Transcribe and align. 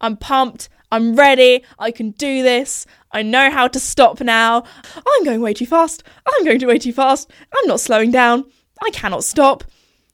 I'm 0.00 0.16
pumped. 0.16 0.68
I'm 0.90 1.16
ready. 1.16 1.64
I 1.78 1.90
can 1.90 2.12
do 2.12 2.42
this. 2.42 2.86
I 3.12 3.22
know 3.22 3.50
how 3.50 3.68
to 3.68 3.80
stop 3.80 4.20
now. 4.20 4.64
I'm 4.96 5.24
going 5.24 5.40
way 5.40 5.54
too 5.54 5.66
fast. 5.66 6.02
I'm 6.26 6.44
going 6.44 6.66
way 6.66 6.78
too 6.78 6.92
fast. 6.92 7.30
I'm 7.54 7.66
not 7.66 7.80
slowing 7.80 8.10
down. 8.10 8.44
I 8.82 8.90
cannot 8.90 9.24
stop. 9.24 9.64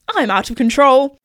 I'm 0.09 0.31
out 0.31 0.51
of 0.51 0.57
control. 0.57 1.19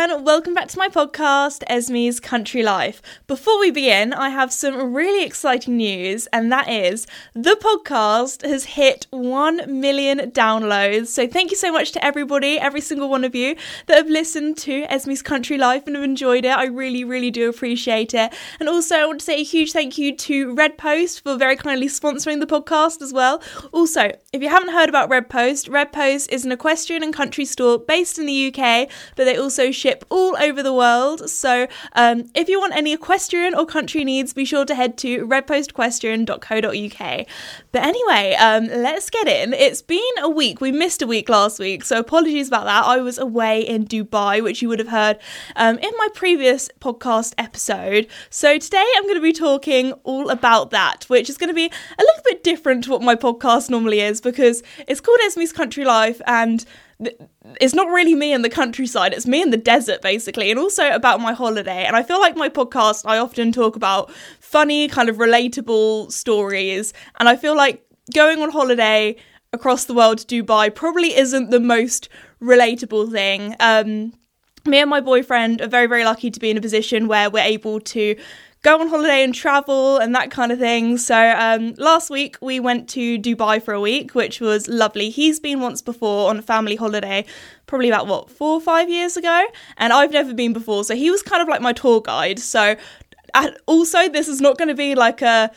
And 0.00 0.24
welcome 0.24 0.54
back 0.54 0.66
to 0.66 0.78
my 0.78 0.88
podcast, 0.88 1.62
Esme's 1.68 2.20
Country 2.20 2.62
Life. 2.62 3.02
Before 3.26 3.60
we 3.60 3.70
begin, 3.70 4.14
I 4.14 4.30
have 4.30 4.50
some 4.50 4.94
really 4.94 5.24
exciting 5.24 5.76
news, 5.76 6.26
and 6.28 6.50
that 6.50 6.70
is 6.70 7.06
the 7.34 7.58
podcast 7.60 8.46
has 8.48 8.64
hit 8.64 9.06
1 9.10 9.80
million 9.80 10.30
downloads. 10.30 11.08
So, 11.08 11.26
thank 11.26 11.50
you 11.50 11.56
so 11.56 11.70
much 11.70 11.92
to 11.92 12.04
everybody, 12.04 12.58
every 12.58 12.80
single 12.80 13.10
one 13.10 13.24
of 13.24 13.34
you 13.34 13.56
that 13.86 13.96
have 13.98 14.08
listened 14.08 14.56
to 14.58 14.86
Esme's 14.86 15.22
Country 15.22 15.58
Life 15.58 15.86
and 15.86 15.96
have 15.96 16.04
enjoyed 16.04 16.44
it. 16.44 16.56
I 16.56 16.64
really, 16.64 17.04
really 17.04 17.30
do 17.30 17.50
appreciate 17.50 18.14
it. 18.14 18.32
And 18.58 18.68
also, 18.68 18.96
I 18.96 19.04
want 19.04 19.20
to 19.20 19.26
say 19.26 19.40
a 19.40 19.44
huge 19.44 19.72
thank 19.72 19.98
you 19.98 20.16
to 20.16 20.54
Red 20.54 20.78
Post 20.78 21.24
for 21.24 21.36
very 21.36 21.56
kindly 21.56 21.88
sponsoring 21.88 22.40
the 22.40 22.46
podcast 22.46 23.02
as 23.02 23.12
well. 23.12 23.42
Also, 23.70 24.12
if 24.32 24.40
you 24.42 24.48
haven't 24.48 24.72
heard 24.72 24.88
about 24.88 25.10
Red 25.10 25.28
Post, 25.28 25.68
Red 25.68 25.92
Post 25.92 26.32
is 26.32 26.46
an 26.46 26.52
equestrian 26.52 27.02
and 27.02 27.12
country 27.12 27.44
store 27.44 27.78
based 27.78 28.18
in 28.18 28.24
the 28.24 28.54
UK 28.54 28.88
but 29.16 29.24
they 29.24 29.36
also 29.36 29.70
ship 29.70 29.89
all 30.08 30.36
over 30.36 30.62
the 30.62 30.72
world. 30.72 31.28
So 31.28 31.66
um, 31.92 32.30
if 32.34 32.48
you 32.48 32.60
want 32.60 32.74
any 32.74 32.92
equestrian 32.92 33.54
or 33.54 33.66
country 33.66 34.04
needs, 34.04 34.32
be 34.32 34.44
sure 34.44 34.64
to 34.64 34.74
head 34.74 34.96
to 34.98 35.26
redpostequestrian.co.uk. 35.26 37.26
But 37.72 37.82
anyway, 37.82 38.36
um, 38.38 38.66
let's 38.66 39.10
get 39.10 39.28
in. 39.28 39.52
It's 39.52 39.82
been 39.82 40.00
a 40.20 40.28
week. 40.28 40.60
We 40.60 40.72
missed 40.72 41.02
a 41.02 41.06
week 41.06 41.28
last 41.28 41.58
week, 41.58 41.84
so 41.84 41.98
apologies 41.98 42.48
about 42.48 42.64
that. 42.64 42.84
I 42.84 42.98
was 42.98 43.18
away 43.18 43.60
in 43.60 43.86
Dubai, 43.86 44.42
which 44.42 44.62
you 44.62 44.68
would 44.68 44.78
have 44.78 44.88
heard 44.88 45.18
um, 45.56 45.78
in 45.78 45.90
my 45.98 46.08
previous 46.14 46.68
podcast 46.80 47.34
episode. 47.38 48.06
So 48.30 48.58
today 48.58 48.84
I'm 48.96 49.04
going 49.04 49.14
to 49.14 49.20
be 49.20 49.32
talking 49.32 49.92
all 50.04 50.30
about 50.30 50.70
that, 50.70 51.04
which 51.08 51.28
is 51.28 51.36
going 51.36 51.48
to 51.48 51.54
be 51.54 51.66
a 51.66 52.02
little 52.02 52.22
bit 52.24 52.42
different 52.42 52.84
to 52.84 52.90
what 52.90 53.02
my 53.02 53.16
podcast 53.16 53.70
normally 53.70 54.00
is 54.00 54.20
because 54.20 54.62
it's 54.86 55.00
called 55.00 55.18
Esme's 55.24 55.52
Country 55.52 55.84
Life 55.84 56.20
and 56.26 56.64
it's 57.60 57.74
not 57.74 57.88
really 57.88 58.14
me 58.14 58.32
in 58.32 58.42
the 58.42 58.50
countryside, 58.50 59.12
it's 59.12 59.26
me 59.26 59.42
in 59.42 59.50
the 59.50 59.56
desert, 59.56 60.02
basically, 60.02 60.50
and 60.50 60.58
also 60.58 60.90
about 60.90 61.20
my 61.20 61.32
holiday. 61.32 61.84
And 61.84 61.96
I 61.96 62.02
feel 62.02 62.20
like 62.20 62.36
my 62.36 62.48
podcast, 62.48 63.02
I 63.06 63.18
often 63.18 63.52
talk 63.52 63.76
about 63.76 64.10
funny, 64.40 64.88
kind 64.88 65.08
of 65.08 65.16
relatable 65.16 66.12
stories. 66.12 66.92
And 67.18 67.28
I 67.28 67.36
feel 67.36 67.56
like 67.56 67.84
going 68.14 68.42
on 68.42 68.50
holiday 68.50 69.16
across 69.52 69.84
the 69.84 69.94
world 69.94 70.18
to 70.18 70.44
Dubai 70.44 70.74
probably 70.74 71.16
isn't 71.16 71.50
the 71.50 71.60
most 71.60 72.08
relatable 72.40 73.10
thing. 73.10 73.56
Um, 73.60 74.12
me 74.66 74.78
and 74.78 74.90
my 74.90 75.00
boyfriend 75.00 75.60
are 75.62 75.68
very, 75.68 75.86
very 75.86 76.04
lucky 76.04 76.30
to 76.30 76.38
be 76.38 76.50
in 76.50 76.56
a 76.56 76.60
position 76.60 77.08
where 77.08 77.30
we're 77.30 77.42
able 77.42 77.80
to 77.80 78.16
go 78.62 78.78
on 78.78 78.88
holiday 78.88 79.24
and 79.24 79.34
travel 79.34 79.96
and 79.98 80.14
that 80.14 80.30
kind 80.30 80.52
of 80.52 80.58
thing. 80.58 80.98
So 80.98 81.16
um, 81.16 81.74
last 81.78 82.10
week 82.10 82.36
we 82.40 82.60
went 82.60 82.88
to 82.90 83.18
Dubai 83.18 83.62
for 83.62 83.72
a 83.72 83.80
week, 83.80 84.14
which 84.14 84.40
was 84.40 84.68
lovely. 84.68 85.08
He's 85.10 85.40
been 85.40 85.60
once 85.60 85.80
before 85.80 86.28
on 86.28 86.38
a 86.38 86.42
family 86.42 86.76
holiday, 86.76 87.24
probably 87.66 87.88
about 87.88 88.06
what 88.06 88.30
four 88.30 88.54
or 88.54 88.60
five 88.60 88.90
years 88.90 89.16
ago, 89.16 89.44
and 89.78 89.92
I've 89.92 90.12
never 90.12 90.34
been 90.34 90.52
before. 90.52 90.84
So 90.84 90.94
he 90.94 91.10
was 91.10 91.22
kind 91.22 91.40
of 91.40 91.48
like 91.48 91.62
my 91.62 91.72
tour 91.72 92.02
guide. 92.02 92.38
So 92.38 92.76
also 93.66 94.08
this 94.08 94.28
is 94.28 94.40
not 94.40 94.58
going 94.58 94.68
to 94.68 94.74
be 94.74 94.94
like 94.94 95.22
a 95.22 95.50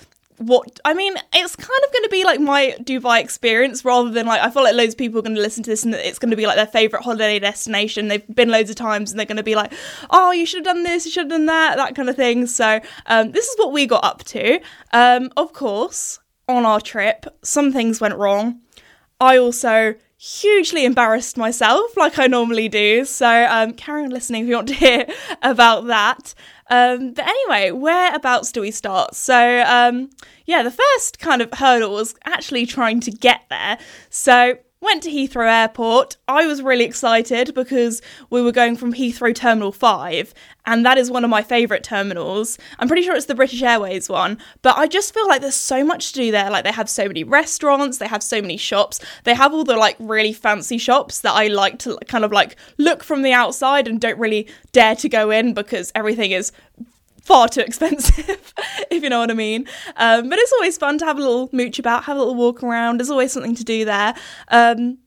what 0.48 0.80
I 0.86 0.94
mean, 0.94 1.16
it's 1.34 1.56
kind 1.56 1.80
of 1.86 1.94
going 1.94 2.04
to 2.04 2.10
be 2.10 2.24
like 2.24 2.40
my 2.40 2.76
Dubai 2.82 3.20
experience 3.20 3.84
rather 3.84 4.10
than 4.10 4.26
like 4.26 4.42
I 4.42 4.50
feel 4.50 4.64
like 4.64 4.76
loads 4.76 4.94
of 4.94 4.98
people 4.98 5.20
are 5.20 5.22
going 5.22 5.36
to 5.36 5.42
listen 5.42 5.64
to 5.64 5.70
this 5.70 5.84
and 5.84 5.94
it's 5.94 6.20
going 6.20 6.32
to 6.32 6.38
be 6.38 6.46
like 6.46 6.56
their 6.56 6.68
favorite 6.68 7.04
holiday 7.04 7.40
destination. 7.40 8.08
They've 8.08 8.36
been 8.36 8.50
loads 8.50 8.70
of 8.70 8.76
times 8.76 9.12
and 9.12 9.20
they're 9.20 9.26
going 9.26 9.38
to 9.38 9.44
be 9.44 9.56
like, 9.56 9.74
"Oh, 10.10 10.32
you 10.32 10.46
should 10.46 10.66
have 10.66 10.76
done 10.76 10.84
this, 10.84 11.06
you 11.06 11.12
should 11.12 11.26
have 11.26 11.30
done 11.30 11.46
that," 11.48 11.78
that 11.78 11.96
kind 11.96 12.10
of 12.10 12.16
thing. 12.16 12.48
So, 12.48 12.80
um, 13.06 13.32
this 13.32 13.48
is 13.48 13.56
what 13.58 13.72
we 13.72 13.86
got 13.86 14.04
up 14.04 14.24
to. 14.26 14.60
Um, 14.92 15.32
of 15.38 15.54
course, 15.54 16.20
on 16.48 16.66
our 16.66 16.82
trip, 16.82 17.26
some 17.44 17.72
things 17.72 18.02
went 18.02 18.16
wrong. 18.16 18.62
I 19.20 19.38
also 19.38 19.96
hugely 20.18 20.86
embarrassed 20.86 21.38
myself, 21.38 21.98
like 21.98 22.18
I 22.18 22.28
normally 22.28 22.70
do. 22.70 23.06
So, 23.06 23.46
um, 23.50 23.74
carry 23.74 24.04
on 24.04 24.10
listening 24.10 24.44
if 24.44 24.50
you 24.50 24.56
want 24.56 24.70
to 24.70 24.74
hear 24.74 25.06
about 25.42 25.88
that. 25.88 26.34
Um, 26.70 27.14
but 27.14 27.28
anyway, 27.28 27.72
whereabouts 27.72 28.52
do 28.52 28.62
we 28.62 28.72
start? 28.72 29.16
So, 29.16 29.64
um, 29.68 30.10
yeah, 30.46 30.64
the 30.64 30.72
first 30.72 31.20
kind 31.20 31.42
of 31.42 31.54
hurdle 31.54 31.94
was 31.94 32.16
actually 32.26 32.66
trying 32.66 33.00
to 33.02 33.12
get 33.12 33.42
there. 33.50 33.78
So, 34.10 34.58
Went 34.84 35.04
to 35.04 35.10
Heathrow 35.10 35.50
Airport. 35.50 36.18
I 36.28 36.46
was 36.46 36.62
really 36.62 36.84
excited 36.84 37.54
because 37.54 38.02
we 38.30 38.42
were 38.42 38.52
going 38.52 38.76
from 38.76 38.94
Heathrow 38.94 39.34
Terminal 39.34 39.72
5, 39.72 40.34
and 40.66 40.86
that 40.86 40.98
is 40.98 41.10
one 41.10 41.24
of 41.24 41.30
my 41.30 41.42
favourite 41.42 41.86
terminals. 41.86 42.58
I'm 42.80 42.90
pretty 42.90 43.04
sure 43.04 43.16
it's 43.16 43.28
the 43.28 43.34
British 43.34 43.62
Airways 43.62 44.10
one, 44.10 44.40
but 44.62 44.78
I 44.78 44.88
just 44.88 45.14
feel 45.14 45.26
like 45.26 45.40
there's 45.40 45.56
so 45.56 45.86
much 45.86 46.12
to 46.12 46.20
do 46.20 46.32
there. 46.32 46.52
Like, 46.52 46.66
they 46.66 46.74
have 46.74 46.90
so 46.90 47.08
many 47.08 47.24
restaurants, 47.24 48.00
they 48.00 48.08
have 48.10 48.22
so 48.22 48.42
many 48.42 48.58
shops, 48.58 49.00
they 49.24 49.34
have 49.34 49.54
all 49.54 49.64
the 49.64 49.78
like 49.78 49.96
really 50.00 50.34
fancy 50.34 50.78
shops 50.78 51.22
that 51.22 51.32
I 51.32 51.48
like 51.48 51.80
to 51.80 51.98
kind 52.10 52.26
of 52.26 52.34
like 52.34 52.58
look 52.78 53.06
from 53.06 53.22
the 53.22 53.32
outside 53.32 53.88
and 53.88 54.02
don't 54.02 54.20
really 54.20 54.50
dare 54.74 54.98
to 54.98 55.08
go 55.08 55.32
in 55.32 55.54
because 55.54 55.94
everything 55.96 56.32
is 56.32 56.52
far 57.24 57.48
too 57.48 57.62
expensive, 57.62 58.54
if 58.92 59.02
you 59.02 59.10
know 59.10 59.20
what 59.20 59.32
I 59.32 59.34
mean. 59.34 59.68
Um, 59.96 60.30
but 60.30 60.38
it's 60.40 60.54
always 60.54 60.78
fun 60.78 60.98
to 61.00 61.06
have 61.06 61.18
a 61.18 61.22
little 61.22 61.50
mooch 61.52 61.80
about, 61.80 62.04
have 62.04 62.18
a 62.18 62.20
little 62.20 62.36
walk 62.36 62.62
around. 62.64 63.00
There's 63.00 63.10
always 63.10 63.32
something 63.32 63.56
to 63.56 63.64
do 63.64 63.86
there. 63.86 64.14
Um, 64.50 65.00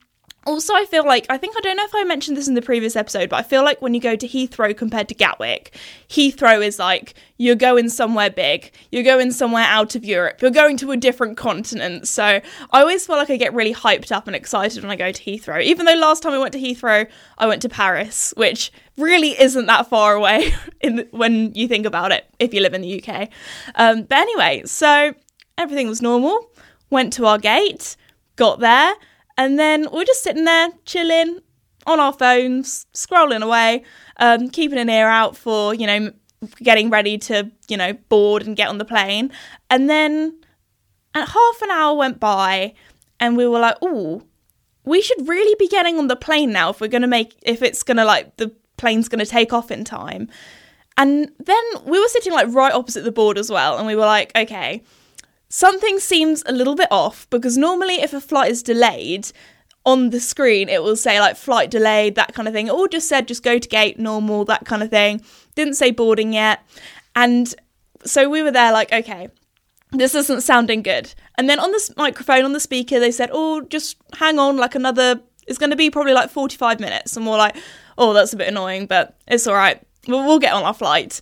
also, 0.47 0.75
I 0.75 0.85
feel 0.85 1.05
like, 1.05 1.27
I 1.29 1.37
think, 1.37 1.57
I 1.57 1.61
don't 1.61 1.77
know 1.77 1.85
if 1.85 1.95
I 1.95 2.05
mentioned 2.05 2.37
this 2.37 2.47
in 2.47 2.55
the 2.55 2.63
previous 2.63 2.95
episode, 2.95 3.29
but 3.29 3.37
I 3.37 3.43
feel 3.43 3.65
like 3.65 3.83
when 3.83 3.95
you 3.95 4.01
go 4.01 4.15
to 4.15 4.29
Heathrow 4.29 4.77
compared 4.77 5.09
to 5.09 5.15
Gatwick, 5.15 5.77
Heathrow 6.09 6.65
is 6.65 6.79
like 6.79 7.15
you're 7.37 7.57
going 7.57 7.89
somewhere 7.89 8.31
big, 8.31 8.71
you're 8.93 9.03
going 9.03 9.33
somewhere 9.33 9.65
out 9.65 9.97
of 9.97 10.05
Europe, 10.05 10.41
you're 10.41 10.53
going 10.53 10.77
to 10.79 10.93
a 10.93 10.97
different 10.97 11.37
continent. 11.37 12.07
So 12.07 12.23
I 12.23 12.43
always 12.71 13.05
feel 13.07 13.17
like 13.17 13.29
I 13.29 13.37
get 13.37 13.55
really 13.55 13.75
hyped 13.75 14.13
up 14.13 14.29
and 14.29 14.37
excited 14.37 14.83
when 14.83 14.93
I 14.93 14.97
go 14.97 15.11
to 15.11 15.23
Heathrow. 15.23 15.61
Even 15.63 15.85
though 15.85 15.97
last 15.97 16.23
time 16.23 16.33
I 16.33 16.39
went 16.39 16.53
to 16.53 16.61
Heathrow, 16.61 17.09
I 17.39 17.47
went 17.49 17.61
to 17.63 17.69
Paris, 17.69 18.33
which 18.37 18.71
really 18.97 19.39
isn't 19.41 19.67
that 19.67 19.89
far 19.89 20.15
away 20.15 20.55
in 20.81 21.09
when 21.11 21.53
you 21.55 21.67
think 21.67 21.87
about 21.87 22.13
it 22.13 22.25
if 22.39 22.55
you 22.55 22.61
live 22.61 22.73
in 22.73 22.83
the 22.83 23.03
UK. 23.03 23.31
Um, 23.75 24.05
but 24.05 24.19
anyway, 24.19 24.63
so 24.65 25.13
everything 25.59 25.89
was 25.89 26.01
normal. 26.01 26.51
Went 26.89 27.13
to 27.15 27.27
our 27.27 27.39
gate, 27.39 27.97
got 28.37 28.61
there 28.61 28.95
and 29.37 29.59
then 29.59 29.89
we're 29.93 30.05
just 30.05 30.23
sitting 30.23 30.45
there 30.45 30.71
chilling 30.85 31.41
on 31.87 32.01
our 32.01 32.13
phones, 32.13 32.87
scrolling 32.95 33.43
away, 33.43 33.85
um, 34.19 34.51
keeping 34.51 34.79
an 34.79 34.91
ear 34.91 35.09
out 35.09 35.37
for, 35.37 35.75
you 35.75 35.87
know, 35.87 36.13
getting 36.57 36.91
ready 36.91 37.17
to, 37.19 37.51
you 37.69 37.77
know, 37.77 37.93
board 38.09 38.47
and 38.47 38.57
get 38.57 38.69
on 38.69 38.79
the 38.79 38.85
plane. 38.85 39.31
And 39.71 39.89
then 39.89 40.39
half 41.15 41.63
an 41.63 41.71
hour 41.71 41.97
went 41.97 42.21
by 42.21 42.75
and 43.21 43.37
we 43.37 43.47
were 43.47 43.61
like, 43.61 43.77
oh, 43.83 44.23
we 44.85 45.01
should 45.01 45.29
really 45.29 45.55
be 45.59 45.69
getting 45.69 45.99
on 45.99 46.09
the 46.09 46.17
plane 46.17 46.53
now 46.53 46.71
if 46.71 46.81
we're 46.81 46.89
going 46.89 47.03
to 47.03 47.09
make, 47.09 47.37
if 47.43 47.63
it's 47.63 47.83
going 47.83 47.97
to 47.97 48.05
like, 48.05 48.37
the 48.37 48.53
plane's 48.77 49.09
going 49.09 49.25
to 49.25 49.27
take 49.27 49.53
off 49.53 49.71
in 49.71 49.85
time. 49.85 50.29
And 50.97 51.31
then 51.39 51.63
we 51.85 52.01
were 52.01 52.09
sitting 52.09 52.33
like 52.33 52.53
right 52.53 52.73
opposite 52.73 53.05
the 53.05 53.13
board 53.13 53.39
as 53.39 53.51
well. 53.51 53.79
And 53.79 53.87
we 53.87 53.95
were 53.95 54.07
like, 54.07 54.33
okay, 54.37 54.83
something 55.49 55.99
seems 55.99 56.43
a 56.47 56.53
little 56.53 56.75
bit 56.75 56.89
off 56.91 57.29
because 57.31 57.57
normally 57.57 57.95
if 57.95 58.13
a 58.13 58.21
flight 58.21 58.51
is 58.51 58.63
delayed 58.63 59.31
on 59.85 60.11
the 60.11 60.19
screen 60.19 60.69
it 60.69 60.83
will 60.83 60.97
say 60.97 61.21
like 61.21 61.37
flight 61.37 61.71
delayed 61.71 62.17
that 62.17 62.35
kind 62.35 62.49
of 62.49 62.55
thing. 62.55 62.67
It 62.67 62.73
all 62.73 62.89
just 62.89 63.09
said 63.09 63.29
just 63.29 63.43
go 63.43 63.59
to 63.59 63.69
gate 63.69 63.99
normal 63.99 64.45
that 64.47 64.65
kind 64.67 64.83
of 64.83 64.91
thing. 64.91 65.23
Didn't 65.55 65.75
say 65.75 65.91
boarding 65.91 66.33
yet. 66.33 66.61
And 67.15 67.55
so 68.05 68.29
we 68.29 68.43
were 68.43 68.51
there 68.51 68.73
like 68.73 68.93
okay 68.93 69.29
this 69.93 70.15
isn't 70.15 70.43
sounding 70.43 70.83
good. 70.83 71.15
And 71.39 71.49
then 71.49 71.61
on 71.61 71.71
the 71.71 71.95
microphone 71.97 72.45
on 72.45 72.53
the 72.53 72.61
speaker 72.61 72.99
they 72.99 73.13
said 73.13 73.31
oh 73.33 73.61
just 73.63 73.97
hang 74.15 74.39
on 74.39 74.57
like 74.57 74.75
another 74.75 75.21
it's 75.47 75.59
going 75.59 75.71
to 75.71 75.77
be 75.77 75.91
probably 75.91 76.13
like 76.13 76.31
45 76.31 76.81
minutes. 76.81 77.17
And 77.17 77.25
we're 77.25 77.39
like 77.39 77.57
oh 77.97 78.13
that's 78.13 78.33
a 78.33 78.37
bit 78.37 78.49
annoying 78.49 78.87
but 78.87 79.17
it's 79.29 79.47
all 79.47 79.55
right. 79.55 79.81
We'll, 80.09 80.25
we'll 80.25 80.39
get 80.41 80.53
on 80.53 80.65
our 80.65 80.75
flight 80.75 81.21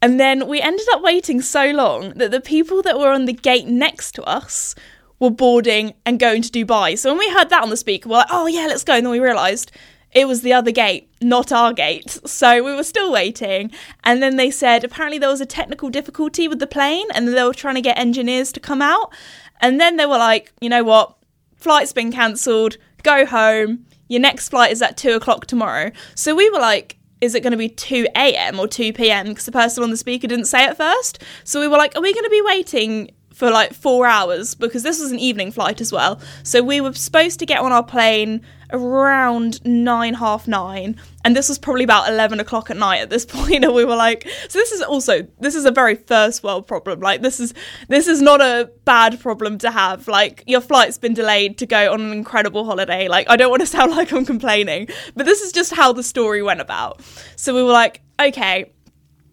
and 0.00 0.20
then 0.20 0.46
we 0.46 0.60
ended 0.60 0.86
up 0.92 1.02
waiting 1.02 1.40
so 1.40 1.70
long 1.70 2.10
that 2.10 2.30
the 2.30 2.40
people 2.40 2.82
that 2.82 2.98
were 2.98 3.10
on 3.10 3.24
the 3.24 3.32
gate 3.32 3.66
next 3.66 4.12
to 4.12 4.22
us 4.24 4.74
were 5.18 5.30
boarding 5.30 5.94
and 6.06 6.20
going 6.20 6.42
to 6.42 6.50
Dubai. 6.50 6.96
So 6.96 7.10
when 7.10 7.18
we 7.18 7.30
heard 7.30 7.50
that 7.50 7.62
on 7.62 7.70
the 7.70 7.76
speaker, 7.76 8.08
we're 8.08 8.18
like, 8.18 8.26
oh 8.30 8.46
yeah, 8.46 8.66
let's 8.66 8.84
go. 8.84 8.94
And 8.94 9.04
then 9.04 9.10
we 9.10 9.18
realised 9.18 9.72
it 10.12 10.26
was 10.26 10.42
the 10.42 10.52
other 10.52 10.70
gate, 10.70 11.10
not 11.20 11.52
our 11.52 11.72
gate. 11.72 12.18
So 12.24 12.62
we 12.62 12.74
were 12.74 12.84
still 12.84 13.12
waiting. 13.12 13.70
And 14.04 14.22
then 14.22 14.36
they 14.36 14.50
said 14.50 14.84
apparently 14.84 15.18
there 15.18 15.28
was 15.28 15.40
a 15.40 15.46
technical 15.46 15.90
difficulty 15.90 16.48
with 16.48 16.60
the 16.60 16.66
plane 16.66 17.06
and 17.14 17.28
they 17.28 17.42
were 17.42 17.52
trying 17.52 17.74
to 17.74 17.80
get 17.80 17.98
engineers 17.98 18.52
to 18.52 18.60
come 18.60 18.80
out. 18.80 19.12
And 19.60 19.80
then 19.80 19.96
they 19.96 20.06
were 20.06 20.18
like, 20.18 20.52
you 20.60 20.68
know 20.68 20.84
what? 20.84 21.16
Flight's 21.56 21.92
been 21.92 22.12
cancelled. 22.12 22.76
Go 23.02 23.26
home. 23.26 23.86
Your 24.08 24.20
next 24.20 24.48
flight 24.50 24.70
is 24.70 24.80
at 24.80 24.96
two 24.96 25.14
o'clock 25.14 25.46
tomorrow. 25.46 25.90
So 26.14 26.34
we 26.34 26.48
were 26.50 26.60
like, 26.60 26.97
is 27.20 27.34
it 27.34 27.42
going 27.42 27.50
to 27.52 27.56
be 27.56 27.68
2 27.68 28.06
a.m. 28.16 28.60
or 28.60 28.68
2 28.68 28.92
p.m. 28.92 29.28
because 29.28 29.46
the 29.46 29.52
person 29.52 29.82
on 29.82 29.90
the 29.90 29.96
speaker 29.96 30.26
didn't 30.26 30.46
say 30.46 30.64
it 30.64 30.76
first. 30.76 31.22
So 31.44 31.60
we 31.60 31.68
were 31.68 31.76
like, 31.76 31.96
are 31.96 32.02
we 32.02 32.12
going 32.12 32.24
to 32.24 32.30
be 32.30 32.42
waiting 32.42 33.10
for 33.38 33.52
like 33.52 33.72
four 33.72 34.04
hours 34.04 34.56
because 34.56 34.82
this 34.82 34.98
was 34.98 35.12
an 35.12 35.18
evening 35.20 35.52
flight 35.52 35.80
as 35.80 35.92
well. 35.92 36.20
So 36.42 36.60
we 36.60 36.80
were 36.80 36.92
supposed 36.92 37.38
to 37.38 37.46
get 37.46 37.60
on 37.60 37.70
our 37.70 37.84
plane 37.84 38.44
around 38.72 39.64
nine, 39.64 40.14
half 40.14 40.48
nine, 40.48 40.96
and 41.24 41.36
this 41.36 41.48
was 41.48 41.56
probably 41.56 41.84
about 41.84 42.08
11 42.08 42.40
o'clock 42.40 42.68
at 42.68 42.76
night 42.76 42.98
at 42.98 43.10
this 43.10 43.24
point 43.36 43.64
and 43.64 43.72
we 43.72 43.84
were 43.84 43.94
like 43.94 44.28
so 44.48 44.58
this 44.58 44.72
is 44.72 44.82
also 44.82 45.24
this 45.38 45.54
is 45.54 45.64
a 45.64 45.70
very 45.70 45.94
first 45.94 46.42
world 46.42 46.66
problem. 46.66 46.98
Like 46.98 47.22
this 47.22 47.38
is 47.38 47.54
this 47.86 48.08
is 48.08 48.20
not 48.20 48.40
a 48.40 48.72
bad 48.84 49.20
problem 49.20 49.56
to 49.58 49.70
have. 49.70 50.08
Like 50.08 50.42
your 50.48 50.60
flight's 50.60 50.98
been 50.98 51.14
delayed 51.14 51.58
to 51.58 51.66
go 51.66 51.92
on 51.92 52.00
an 52.00 52.10
incredible 52.10 52.64
holiday. 52.64 53.06
Like 53.06 53.30
i 53.30 53.36
don't 53.36 53.50
want 53.50 53.60
to 53.60 53.66
sound 53.78 53.92
like 53.92 54.12
i'm 54.12 54.26
complaining 54.26 54.88
but 55.14 55.26
this 55.26 55.42
is 55.42 55.52
just 55.52 55.72
how 55.72 55.92
the 55.92 56.02
story 56.02 56.42
went 56.42 56.60
about. 56.60 57.02
So 57.36 57.54
we 57.54 57.62
were 57.62 57.70
like 57.70 58.00
okay 58.20 58.72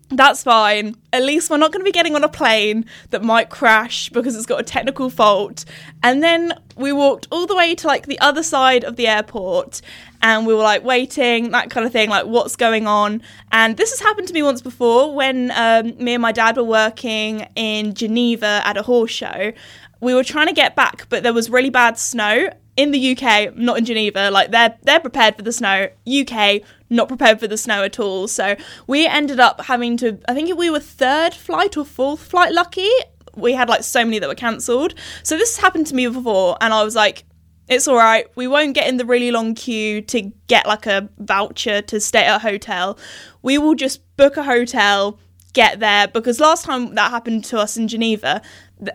that's 0.10 0.44
fine. 0.44 0.96
At 1.12 1.24
least 1.24 1.50
we're 1.50 1.58
not 1.58 1.72
going 1.72 1.82
to 1.82 1.86
be 1.86 1.92
getting 1.92 2.16
on 2.16 2.24
a 2.24 2.30
plane 2.30 2.86
that 3.10 3.24
might 3.24 3.50
crash 3.50 4.10
because 4.10 4.36
it's 4.36 4.46
got 4.46 4.60
a 4.60 4.64
technical 4.64 5.10
fault. 5.10 5.66
And 6.04 6.22
then 6.22 6.54
we 6.76 6.92
walked 6.92 7.28
all 7.32 7.48
the 7.48 7.56
way 7.56 7.74
to 7.76 7.88
like 7.88 8.06
the 8.06 8.20
other 8.20 8.44
side 8.44 8.84
of 8.84 8.98
the 8.98 9.08
airport 9.08 9.82
and 10.22 10.46
we 10.46 10.54
were 10.54 10.62
like 10.62 10.84
waiting, 10.84 11.52
that 11.52 11.72
kind 11.72 11.86
of 11.86 11.92
thing, 11.92 12.10
like 12.10 12.26
what's 12.28 12.56
going 12.56 12.86
on. 12.86 13.22
And 13.52 13.78
this 13.78 13.92
has 13.92 14.00
happened 14.00 14.28
to 14.28 14.34
me 14.34 14.44
once 14.44 14.62
before 14.62 15.14
when 15.14 15.52
um, 15.56 15.96
me 15.98 16.14
and 16.14 16.22
my 16.22 16.32
dad 16.32 16.58
were 16.58 16.64
working 16.64 17.48
in 17.56 17.94
Geneva 17.96 18.62
at 18.64 18.78
a 18.78 18.84
horse 18.84 19.12
show. 19.12 19.54
We 20.02 20.14
were 20.14 20.24
trying 20.24 20.48
to 20.48 20.54
get 20.54 20.76
back, 20.76 21.08
but 21.10 21.24
there 21.24 21.34
was 21.34 21.50
really 21.50 21.72
bad 21.72 21.98
snow 21.98 22.50
in 22.78 22.92
the 22.92 23.18
UK, 23.18 23.56
not 23.56 23.78
in 23.78 23.86
Geneva, 23.86 24.30
like 24.32 24.52
they're 24.52 24.78
they're 24.84 25.00
prepared 25.00 25.36
for 25.36 25.42
the 25.42 25.52
snow. 25.52 25.90
UK 26.08 26.62
not 26.90 27.08
prepared 27.08 27.40
for 27.40 27.48
the 27.48 27.58
snow 27.58 27.84
at 27.84 28.00
all. 28.00 28.28
So 28.28 28.56
we 28.88 29.08
ended 29.08 29.40
up 29.40 29.62
having 29.62 29.98
to 29.98 30.20
I 30.28 30.34
think 30.34 30.56
we 30.58 30.70
were 30.70 30.80
third 30.80 31.34
flight 31.34 31.78
or 31.78 31.86
fourth 31.86 32.22
flight 32.22 32.52
lucky. 32.52 32.90
We 33.36 33.54
had 33.54 33.70
like 33.70 33.84
so 33.84 34.04
many 34.04 34.20
that 34.20 34.30
were 34.30 34.36
cancelled. 34.36 34.94
So 35.24 35.38
this 35.38 35.58
happened 35.58 35.88
to 35.88 35.96
me 35.96 36.08
before 36.08 36.58
and 36.62 36.74
I 36.74 36.84
was 36.84 36.96
like 36.96 37.24
it's 37.68 37.88
all 37.88 37.96
right. 37.96 38.28
We 38.36 38.48
won't 38.48 38.76
get 38.76 38.88
in 38.88 38.98
the 38.98 39.06
really 39.06 39.32
long 39.32 39.56
queue 39.56 40.02
to 40.02 40.32
get 40.48 40.68
like 40.68 40.86
a 40.86 41.10
voucher 41.18 41.82
to 41.82 42.00
stay 42.00 42.24
at 42.24 42.36
a 42.36 42.40
hotel. 42.40 42.98
We 43.42 43.58
will 43.58 43.74
just 43.74 44.02
book 44.18 44.38
a 44.38 44.44
hotel, 44.44 45.18
get 45.54 45.80
there 45.80 46.08
because 46.08 46.40
last 46.40 46.66
time 46.66 46.94
that 46.94 47.10
happened 47.10 47.44
to 47.46 47.58
us 47.58 47.76
in 47.76 47.88
Geneva, 47.88 48.44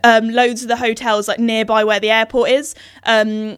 um, 0.05 0.29
loads 0.29 0.61
of 0.61 0.69
the 0.69 0.77
hotels 0.77 1.27
like 1.27 1.39
nearby 1.39 1.83
where 1.83 1.99
the 1.99 2.11
airport 2.11 2.49
is 2.49 2.75
um, 3.03 3.57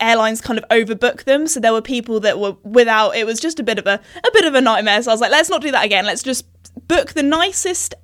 airlines 0.00 0.40
kind 0.40 0.58
of 0.58 0.64
overbook 0.70 1.24
them. 1.24 1.46
So 1.46 1.60
there 1.60 1.72
were 1.72 1.82
people 1.82 2.20
that 2.20 2.38
were 2.38 2.56
without 2.62 3.16
it 3.16 3.26
was 3.26 3.40
just 3.40 3.60
a 3.60 3.62
bit 3.62 3.78
of 3.78 3.86
a 3.86 4.00
a 4.16 4.30
bit 4.32 4.44
of 4.44 4.54
a 4.54 4.60
nightmare. 4.60 5.02
So 5.02 5.10
i 5.10 5.14
was 5.14 5.20
like 5.20 5.30
let's 5.30 5.50
not 5.50 5.62
do 5.62 5.70
that 5.70 5.84
again. 5.84 6.06
Let's 6.06 6.22
just 6.22 6.46
book 6.88 7.12
the 7.12 7.22
nicest 7.22 7.94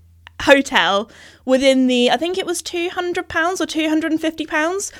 hotel 0.42 1.10
within 1.44 1.86
the 1.86 2.10
i 2.10 2.16
think 2.16 2.38
it 2.38 2.46
was 2.46 2.62
200 2.62 3.28
pounds 3.28 3.60
or 3.60 3.66
250 3.66 4.46
pounds 4.46 4.90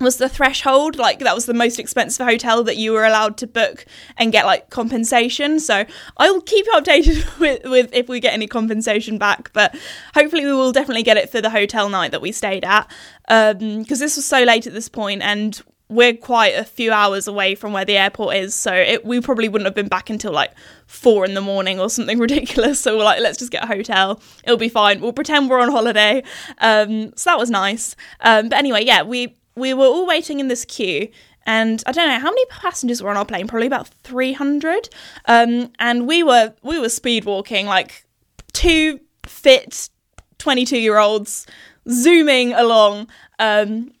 was 0.00 0.16
the 0.16 0.28
threshold. 0.28 0.96
Like 0.96 1.18
that 1.20 1.34
was 1.34 1.46
the 1.46 1.54
most 1.54 1.78
expensive 1.78 2.24
hotel 2.24 2.62
that 2.64 2.76
you 2.76 2.92
were 2.92 3.04
allowed 3.04 3.36
to 3.38 3.46
book 3.46 3.84
and 4.16 4.32
get 4.32 4.46
like 4.46 4.70
compensation. 4.70 5.60
So 5.60 5.84
i'll 6.16 6.40
keep 6.40 6.66
you 6.66 6.72
updated 6.72 7.38
with, 7.40 7.64
with 7.64 7.90
if 7.92 8.08
we 8.08 8.20
get 8.20 8.32
any 8.32 8.46
compensation 8.46 9.18
back 9.18 9.52
but 9.52 9.76
hopefully 10.14 10.44
we 10.44 10.52
will 10.52 10.72
definitely 10.72 11.02
get 11.02 11.16
it 11.16 11.30
for 11.30 11.40
the 11.40 11.50
hotel 11.50 11.88
night 11.88 12.12
that 12.12 12.22
we 12.22 12.32
stayed 12.32 12.64
at 12.64 12.88
because 13.26 13.62
um, 13.62 13.84
this 13.84 14.16
was 14.16 14.24
so 14.24 14.42
late 14.42 14.66
at 14.66 14.72
this 14.72 14.88
point 14.88 15.22
and 15.22 15.62
we're 15.88 16.14
quite 16.14 16.54
a 16.54 16.64
few 16.64 16.92
hours 16.92 17.26
away 17.26 17.54
from 17.54 17.72
where 17.72 17.84
the 17.84 17.96
airport 17.96 18.36
is, 18.36 18.54
so 18.54 18.72
it, 18.72 19.04
we 19.04 19.20
probably 19.20 19.48
wouldn't 19.48 19.66
have 19.66 19.74
been 19.74 19.88
back 19.88 20.10
until 20.10 20.32
like 20.32 20.52
four 20.86 21.24
in 21.24 21.34
the 21.34 21.40
morning 21.40 21.80
or 21.80 21.88
something 21.88 22.18
ridiculous. 22.28 22.80
So 22.80 22.96
we're 22.98 23.04
like, 23.04 23.20
let's 23.20 23.38
just 23.38 23.50
get 23.50 23.64
a 23.64 23.66
hotel. 23.66 24.20
It'll 24.44 24.58
be 24.58 24.68
fine. 24.68 25.00
We'll 25.00 25.12
pretend 25.12 25.48
we're 25.48 25.60
on 25.60 25.70
holiday. 25.70 26.22
Um, 26.58 27.12
so 27.16 27.30
that 27.30 27.38
was 27.38 27.50
nice. 27.50 27.96
Um, 28.20 28.48
but 28.50 28.58
anyway, 28.58 28.84
yeah, 28.84 29.02
we 29.02 29.34
we 29.54 29.74
were 29.74 29.86
all 29.86 30.06
waiting 30.06 30.40
in 30.40 30.48
this 30.48 30.64
queue. 30.64 31.08
And 31.46 31.82
I 31.86 31.92
don't 31.92 32.08
know 32.08 32.18
how 32.18 32.28
many 32.28 32.44
passengers 32.46 33.02
were 33.02 33.08
on 33.08 33.16
our 33.16 33.24
plane. 33.24 33.48
Probably 33.48 33.66
about 33.66 33.88
three 33.88 34.34
hundred. 34.34 34.90
Um, 35.24 35.72
and 35.78 36.06
we 36.06 36.22
were 36.22 36.52
we 36.62 36.78
were 36.78 36.90
speed 36.90 37.24
walking 37.24 37.64
like 37.64 38.04
two 38.52 39.00
fit 39.26 39.88
twenty 40.36 40.66
two 40.66 40.78
year 40.78 40.98
olds 40.98 41.46
zooming 41.90 42.52
along. 42.52 43.08
Um, 43.38 43.92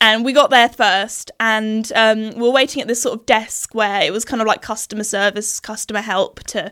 and 0.00 0.24
we 0.24 0.32
got 0.32 0.50
there 0.50 0.68
first 0.68 1.30
and 1.40 1.92
um, 1.94 2.30
we 2.30 2.42
were 2.42 2.50
waiting 2.50 2.82
at 2.82 2.88
this 2.88 3.02
sort 3.02 3.18
of 3.18 3.26
desk 3.26 3.74
where 3.74 4.02
it 4.02 4.12
was 4.12 4.24
kind 4.24 4.40
of 4.40 4.46
like 4.46 4.62
customer 4.62 5.04
service 5.04 5.60
customer 5.60 6.00
help 6.00 6.40
to 6.44 6.70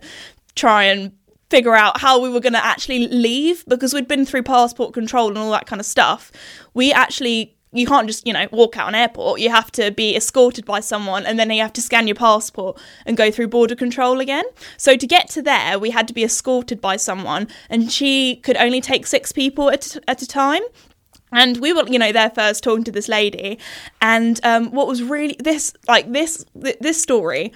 try 0.55 0.85
and 0.85 1.13
figure 1.51 1.75
out 1.75 2.01
how 2.01 2.21
we 2.21 2.29
were 2.29 2.41
going 2.41 2.53
to 2.53 2.65
actually 2.65 3.07
leave 3.09 3.65
because 3.67 3.95
we'd 3.95 4.09
been 4.09 4.27
through 4.27 4.43
passport 4.43 4.93
control 4.93 5.29
and 5.29 5.39
all 5.39 5.51
that 5.53 5.67
kind 5.67 5.79
of 5.81 5.87
stuff. 5.87 6.33
We 6.75 6.93
actually 6.93 7.53
you 7.73 7.87
can't 7.87 8.07
just 8.07 8.27
you 8.27 8.33
know 8.33 8.49
walk 8.53 8.77
out 8.77 8.89
an 8.89 8.95
airport. 8.95 9.41
You 9.41 9.51
have 9.51 9.71
to 9.73 9.91
be 9.91 10.17
escorted 10.17 10.65
by 10.65 10.81
someone 10.81 11.27
and 11.27 11.39
then 11.39 11.51
you 11.51 11.63
have 11.63 11.73
to 11.75 11.83
scan 11.83 12.07
your 12.07 12.17
passport 12.17 12.81
and 13.05 13.17
go 13.17 13.31
through 13.31 13.49
border 13.49 13.77
control 13.77 14.21
again. 14.21 14.45
So 14.77 14.97
to 14.97 15.07
get 15.07 15.29
to 15.31 15.43
there 15.43 15.79
we 15.79 15.91
had 15.91 16.09
to 16.09 16.15
be 16.15 16.25
escorted 16.25 16.81
by 16.81 16.97
someone 16.97 17.49
and 17.71 17.93
she 17.93 18.37
could 18.37 18.57
only 18.57 18.81
take 18.81 19.07
six 19.07 19.31
people 19.31 19.71
at, 19.71 19.97
at 20.09 20.23
a 20.23 20.27
time 20.27 20.63
and 21.33 21.59
we 21.59 21.73
were 21.73 21.87
you 21.89 21.99
know 21.99 22.13
there 22.13 22.31
first 22.31 22.63
talking 22.63 22.85
to 22.85 22.93
this 22.93 23.09
lady 23.09 23.59
and 24.01 24.41
um, 24.45 24.71
what 24.71 24.87
was 24.87 25.03
really 25.03 25.37
this 25.39 25.73
like 25.89 26.11
this 26.13 26.45
th- 26.63 26.79
this 26.81 27.01
story 27.01 27.53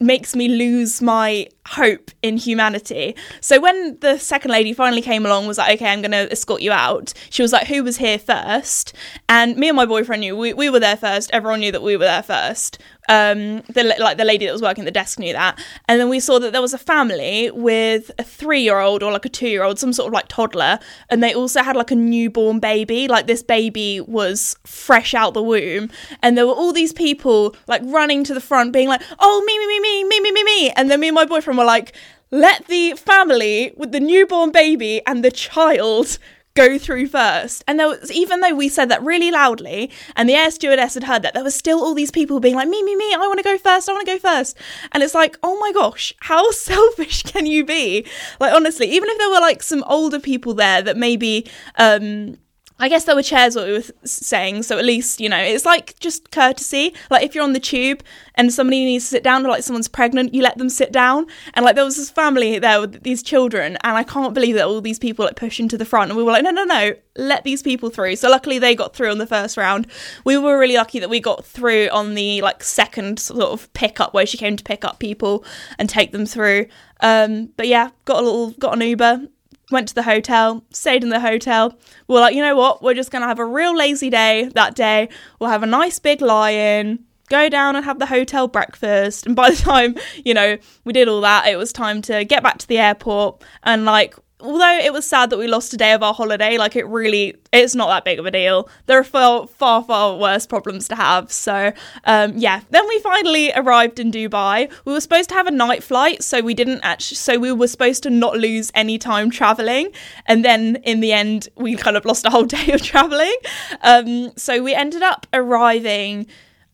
makes 0.00 0.36
me 0.36 0.48
lose 0.48 1.02
my 1.02 1.48
hope 1.66 2.10
in 2.22 2.36
humanity. 2.36 3.16
So 3.40 3.60
when 3.60 3.98
the 4.00 4.18
second 4.18 4.50
lady 4.50 4.72
finally 4.72 5.02
came 5.02 5.26
along, 5.26 5.46
was 5.46 5.58
like, 5.58 5.76
okay, 5.76 5.90
I'm 5.90 6.00
going 6.02 6.12
to 6.12 6.30
escort 6.30 6.62
you 6.62 6.70
out. 6.70 7.12
She 7.30 7.42
was 7.42 7.52
like, 7.52 7.66
who 7.66 7.82
was 7.82 7.96
here 7.96 8.18
first? 8.18 8.92
And 9.28 9.56
me 9.56 9.68
and 9.68 9.76
my 9.76 9.86
boyfriend 9.86 10.20
knew 10.20 10.36
we, 10.36 10.52
we 10.52 10.70
were 10.70 10.80
there 10.80 10.96
first. 10.96 11.30
Everyone 11.32 11.60
knew 11.60 11.72
that 11.72 11.82
we 11.82 11.96
were 11.96 12.04
there 12.04 12.22
first 12.22 12.78
um, 13.08 13.62
the 13.68 13.94
like 13.98 14.18
the 14.18 14.24
lady 14.24 14.46
that 14.46 14.52
was 14.52 14.62
working 14.62 14.82
at 14.82 14.86
the 14.86 14.90
desk 14.90 15.18
knew 15.18 15.32
that, 15.32 15.58
and 15.88 16.00
then 16.00 16.08
we 16.08 16.20
saw 16.20 16.38
that 16.38 16.52
there 16.52 16.62
was 16.62 16.74
a 16.74 16.78
family 16.78 17.50
with 17.50 18.10
a 18.18 18.22
three 18.22 18.60
year 18.60 18.80
old 18.80 19.02
or 19.02 19.10
like 19.12 19.24
a 19.24 19.28
two 19.28 19.48
year 19.48 19.62
old, 19.62 19.78
some 19.78 19.92
sort 19.92 20.08
of 20.08 20.12
like 20.12 20.28
toddler, 20.28 20.78
and 21.08 21.22
they 21.22 21.34
also 21.34 21.62
had 21.62 21.76
like 21.76 21.90
a 21.90 21.96
newborn 21.96 22.60
baby. 22.60 23.08
Like 23.08 23.26
this 23.26 23.42
baby 23.42 24.00
was 24.00 24.56
fresh 24.64 25.14
out 25.14 25.34
the 25.34 25.42
womb, 25.42 25.90
and 26.22 26.36
there 26.36 26.46
were 26.46 26.52
all 26.52 26.72
these 26.72 26.92
people 26.92 27.56
like 27.66 27.82
running 27.84 28.24
to 28.24 28.34
the 28.34 28.40
front, 28.40 28.72
being 28.72 28.88
like, 28.88 29.02
"Oh 29.18 29.42
me 29.46 29.58
me 29.58 29.66
me 29.66 29.80
me 29.80 30.04
me 30.04 30.20
me 30.20 30.32
me 30.32 30.44
me," 30.44 30.70
and 30.72 30.90
then 30.90 31.00
me 31.00 31.08
and 31.08 31.14
my 31.14 31.24
boyfriend 31.24 31.58
were 31.58 31.64
like. 31.64 31.94
Let 32.30 32.66
the 32.66 32.92
family 32.92 33.72
with 33.78 33.90
the 33.90 34.00
newborn 34.00 34.50
baby 34.50 35.00
and 35.06 35.24
the 35.24 35.30
child 35.30 36.18
go 36.58 36.76
through 36.76 37.06
first. 37.06 37.62
And 37.68 37.78
there 37.78 37.88
was, 37.88 38.10
even 38.10 38.40
though 38.40 38.54
we 38.54 38.68
said 38.68 38.88
that 38.88 39.02
really 39.02 39.30
loudly 39.30 39.90
and 40.16 40.28
the 40.28 40.34
air 40.34 40.50
stewardess 40.50 40.94
had 40.94 41.04
heard 41.04 41.22
that, 41.22 41.34
there 41.34 41.44
was 41.44 41.54
still 41.54 41.80
all 41.80 41.94
these 41.94 42.10
people 42.10 42.40
being 42.40 42.56
like, 42.56 42.68
me, 42.68 42.82
me, 42.82 42.96
me, 42.96 43.14
I 43.14 43.18
want 43.18 43.38
to 43.38 43.44
go 43.44 43.56
first, 43.56 43.88
I 43.88 43.92
want 43.92 44.06
to 44.06 44.12
go 44.12 44.18
first. 44.18 44.56
And 44.90 45.02
it's 45.02 45.14
like, 45.14 45.38
oh 45.44 45.56
my 45.60 45.72
gosh, 45.72 46.12
how 46.20 46.50
selfish 46.68 47.22
can 47.22 47.46
you 47.46 47.64
be? 47.64 48.04
Like, 48.40 48.52
honestly, 48.52 48.90
even 48.90 49.08
if 49.08 49.18
there 49.18 49.30
were 49.30 49.40
like 49.40 49.62
some 49.62 49.84
older 49.84 50.18
people 50.18 50.54
there 50.54 50.82
that 50.82 50.96
maybe, 50.96 51.48
um, 51.76 52.36
I 52.80 52.88
guess 52.88 53.04
there 53.04 53.16
were 53.16 53.22
chairs, 53.22 53.56
what 53.56 53.66
we 53.66 53.72
were 53.72 53.84
saying. 54.04 54.62
So 54.62 54.78
at 54.78 54.84
least, 54.84 55.20
you 55.20 55.28
know, 55.28 55.38
it's 55.38 55.64
like 55.64 55.98
just 55.98 56.30
courtesy. 56.30 56.94
Like 57.10 57.24
if 57.24 57.34
you're 57.34 57.42
on 57.42 57.52
the 57.52 57.60
tube 57.60 58.02
and 58.36 58.52
somebody 58.52 58.84
needs 58.84 59.04
to 59.04 59.10
sit 59.10 59.24
down, 59.24 59.44
or 59.44 59.48
like 59.48 59.64
someone's 59.64 59.88
pregnant, 59.88 60.32
you 60.32 60.42
let 60.42 60.58
them 60.58 60.68
sit 60.68 60.92
down. 60.92 61.26
And 61.54 61.64
like 61.64 61.74
there 61.74 61.84
was 61.84 61.96
this 61.96 62.10
family 62.10 62.58
there 62.58 62.80
with 62.80 63.02
these 63.02 63.22
children, 63.22 63.76
and 63.82 63.96
I 63.96 64.04
can't 64.04 64.32
believe 64.32 64.54
that 64.54 64.66
all 64.66 64.80
these 64.80 64.98
people 64.98 65.24
like 65.24 65.36
push 65.36 65.58
into 65.58 65.76
the 65.76 65.84
front. 65.84 66.10
And 66.10 66.16
we 66.16 66.22
were 66.22 66.32
like, 66.32 66.44
no, 66.44 66.50
no, 66.50 66.64
no, 66.64 66.94
let 67.16 67.42
these 67.42 67.62
people 67.62 67.90
through. 67.90 68.14
So 68.16 68.30
luckily 68.30 68.60
they 68.60 68.76
got 68.76 68.94
through 68.94 69.10
on 69.10 69.18
the 69.18 69.26
first 69.26 69.56
round. 69.56 69.88
We 70.24 70.38
were 70.38 70.58
really 70.58 70.76
lucky 70.76 71.00
that 71.00 71.10
we 71.10 71.18
got 71.18 71.44
through 71.44 71.88
on 71.88 72.14
the 72.14 72.42
like 72.42 72.62
second 72.62 73.18
sort 73.18 73.42
of 73.42 73.72
pickup 73.72 74.14
where 74.14 74.26
she 74.26 74.38
came 74.38 74.56
to 74.56 74.64
pick 74.64 74.84
up 74.84 75.00
people 75.00 75.44
and 75.78 75.88
take 75.88 76.12
them 76.12 76.26
through. 76.26 76.66
Um, 77.00 77.50
but 77.56 77.66
yeah, 77.66 77.90
got 78.04 78.22
a 78.22 78.24
little, 78.24 78.50
got 78.52 78.74
an 78.74 78.82
Uber 78.82 79.22
went 79.70 79.88
to 79.88 79.94
the 79.94 80.02
hotel, 80.02 80.64
stayed 80.70 81.02
in 81.02 81.10
the 81.10 81.20
hotel. 81.20 81.76
We 82.06 82.16
are 82.16 82.20
like, 82.20 82.34
you 82.34 82.42
know 82.42 82.56
what? 82.56 82.82
We're 82.82 82.94
just 82.94 83.10
going 83.10 83.22
to 83.22 83.28
have 83.28 83.38
a 83.38 83.44
real 83.44 83.76
lazy 83.76 84.10
day 84.10 84.50
that 84.54 84.74
day. 84.74 85.08
We'll 85.38 85.50
have 85.50 85.62
a 85.62 85.66
nice 85.66 85.98
big 85.98 86.20
lie 86.20 86.50
in, 86.50 87.04
go 87.28 87.48
down 87.48 87.76
and 87.76 87.84
have 87.84 87.98
the 87.98 88.06
hotel 88.06 88.48
breakfast. 88.48 89.26
And 89.26 89.36
by 89.36 89.50
the 89.50 89.56
time, 89.62 89.96
you 90.24 90.34
know, 90.34 90.58
we 90.84 90.92
did 90.92 91.08
all 91.08 91.20
that, 91.22 91.46
it 91.46 91.56
was 91.56 91.72
time 91.72 92.02
to 92.02 92.24
get 92.24 92.42
back 92.42 92.58
to 92.58 92.68
the 92.68 92.78
airport 92.78 93.42
and 93.62 93.84
like 93.84 94.14
although 94.40 94.78
it 94.78 94.92
was 94.92 95.06
sad 95.06 95.30
that 95.30 95.38
we 95.38 95.48
lost 95.48 95.72
a 95.74 95.76
day 95.76 95.92
of 95.92 96.02
our 96.02 96.14
holiday, 96.14 96.58
like 96.58 96.76
it 96.76 96.86
really, 96.86 97.36
it's 97.52 97.74
not 97.74 97.88
that 97.88 98.04
big 98.04 98.18
of 98.18 98.26
a 98.26 98.30
deal. 98.30 98.68
There 98.86 98.98
are 98.98 99.04
far, 99.04 99.46
far, 99.46 99.82
far 99.82 100.16
worse 100.16 100.46
problems 100.46 100.86
to 100.88 100.94
have. 100.94 101.32
So, 101.32 101.72
um, 102.04 102.36
yeah. 102.36 102.60
Then 102.70 102.86
we 102.86 102.98
finally 103.00 103.52
arrived 103.54 103.98
in 103.98 104.12
Dubai. 104.12 104.70
We 104.84 104.92
were 104.92 105.00
supposed 105.00 105.28
to 105.30 105.34
have 105.34 105.48
a 105.48 105.50
night 105.50 105.82
flight, 105.82 106.22
so 106.22 106.40
we 106.40 106.54
didn't 106.54 106.80
actually, 106.82 107.16
so 107.16 107.38
we 107.38 107.50
were 107.50 107.66
supposed 107.66 108.04
to 108.04 108.10
not 108.10 108.36
lose 108.36 108.70
any 108.74 108.96
time 108.96 109.30
traveling. 109.30 109.90
And 110.26 110.44
then 110.44 110.76
in 110.84 111.00
the 111.00 111.12
end, 111.12 111.48
we 111.56 111.74
kind 111.74 111.96
of 111.96 112.04
lost 112.04 112.24
a 112.24 112.30
whole 112.30 112.44
day 112.58 112.72
of 112.72 112.82
traveling. 112.82 113.36
Um, 113.82 114.32
so 114.36 114.62
we 114.62 114.74
ended 114.74 115.02
up 115.02 115.26
arriving, 115.32 116.26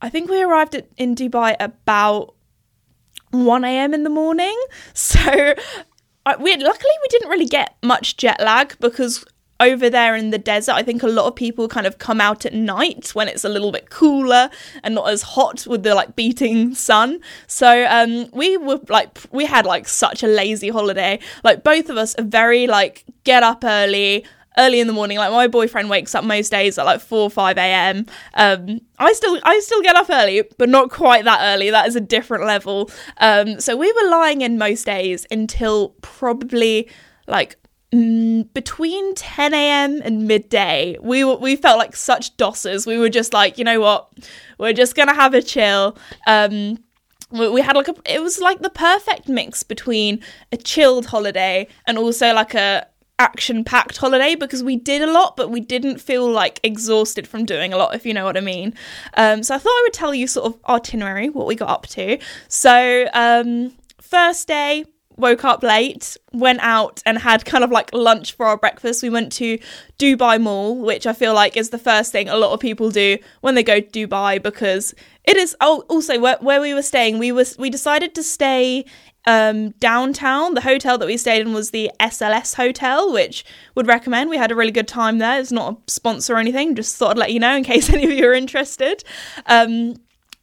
I 0.02 0.10
think 0.10 0.28
we 0.28 0.42
arrived 0.42 0.74
at, 0.74 0.88
in 0.98 1.14
Dubai 1.14 1.56
about 1.58 2.34
1 3.30 3.64
a.m. 3.64 3.94
in 3.94 4.04
the 4.04 4.10
morning. 4.10 4.58
So 4.94 5.54
we 6.40 6.56
luckily 6.56 6.92
we 7.02 7.08
didn't 7.10 7.28
really 7.28 7.46
get 7.46 7.76
much 7.82 8.16
jet 8.16 8.40
lag 8.40 8.78
because 8.80 9.24
over 9.60 9.88
there 9.88 10.16
in 10.16 10.30
the 10.30 10.38
desert, 10.38 10.72
I 10.72 10.82
think 10.82 11.02
a 11.02 11.08
lot 11.08 11.26
of 11.26 11.36
people 11.36 11.68
kind 11.68 11.86
of 11.86 11.98
come 11.98 12.20
out 12.20 12.44
at 12.44 12.52
night 12.52 13.10
when 13.14 13.28
it's 13.28 13.44
a 13.44 13.48
little 13.48 13.70
bit 13.70 13.88
cooler 13.90 14.50
and 14.82 14.94
not 14.94 15.08
as 15.08 15.22
hot 15.22 15.66
with 15.66 15.82
the 15.84 15.94
like 15.94 16.16
beating 16.16 16.74
sun. 16.74 17.20
So 17.46 17.86
um, 17.88 18.28
we 18.32 18.56
were 18.56 18.80
like, 18.88 19.18
we 19.30 19.46
had 19.46 19.64
like 19.64 19.86
such 19.88 20.22
a 20.22 20.26
lazy 20.26 20.70
holiday. 20.70 21.20
Like 21.44 21.62
both 21.62 21.88
of 21.88 21.96
us 21.96 22.14
are 22.16 22.24
very 22.24 22.66
like 22.66 23.04
get 23.22 23.42
up 23.42 23.64
early, 23.64 24.24
early 24.58 24.80
in 24.80 24.86
the 24.86 24.92
morning. 24.92 25.18
Like 25.18 25.32
my 25.32 25.46
boyfriend 25.48 25.90
wakes 25.90 26.14
up 26.14 26.24
most 26.24 26.50
days 26.50 26.78
at 26.78 26.86
like 26.86 27.00
four 27.00 27.22
or 27.22 27.30
five 27.30 27.58
a.m. 27.58 28.06
Um, 28.34 28.80
I 28.98 29.12
still 29.12 29.38
I 29.42 29.58
still 29.60 29.82
get 29.82 29.96
up 29.96 30.08
early, 30.10 30.42
but 30.58 30.68
not 30.68 30.90
quite 30.90 31.24
that 31.24 31.40
early. 31.42 31.70
That 31.70 31.86
is 31.86 31.96
a 31.96 32.00
different 32.00 32.44
level. 32.44 32.90
Um, 33.18 33.60
so 33.60 33.76
we 33.76 33.92
were 33.92 34.10
lying 34.10 34.40
in 34.40 34.58
most 34.58 34.86
days 34.86 35.26
until 35.30 35.90
probably 36.02 36.88
like 37.26 37.56
mm, 37.92 38.52
between 38.52 39.14
10 39.14 39.54
a.m. 39.54 40.00
and 40.04 40.26
midday. 40.26 40.96
We 41.00 41.24
were, 41.24 41.36
we 41.36 41.56
felt 41.56 41.78
like 41.78 41.96
such 41.96 42.36
dossers. 42.36 42.86
We 42.86 42.98
were 42.98 43.08
just 43.08 43.32
like, 43.32 43.58
you 43.58 43.64
know 43.64 43.80
what, 43.80 44.12
we're 44.58 44.72
just 44.72 44.94
gonna 44.94 45.14
have 45.14 45.34
a 45.34 45.42
chill. 45.42 45.96
Um, 46.26 46.78
we 47.30 47.60
had 47.60 47.74
like 47.74 47.88
a 47.88 47.94
it 48.06 48.22
was 48.22 48.40
like 48.40 48.60
the 48.60 48.70
perfect 48.70 49.28
mix 49.28 49.64
between 49.64 50.20
a 50.52 50.56
chilled 50.56 51.06
holiday 51.06 51.66
and 51.86 51.98
also 51.98 52.32
like 52.32 52.54
a 52.54 52.86
action 53.18 53.64
packed 53.64 53.96
holiday 53.98 54.34
because 54.34 54.62
we 54.62 54.76
did 54.76 55.02
a 55.02 55.10
lot, 55.10 55.36
but 55.36 55.50
we 55.50 55.60
didn't 55.60 56.00
feel 56.00 56.30
like 56.30 56.60
exhausted 56.62 57.26
from 57.26 57.44
doing 57.44 57.72
a 57.72 57.76
lot, 57.76 57.94
if 57.94 58.04
you 58.04 58.12
know 58.12 58.24
what 58.24 58.36
I 58.36 58.40
mean. 58.40 58.74
Um, 59.14 59.42
so 59.42 59.54
I 59.54 59.58
thought 59.58 59.70
I 59.70 59.82
would 59.86 59.92
tell 59.92 60.14
you 60.14 60.26
sort 60.26 60.46
of 60.46 60.58
itinerary, 60.68 61.28
what 61.28 61.46
we 61.46 61.54
got 61.54 61.70
up 61.70 61.86
to. 61.88 62.18
So, 62.48 63.08
um, 63.12 63.72
first 64.00 64.48
day, 64.48 64.84
woke 65.16 65.44
up 65.44 65.62
late, 65.62 66.16
went 66.32 66.60
out 66.60 67.02
and 67.06 67.18
had 67.18 67.44
kind 67.44 67.62
of 67.62 67.70
like 67.70 67.92
lunch 67.92 68.32
for 68.32 68.46
our 68.46 68.56
breakfast. 68.56 69.02
We 69.02 69.10
went 69.10 69.32
to 69.34 69.58
Dubai 69.98 70.40
Mall, 70.40 70.76
which 70.76 71.06
I 71.06 71.12
feel 71.12 71.34
like 71.34 71.56
is 71.56 71.70
the 71.70 71.78
first 71.78 72.12
thing 72.12 72.28
a 72.28 72.36
lot 72.36 72.52
of 72.52 72.60
people 72.60 72.90
do 72.90 73.18
when 73.40 73.54
they 73.54 73.62
go 73.62 73.80
to 73.80 74.06
Dubai 74.06 74.42
because 74.42 74.94
it 75.24 75.36
is. 75.36 75.56
Oh, 75.60 75.84
also 75.88 76.18
where, 76.18 76.36
where 76.40 76.60
we 76.60 76.74
were 76.74 76.82
staying, 76.82 77.18
we 77.18 77.32
was 77.32 77.56
we 77.58 77.70
decided 77.70 78.14
to 78.16 78.22
stay 78.22 78.84
um, 79.26 79.70
downtown. 79.72 80.54
The 80.54 80.60
hotel 80.60 80.98
that 80.98 81.06
we 81.06 81.16
stayed 81.16 81.42
in 81.42 81.52
was 81.52 81.70
the 81.70 81.90
SLS 82.00 82.54
Hotel, 82.54 83.12
which 83.12 83.44
would 83.74 83.86
recommend. 83.86 84.30
We 84.30 84.36
had 84.36 84.50
a 84.50 84.54
really 84.54 84.72
good 84.72 84.88
time 84.88 85.18
there. 85.18 85.40
It's 85.40 85.52
not 85.52 85.74
a 85.74 85.90
sponsor 85.90 86.34
or 86.34 86.38
anything, 86.38 86.74
just 86.74 86.96
thought 86.96 87.12
I'd 87.12 87.18
let 87.18 87.32
you 87.32 87.40
know 87.40 87.56
in 87.56 87.64
case 87.72 87.90
any 87.90 88.04
of 88.04 88.10
you 88.10 88.26
are 88.28 88.34
interested. 88.34 89.04
Um, 89.46 89.96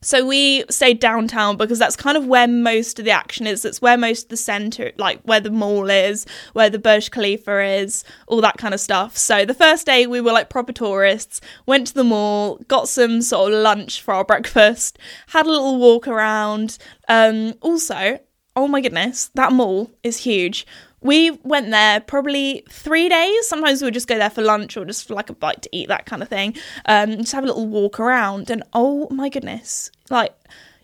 so 0.03 0.25
we 0.25 0.63
stayed 0.67 0.99
downtown 0.99 1.57
because 1.57 1.77
that's 1.77 1.95
kind 1.95 2.17
of 2.17 2.25
where 2.25 2.47
most 2.47 2.97
of 2.97 3.05
the 3.05 3.11
action 3.11 3.45
is. 3.45 3.63
It's 3.63 3.83
where 3.83 3.97
most 3.97 4.23
of 4.23 4.29
the 4.29 4.37
center, 4.37 4.91
like 4.97 5.21
where 5.21 5.39
the 5.39 5.51
mall 5.51 5.91
is, 5.91 6.25
where 6.53 6.71
the 6.71 6.79
Burj 6.79 7.11
Khalifa 7.11 7.63
is, 7.63 8.03
all 8.25 8.41
that 8.41 8.57
kind 8.57 8.73
of 8.73 8.79
stuff. 8.79 9.15
So 9.15 9.45
the 9.45 9.53
first 9.53 9.85
day 9.85 10.07
we 10.07 10.19
were 10.19 10.31
like 10.31 10.49
proper 10.49 10.73
tourists, 10.73 11.39
went 11.67 11.85
to 11.87 11.93
the 11.93 12.03
mall, 12.03 12.57
got 12.67 12.89
some 12.89 13.21
sort 13.21 13.53
of 13.53 13.59
lunch 13.59 14.01
for 14.01 14.15
our 14.15 14.25
breakfast, 14.25 14.97
had 15.27 15.45
a 15.45 15.51
little 15.51 15.77
walk 15.77 16.07
around. 16.07 16.79
Um, 17.07 17.53
also, 17.61 18.19
oh 18.55 18.67
my 18.67 18.81
goodness, 18.81 19.29
that 19.35 19.51
mall 19.51 19.91
is 20.03 20.17
huge. 20.17 20.65
We 21.01 21.31
went 21.43 21.71
there 21.71 21.99
probably 21.99 22.63
three 22.69 23.09
days. 23.09 23.47
Sometimes 23.47 23.81
we 23.81 23.85
would 23.85 23.93
just 23.93 24.07
go 24.07 24.17
there 24.17 24.29
for 24.29 24.43
lunch 24.43 24.77
or 24.77 24.85
just 24.85 25.07
for 25.07 25.15
like 25.15 25.29
a 25.29 25.33
bite 25.33 25.61
to 25.63 25.69
eat, 25.71 25.87
that 25.87 26.05
kind 26.05 26.21
of 26.21 26.29
thing. 26.29 26.55
Um, 26.85 27.17
just 27.17 27.31
have 27.31 27.43
a 27.43 27.47
little 27.47 27.67
walk 27.67 27.99
around, 27.99 28.49
and 28.49 28.63
oh 28.73 29.07
my 29.09 29.29
goodness, 29.29 29.89
like 30.09 30.33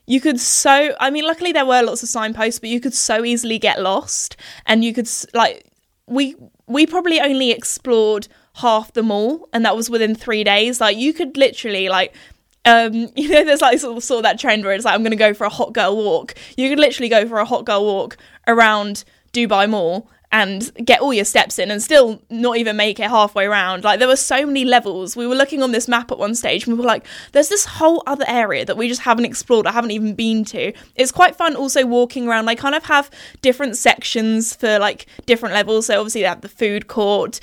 you 0.07 0.19
could 0.19 0.39
so. 0.39 0.95
I 0.99 1.11
mean, 1.11 1.25
luckily 1.25 1.51
there 1.51 1.65
were 1.65 1.83
lots 1.83 2.01
of 2.01 2.09
signposts, 2.09 2.59
but 2.59 2.69
you 2.69 2.79
could 2.79 2.95
so 2.95 3.23
easily 3.23 3.59
get 3.59 3.79
lost, 3.79 4.37
and 4.65 4.83
you 4.83 4.93
could 4.93 5.09
like 5.33 5.67
we 6.07 6.35
we 6.65 6.87
probably 6.87 7.19
only 7.19 7.51
explored 7.51 8.27
half 8.55 8.93
the 8.93 9.03
mall, 9.03 9.47
and 9.53 9.63
that 9.65 9.75
was 9.75 9.89
within 9.89 10.15
three 10.15 10.43
days. 10.43 10.81
Like 10.81 10.97
you 10.97 11.13
could 11.13 11.37
literally 11.37 11.89
like 11.89 12.15
um, 12.67 12.93
you 13.15 13.29
know, 13.29 13.45
there's 13.45 13.61
like 13.61 13.79
sort 13.79 13.97
of, 13.97 14.11
of 14.11 14.23
that 14.23 14.39
trend 14.39 14.63
where 14.63 14.73
it's 14.73 14.85
like, 14.85 14.93
I'm 14.93 15.01
going 15.01 15.11
to 15.11 15.17
go 15.17 15.33
for 15.33 15.45
a 15.45 15.49
hot 15.49 15.73
girl 15.73 15.95
walk. 15.95 16.35
You 16.57 16.69
could 16.69 16.79
literally 16.79 17.09
go 17.09 17.27
for 17.27 17.39
a 17.39 17.45
hot 17.45 17.65
girl 17.65 17.85
walk 17.85 18.17
around 18.47 19.03
Dubai 19.33 19.69
Mall 19.69 20.09
and 20.29 20.71
get 20.83 20.99
all 20.99 21.13
your 21.13 21.23
steps 21.23 21.57
in 21.57 21.71
and 21.71 21.81
still 21.81 22.21
not 22.29 22.57
even 22.57 22.75
make 22.75 22.99
it 22.99 23.09
halfway 23.09 23.45
around. 23.45 23.85
Like 23.85 23.99
there 23.99 24.09
were 24.09 24.17
so 24.17 24.45
many 24.45 24.65
levels. 24.65 25.15
We 25.15 25.25
were 25.25 25.35
looking 25.35 25.63
on 25.63 25.71
this 25.71 25.87
map 25.87 26.11
at 26.11 26.17
one 26.17 26.35
stage 26.35 26.67
and 26.67 26.75
we 26.75 26.81
were 26.81 26.87
like, 26.87 27.05
there's 27.31 27.47
this 27.47 27.63
whole 27.63 28.03
other 28.05 28.25
area 28.27 28.65
that 28.65 28.75
we 28.75 28.89
just 28.89 29.01
haven't 29.01 29.23
explored, 29.23 29.65
I 29.65 29.71
haven't 29.71 29.91
even 29.91 30.15
been 30.15 30.43
to. 30.45 30.73
It's 30.95 31.13
quite 31.13 31.37
fun 31.37 31.55
also 31.55 31.85
walking 31.85 32.27
around. 32.27 32.45
They 32.45 32.57
kind 32.57 32.75
of 32.75 32.83
have 32.85 33.09
different 33.41 33.77
sections 33.77 34.53
for 34.53 34.79
like 34.79 35.05
different 35.25 35.55
levels. 35.55 35.85
So 35.85 35.97
obviously 35.97 36.21
they 36.21 36.27
have 36.27 36.41
the 36.41 36.49
food 36.49 36.87
court, 36.87 37.39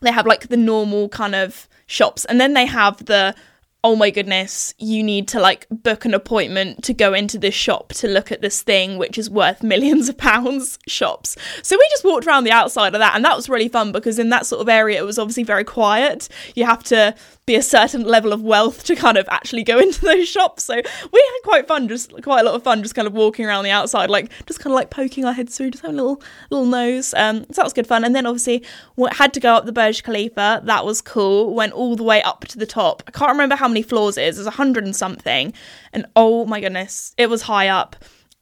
they 0.00 0.10
have 0.10 0.26
like 0.26 0.48
the 0.48 0.56
normal 0.56 1.08
kind 1.10 1.36
of 1.36 1.68
shops, 1.86 2.24
and 2.24 2.40
then 2.40 2.54
they 2.54 2.66
have 2.66 3.04
the 3.06 3.36
oh 3.84 3.94
my 3.94 4.10
goodness, 4.10 4.74
you 4.78 5.04
need 5.04 5.28
to 5.28 5.40
like 5.40 5.66
book 5.70 6.04
an 6.04 6.12
appointment 6.12 6.82
to 6.82 6.92
go 6.92 7.14
into 7.14 7.38
this 7.38 7.54
shop 7.54 7.92
to 7.94 8.08
look 8.08 8.32
at 8.32 8.42
this 8.42 8.62
thing, 8.62 8.98
which 8.98 9.16
is 9.16 9.30
worth 9.30 9.62
millions 9.62 10.08
of 10.08 10.18
pounds 10.18 10.78
shops. 10.88 11.36
So 11.62 11.76
we 11.76 11.86
just 11.90 12.04
walked 12.04 12.26
around 12.26 12.44
the 12.44 12.50
outside 12.50 12.94
of 12.94 13.00
that, 13.00 13.14
and 13.14 13.24
that 13.24 13.36
was 13.36 13.48
really 13.48 13.68
fun 13.68 13.92
because 13.92 14.18
in 14.18 14.30
that 14.30 14.46
sort 14.46 14.60
of 14.60 14.68
area, 14.68 14.98
it 14.98 15.04
was 15.04 15.18
obviously 15.18 15.44
very 15.44 15.64
quiet. 15.64 16.28
You 16.54 16.64
have 16.64 16.82
to 16.84 17.14
be 17.48 17.54
a 17.54 17.62
certain 17.62 18.02
level 18.02 18.32
of 18.32 18.42
wealth 18.42 18.84
to 18.84 18.94
kind 18.94 19.16
of 19.16 19.26
actually 19.30 19.64
go 19.64 19.78
into 19.80 20.02
those 20.02 20.28
shops. 20.28 20.64
So 20.64 20.74
we 20.74 20.80
had 20.80 21.42
quite 21.44 21.66
fun, 21.66 21.88
just 21.88 22.12
quite 22.22 22.40
a 22.40 22.44
lot 22.44 22.54
of 22.54 22.62
fun, 22.62 22.82
just 22.82 22.94
kind 22.94 23.08
of 23.08 23.14
walking 23.14 23.46
around 23.46 23.64
the 23.64 23.70
outside, 23.70 24.10
like 24.10 24.30
just 24.46 24.60
kind 24.60 24.72
of 24.72 24.76
like 24.76 24.90
poking 24.90 25.24
our 25.24 25.32
heads 25.32 25.56
through, 25.56 25.70
just 25.70 25.82
having 25.82 25.98
a 25.98 26.02
little 26.02 26.22
little 26.50 26.66
nose. 26.66 27.14
Um, 27.14 27.44
so 27.44 27.54
that 27.54 27.64
was 27.64 27.72
good 27.72 27.86
fun. 27.86 28.04
And 28.04 28.14
then 28.14 28.26
obviously 28.26 28.64
we 28.96 29.08
had 29.12 29.32
to 29.34 29.40
go 29.40 29.54
up 29.54 29.64
the 29.66 29.72
Burj 29.72 30.02
Khalifa. 30.02 30.62
That 30.64 30.84
was 30.84 31.00
cool. 31.00 31.54
Went 31.54 31.72
all 31.72 31.96
the 31.96 32.02
way 32.02 32.22
up 32.22 32.44
to 32.46 32.58
the 32.58 32.66
top. 32.66 33.02
I 33.06 33.12
can't 33.12 33.30
remember 33.30 33.56
how 33.56 33.67
many 33.68 33.82
floors 33.82 34.18
it 34.18 34.24
is. 34.24 34.36
There's 34.36 34.46
a 34.46 34.52
hundred 34.52 34.84
and 34.84 34.96
something. 34.96 35.52
And 35.92 36.06
oh 36.16 36.44
my 36.46 36.60
goodness, 36.60 37.14
it 37.16 37.28
was 37.28 37.42
high 37.42 37.68
up. 37.68 37.96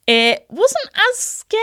It 0.07 0.47
wasn't 0.49 0.89
as 1.11 1.19
scary. 1.19 1.63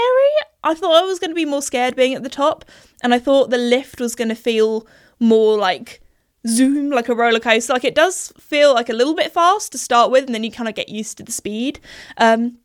I 0.63 0.73
thought 0.73 1.01
I 1.01 1.05
was 1.05 1.19
going 1.19 1.31
to 1.31 1.35
be 1.35 1.45
more 1.45 1.61
scared 1.61 1.95
being 1.95 2.13
at 2.13 2.23
the 2.23 2.29
top, 2.29 2.65
and 3.01 3.13
I 3.13 3.19
thought 3.19 3.49
the 3.49 3.57
lift 3.57 3.99
was 3.99 4.15
going 4.15 4.29
to 4.29 4.35
feel 4.35 4.85
more 5.19 5.57
like 5.57 6.01
zoom 6.45 6.89
like 6.89 7.07
a 7.07 7.15
roller 7.15 7.39
coaster. 7.39 7.73
Like 7.73 7.85
it 7.85 7.95
does 7.95 8.33
feel 8.37 8.73
like 8.73 8.89
a 8.89 8.93
little 8.93 9.15
bit 9.15 9.31
fast 9.31 9.71
to 9.71 9.77
start 9.77 10.11
with, 10.11 10.25
and 10.25 10.35
then 10.35 10.43
you 10.43 10.51
kind 10.51 10.69
of 10.69 10.75
get 10.75 10.89
used 10.89 11.17
to 11.17 11.23
the 11.23 11.31
speed. 11.31 11.79
Um, 12.17 12.57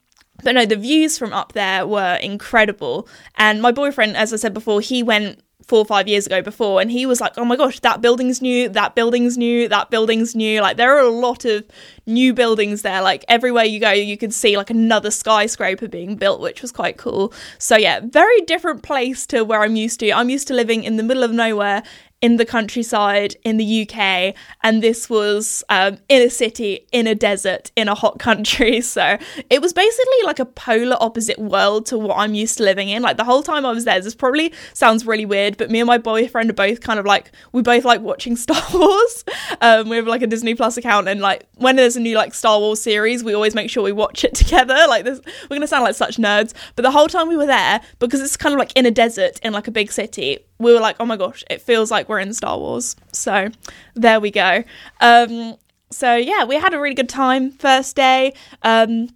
but 0.42 0.54
no, 0.54 0.66
the 0.66 0.76
views 0.76 1.18
from 1.18 1.32
up 1.32 1.52
there 1.52 1.86
were 1.86 2.14
incredible. 2.16 3.08
And 3.36 3.60
my 3.60 3.72
boyfriend, 3.72 4.16
as 4.16 4.32
I 4.32 4.36
said 4.36 4.54
before, 4.54 4.80
he 4.80 5.02
went 5.02 5.40
four 5.68 5.80
or 5.80 5.84
five 5.84 6.08
years 6.08 6.26
ago 6.26 6.40
before 6.40 6.80
and 6.80 6.90
he 6.90 7.04
was 7.04 7.20
like 7.20 7.36
oh 7.36 7.44
my 7.44 7.54
gosh 7.54 7.78
that 7.80 8.00
building's 8.00 8.40
new 8.40 8.68
that 8.70 8.94
building's 8.94 9.36
new 9.36 9.68
that 9.68 9.90
building's 9.90 10.34
new. 10.34 10.60
Like 10.62 10.78
there 10.78 10.96
are 10.96 11.00
a 11.00 11.10
lot 11.10 11.44
of 11.44 11.64
new 12.06 12.32
buildings 12.32 12.82
there. 12.82 13.02
Like 13.02 13.24
everywhere 13.28 13.64
you 13.64 13.78
go 13.78 13.90
you 13.90 14.16
could 14.16 14.32
see 14.32 14.56
like 14.56 14.70
another 14.70 15.10
skyscraper 15.10 15.86
being 15.86 16.16
built 16.16 16.40
which 16.40 16.62
was 16.62 16.72
quite 16.72 16.96
cool. 16.96 17.32
So 17.58 17.76
yeah 17.76 18.00
very 18.02 18.40
different 18.42 18.82
place 18.82 19.26
to 19.26 19.42
where 19.42 19.62
i'm 19.62 19.76
used 19.76 20.00
to. 20.00 20.10
I'm 20.12 20.30
used 20.30 20.48
to 20.48 20.54
living 20.54 20.84
in 20.84 20.96
the 20.96 21.02
middle 21.02 21.22
of 21.22 21.32
nowhere 21.32 21.82
in 22.20 22.36
the 22.36 22.44
countryside 22.44 23.36
in 23.44 23.58
the 23.58 23.82
UK, 23.82 24.34
and 24.62 24.82
this 24.82 25.08
was 25.08 25.62
um, 25.68 25.98
in 26.08 26.22
a 26.22 26.30
city, 26.30 26.86
in 26.90 27.06
a 27.06 27.14
desert, 27.14 27.70
in 27.76 27.88
a 27.88 27.94
hot 27.94 28.18
country. 28.18 28.82
So 28.88 29.18
it 29.50 29.60
was 29.60 29.72
basically 29.72 30.22
like 30.24 30.38
a 30.38 30.44
polar 30.44 30.96
opposite 30.98 31.38
world 31.38 31.86
to 31.86 31.98
what 31.98 32.16
I'm 32.16 32.34
used 32.34 32.56
to 32.58 32.64
living 32.64 32.88
in. 32.88 33.02
Like 33.02 33.16
the 33.16 33.24
whole 33.24 33.42
time 33.42 33.66
I 33.66 33.70
was 33.70 33.84
there, 33.84 34.00
this 34.00 34.14
probably 34.14 34.52
sounds 34.72 35.06
really 35.06 35.26
weird, 35.26 35.56
but 35.56 35.70
me 35.70 35.78
and 35.78 35.86
my 35.86 35.98
boyfriend 35.98 36.50
are 36.50 36.54
both 36.54 36.80
kind 36.80 36.98
of 36.98 37.06
like, 37.06 37.30
we 37.52 37.60
both 37.62 37.84
like 37.84 38.00
watching 38.00 38.34
Star 38.36 38.62
Wars. 38.72 39.24
Um, 39.60 39.88
we 39.88 39.96
have 39.96 40.06
like 40.06 40.22
a 40.22 40.26
Disney 40.26 40.54
Plus 40.54 40.76
account, 40.76 41.06
and 41.06 41.20
like 41.20 41.46
when 41.56 41.76
there's 41.76 41.96
a 41.96 42.00
new 42.00 42.16
like 42.16 42.34
Star 42.34 42.58
Wars 42.58 42.80
series, 42.80 43.22
we 43.22 43.34
always 43.34 43.54
make 43.54 43.70
sure 43.70 43.82
we 43.82 43.92
watch 43.92 44.24
it 44.24 44.34
together. 44.34 44.86
Like 44.88 45.04
this, 45.04 45.20
we're 45.48 45.56
gonna 45.56 45.66
sound 45.66 45.84
like 45.84 45.94
such 45.94 46.16
nerds, 46.16 46.54
but 46.74 46.82
the 46.82 46.90
whole 46.90 47.08
time 47.08 47.28
we 47.28 47.36
were 47.36 47.46
there, 47.46 47.80
because 47.98 48.20
it's 48.20 48.36
kind 48.36 48.54
of 48.54 48.58
like 48.58 48.72
in 48.74 48.86
a 48.86 48.90
desert 48.90 49.38
in 49.42 49.52
like 49.52 49.68
a 49.68 49.72
big 49.72 49.92
city, 49.92 50.38
we 50.58 50.72
were 50.72 50.80
like, 50.80 50.96
oh 50.98 51.04
my 51.04 51.16
gosh, 51.16 51.44
it 51.50 51.60
feels 51.60 51.90
like 51.90 52.07
we're 52.08 52.20
in 52.20 52.32
Star 52.32 52.58
Wars. 52.58 52.96
So 53.12 53.48
there 53.94 54.20
we 54.20 54.30
go. 54.30 54.64
Um, 55.00 55.56
so 55.90 56.14
yeah, 56.16 56.44
we 56.44 56.56
had 56.56 56.74
a 56.74 56.80
really 56.80 56.94
good 56.94 57.08
time 57.08 57.52
first 57.52 57.96
day. 57.96 58.34
Um, 58.62 59.08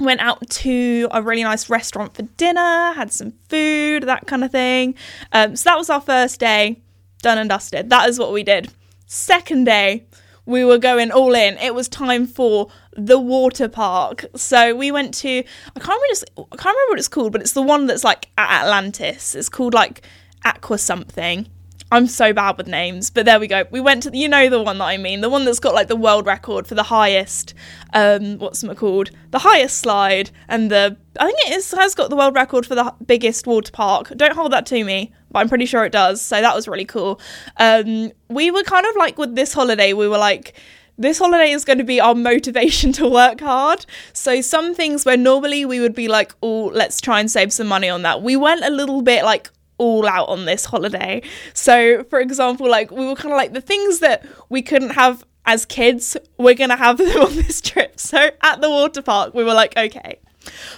went 0.00 0.20
out 0.20 0.48
to 0.50 1.08
a 1.10 1.22
really 1.22 1.42
nice 1.42 1.70
restaurant 1.70 2.14
for 2.14 2.22
dinner, 2.22 2.92
had 2.92 3.12
some 3.12 3.32
food, 3.48 4.02
that 4.04 4.26
kind 4.26 4.44
of 4.44 4.52
thing. 4.52 4.94
Um, 5.32 5.56
so 5.56 5.70
that 5.70 5.78
was 5.78 5.88
our 5.88 6.00
first 6.00 6.40
day, 6.40 6.82
done 7.22 7.38
and 7.38 7.48
dusted. 7.48 7.90
That 7.90 8.08
is 8.08 8.18
what 8.18 8.32
we 8.32 8.42
did. 8.42 8.70
Second 9.06 9.64
day, 9.64 10.06
we 10.44 10.64
were 10.64 10.78
going 10.78 11.10
all 11.10 11.34
in. 11.34 11.58
It 11.58 11.74
was 11.74 11.88
time 11.88 12.26
for 12.26 12.68
the 12.96 13.18
water 13.18 13.68
park. 13.68 14.24
So 14.36 14.74
we 14.74 14.90
went 14.90 15.12
to 15.14 15.28
I 15.28 15.80
can't 15.80 16.00
remember 16.00 16.48
I 16.52 16.56
can't 16.56 16.74
remember 16.74 16.90
what 16.90 16.98
it's 16.98 17.08
called, 17.08 17.32
but 17.32 17.40
it's 17.40 17.52
the 17.52 17.62
one 17.62 17.86
that's 17.86 18.04
like 18.04 18.28
at 18.38 18.62
Atlantis. 18.62 19.34
It's 19.34 19.48
called 19.48 19.74
like 19.74 20.02
Aqua 20.44 20.78
something. 20.78 21.48
I'm 21.92 22.08
so 22.08 22.32
bad 22.32 22.56
with 22.56 22.66
names, 22.66 23.10
but 23.10 23.26
there 23.26 23.38
we 23.38 23.46
go. 23.46 23.64
We 23.70 23.80
went 23.80 24.02
to 24.02 24.16
you 24.16 24.28
know 24.28 24.48
the 24.48 24.60
one 24.60 24.78
that 24.78 24.86
I 24.86 24.96
mean, 24.96 25.20
the 25.20 25.28
one 25.28 25.44
that's 25.44 25.60
got 25.60 25.74
like 25.74 25.86
the 25.86 25.96
world 25.96 26.26
record 26.26 26.66
for 26.66 26.74
the 26.74 26.82
highest 26.82 27.54
um 27.92 28.38
what's 28.38 28.64
it 28.64 28.76
called? 28.76 29.10
The 29.30 29.38
highest 29.38 29.78
slide 29.78 30.30
and 30.48 30.70
the 30.70 30.96
I 31.18 31.26
think 31.26 31.38
it 31.46 31.56
is, 31.56 31.70
has 31.72 31.94
got 31.94 32.10
the 32.10 32.16
world 32.16 32.34
record 32.34 32.66
for 32.66 32.74
the 32.74 32.92
biggest 33.06 33.46
water 33.46 33.70
park. 33.70 34.12
Don't 34.16 34.34
hold 34.34 34.52
that 34.52 34.66
to 34.66 34.84
me, 34.84 35.12
but 35.30 35.38
I'm 35.38 35.48
pretty 35.48 35.66
sure 35.66 35.84
it 35.84 35.92
does. 35.92 36.20
So 36.20 36.40
that 36.40 36.54
was 36.56 36.66
really 36.66 36.84
cool. 36.84 37.20
Um 37.56 38.10
we 38.28 38.50
were 38.50 38.64
kind 38.64 38.86
of 38.86 38.96
like 38.96 39.16
with 39.16 39.36
this 39.36 39.52
holiday, 39.52 39.92
we 39.92 40.08
were 40.08 40.18
like 40.18 40.54
this 40.98 41.18
holiday 41.18 41.50
is 41.50 41.64
going 41.64 41.78
to 41.78 41.84
be 41.84 42.00
our 42.00 42.14
motivation 42.32 42.90
to 42.92 43.08
work 43.08 43.40
hard. 43.40 43.84
So, 44.14 44.40
some 44.40 44.74
things 44.74 45.04
where 45.04 45.16
normally 45.16 45.66
we 45.66 45.78
would 45.78 45.94
be 45.94 46.08
like, 46.08 46.34
oh, 46.42 46.70
let's 46.72 47.02
try 47.02 47.20
and 47.20 47.30
save 47.30 47.52
some 47.52 47.66
money 47.66 47.90
on 47.90 48.00
that. 48.02 48.22
We 48.22 48.34
went 48.34 48.64
a 48.64 48.70
little 48.70 49.02
bit 49.02 49.22
like 49.22 49.50
all 49.78 50.06
out 50.06 50.28
on 50.28 50.44
this 50.44 50.64
holiday. 50.64 51.22
So, 51.54 52.04
for 52.04 52.20
example, 52.20 52.68
like 52.68 52.90
we 52.90 53.06
were 53.06 53.14
kind 53.14 53.32
of 53.32 53.36
like 53.36 53.52
the 53.52 53.60
things 53.60 54.00
that 54.00 54.26
we 54.48 54.62
couldn't 54.62 54.90
have 54.90 55.24
as 55.44 55.64
kids, 55.64 56.16
we're 56.38 56.54
going 56.54 56.70
to 56.70 56.76
have 56.76 56.98
them 56.98 57.20
on 57.20 57.36
this 57.36 57.60
trip. 57.60 57.98
So, 58.00 58.30
at 58.42 58.60
the 58.60 58.70
water 58.70 59.02
park, 59.02 59.34
we 59.34 59.44
were 59.44 59.54
like, 59.54 59.76
okay, 59.76 60.18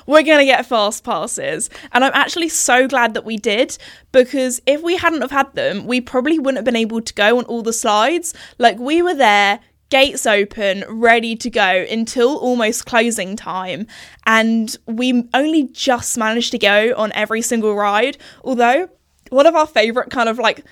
we're 0.07 0.23
going 0.23 0.39
to 0.39 0.45
get 0.45 0.67
fast 0.67 1.05
passes. 1.05 1.71
And 1.93 2.05
I'm 2.05 2.13
actually 2.15 2.49
so 2.49 2.89
glad 2.89 3.15
that 3.15 3.25
we 3.25 3.37
did 3.37 3.77
because 4.13 4.61
if 4.67 4.83
we 4.83 4.97
hadn't 4.97 5.21
have 5.21 5.31
had 5.31 5.55
them, 5.55 5.87
we 5.87 6.01
probably 6.01 6.39
wouldn't 6.39 6.57
have 6.57 6.65
been 6.65 6.77
able 6.77 7.01
to 7.01 7.15
go 7.15 7.39
on 7.39 7.45
all 7.45 7.63
the 7.63 7.73
slides. 7.73 8.35
Like 8.59 8.79
we 8.79 9.03
were 9.03 9.15
there 9.15 9.61
gates 9.91 10.27
open, 10.27 10.85
ready 10.89 11.35
to 11.37 11.51
go 11.51 11.87
until 11.91 12.37
almost 12.37 12.87
closing 12.87 13.37
time. 13.37 13.87
And 14.27 14.77
we 14.87 15.29
only 15.35 15.65
just 15.65 16.19
managed 16.19 16.51
to 16.53 16.59
go 16.59 16.95
on 16.97 17.13
every 17.13 17.43
single 17.43 17.75
ride. 17.75 18.19
Although, 18.45 18.89
one 19.31 19.47
of 19.47 19.55
our 19.55 19.67
favourite 19.67 20.11
kind 20.11 20.29
of 20.29 20.39
like 20.39 20.65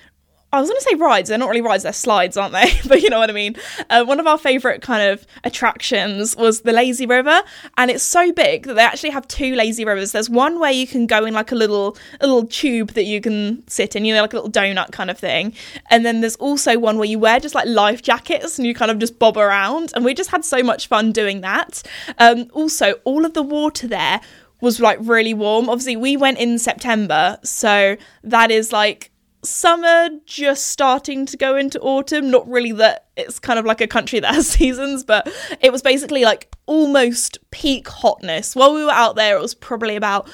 I 0.53 0.61
was 0.61 0.69
going 0.69 0.79
to 0.79 0.87
say 0.89 0.95
rides. 0.95 1.27
They're 1.27 1.37
not 1.37 1.49
really 1.49 1.61
rides, 1.61 1.83
they're 1.83 1.91
slides, 1.91 2.37
aren't 2.37 2.53
they? 2.53 2.71
but 2.87 3.01
you 3.01 3.09
know 3.09 3.19
what 3.19 3.29
I 3.29 3.33
mean. 3.33 3.57
Uh, 3.89 4.05
one 4.05 4.19
of 4.19 4.27
our 4.27 4.37
favourite 4.37 4.81
kind 4.81 5.11
of 5.11 5.27
attractions 5.43 6.37
was 6.37 6.61
the 6.61 6.71
lazy 6.71 7.05
river, 7.05 7.41
and 7.77 7.91
it's 7.91 8.03
so 8.03 8.31
big 8.31 8.65
that 8.65 8.75
they 8.75 8.81
actually 8.81 9.09
have 9.09 9.27
two 9.27 9.55
lazy 9.55 9.83
rivers. 9.83 10.13
There's 10.13 10.29
one 10.29 10.59
where 10.59 10.71
you 10.71 10.87
can 10.87 11.05
go 11.05 11.25
in 11.25 11.33
like 11.33 11.51
a 11.51 11.55
little 11.55 11.97
a 12.21 12.27
little 12.27 12.47
tube 12.47 12.91
that 12.91 13.03
you 13.03 13.19
can 13.19 13.67
sit 13.67 13.95
in, 13.95 14.05
you 14.05 14.13
know, 14.13 14.21
like 14.21 14.31
a 14.33 14.37
little 14.37 14.51
donut 14.51 14.91
kind 14.93 15.11
of 15.11 15.19
thing. 15.19 15.53
And 15.89 16.05
then 16.05 16.21
there's 16.21 16.37
also 16.37 16.79
one 16.79 16.97
where 16.97 17.07
you 17.07 17.19
wear 17.19 17.41
just 17.41 17.53
like 17.53 17.67
life 17.67 18.01
jackets 18.01 18.57
and 18.57 18.65
you 18.65 18.73
kind 18.73 18.89
of 18.89 18.99
just 18.99 19.19
bob 19.19 19.37
around. 19.37 19.91
And 19.95 20.05
we 20.05 20.13
just 20.13 20.29
had 20.29 20.45
so 20.45 20.63
much 20.63 20.87
fun 20.87 21.11
doing 21.11 21.41
that. 21.41 21.83
Um, 22.19 22.49
also, 22.53 22.93
all 23.03 23.25
of 23.25 23.33
the 23.33 23.43
water 23.43 23.87
there 23.87 24.21
was 24.61 24.79
like 24.79 24.97
really 25.01 25.33
warm. 25.33 25.69
Obviously, 25.69 25.97
we 25.97 26.15
went 26.15 26.37
in 26.37 26.57
September, 26.57 27.37
so 27.43 27.97
that 28.23 28.49
is 28.49 28.71
like 28.71 29.11
summer 29.49 30.09
just 30.25 30.67
starting 30.67 31.25
to 31.27 31.37
go 31.37 31.55
into 31.55 31.79
autumn. 31.79 32.29
Not 32.29 32.47
really 32.47 32.71
that 32.73 33.07
it's 33.15 33.39
kind 33.39 33.59
of 33.59 33.65
like 33.65 33.81
a 33.81 33.87
country 33.87 34.19
that 34.19 34.33
has 34.35 34.47
seasons, 34.47 35.03
but 35.03 35.31
it 35.61 35.71
was 35.71 35.81
basically 35.81 36.23
like 36.23 36.53
almost 36.65 37.39
peak 37.51 37.87
hotness. 37.87 38.55
While 38.55 38.73
we 38.73 38.83
were 38.83 38.91
out 38.91 39.15
there, 39.15 39.37
it 39.37 39.41
was 39.41 39.55
probably 39.55 39.95
about 39.95 40.29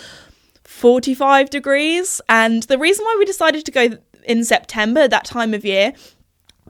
45 0.63 1.50
degrees. 1.50 2.22
And 2.29 2.63
the 2.63 2.77
reason 2.77 3.05
why 3.05 3.15
we 3.17 3.25
decided 3.25 3.65
to 3.65 3.72
go 3.72 3.89
in 4.25 4.43
September, 4.43 5.08
that 5.08 5.25
time 5.25 5.53
of 5.53 5.65
year, 5.65 5.93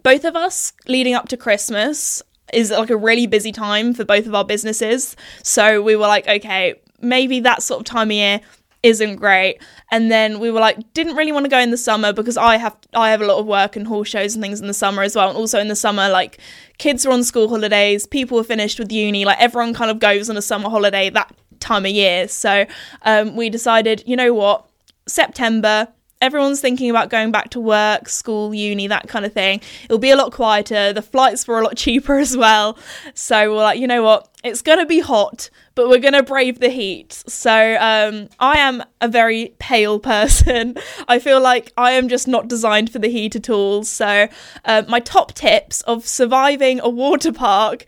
both 0.02 0.26
of 0.26 0.36
us 0.36 0.74
leading 0.88 1.14
up 1.14 1.30
to 1.30 1.38
Christmas 1.38 2.22
is 2.52 2.72
like 2.72 2.90
a 2.90 2.98
really 2.98 3.26
busy 3.26 3.52
time 3.52 3.94
for 3.94 4.04
both 4.06 4.28
of 4.28 4.36
our 4.36 4.46
businesses. 4.46 5.16
So 5.44 5.82
we 5.82 5.96
were 5.96 6.08
like, 6.08 6.28
okay, 6.28 6.76
maybe 7.02 7.40
that 7.42 7.64
sort 7.64 7.80
of 7.80 7.86
time 7.86 8.10
of 8.10 8.14
year 8.14 8.42
isn't 8.84 9.16
great. 9.16 9.60
And 9.92 10.12
then 10.12 10.40
we 10.40 10.52
were 10.52 10.60
like, 10.60 10.94
didn't 10.94 11.16
really 11.16 11.32
want 11.32 11.46
to 11.46 11.50
go 11.50 11.60
in 11.60 11.72
the 11.72 11.78
summer 11.78 12.12
because 12.12 12.36
I 12.36 12.58
have 12.58 12.78
I 12.94 13.10
have 13.12 13.22
a 13.22 13.26
lot 13.26 13.40
of 13.40 13.46
work 13.46 13.76
and 13.76 13.88
horse 13.88 14.10
shows 14.10 14.36
and 14.36 14.44
things 14.44 14.60
in 14.60 14.68
the 14.68 14.74
summer 14.74 15.02
as 15.02 15.16
well. 15.16 15.30
And 15.30 15.38
also 15.38 15.60
in 15.60 15.70
the 15.70 15.76
summer, 15.76 16.10
like 16.10 16.40
kids 16.78 17.06
are 17.06 17.12
on 17.12 17.24
school 17.24 17.48
holidays, 17.48 18.06
people 18.06 18.38
are 18.40 18.44
finished 18.44 18.80
with 18.80 18.92
uni, 18.92 19.24
like 19.24 19.40
everyone 19.40 19.74
kind 19.74 19.90
of 19.90 20.00
goes 20.00 20.30
on 20.30 20.36
a 20.36 20.42
summer 20.42 20.70
holiday 20.70 21.10
that 21.10 21.34
time 21.60 21.86
of 21.86 21.92
year. 21.92 22.28
So 22.28 22.66
um, 23.04 23.36
we 23.36 23.50
decided, 23.50 24.04
you 24.06 24.16
know 24.16 24.34
what, 24.34 24.70
September. 25.08 25.88
Everyone's 26.22 26.62
thinking 26.62 26.90
about 26.90 27.10
going 27.10 27.32
back 27.34 27.50
to 27.50 27.60
work, 27.60 28.08
school, 28.08 28.54
uni, 28.54 28.88
that 28.88 29.10
kind 29.10 29.26
of 29.26 29.34
thing. 29.34 29.60
It'll 29.86 29.98
be 29.98 30.12
a 30.12 30.16
lot 30.16 30.32
quieter. 30.32 30.94
The 30.94 31.02
flights 31.02 31.46
were 31.48 31.60
a 31.60 31.64
lot 31.64 31.76
cheaper 31.78 32.18
as 32.18 32.38
well. 32.38 32.78
So 33.14 33.52
we're 33.52 33.64
like, 33.64 33.80
you 33.80 33.88
know 33.88 34.04
what? 34.04 34.30
It's 34.42 34.62
going 34.62 34.80
to 34.80 34.86
be 34.86 35.00
hot 35.00 35.50
but 35.76 35.90
we're 35.90 36.00
going 36.00 36.14
to 36.14 36.24
brave 36.24 36.60
the 36.60 36.70
heat. 36.70 37.24
So 37.28 37.78
um, 37.80 38.30
I 38.40 38.58
am 38.58 38.84
a 39.02 39.08
very 39.08 39.54
pale 39.60 40.00
person. 40.14 40.76
I 41.08 41.20
feel 41.20 41.42
like 41.42 41.74
I 41.78 41.92
am 41.92 42.08
just 42.08 42.28
not 42.28 42.48
designed 42.48 42.92
for 42.92 43.00
the 43.00 43.10
heat 43.10 43.36
at 43.36 43.50
all. 43.50 43.84
So 43.84 44.28
uh, 44.66 44.84
my 44.88 45.00
top 45.00 45.34
tips 45.34 45.82
of 45.82 46.06
surviving 46.08 46.80
a 46.80 46.90
water 46.90 47.32
park 47.34 47.86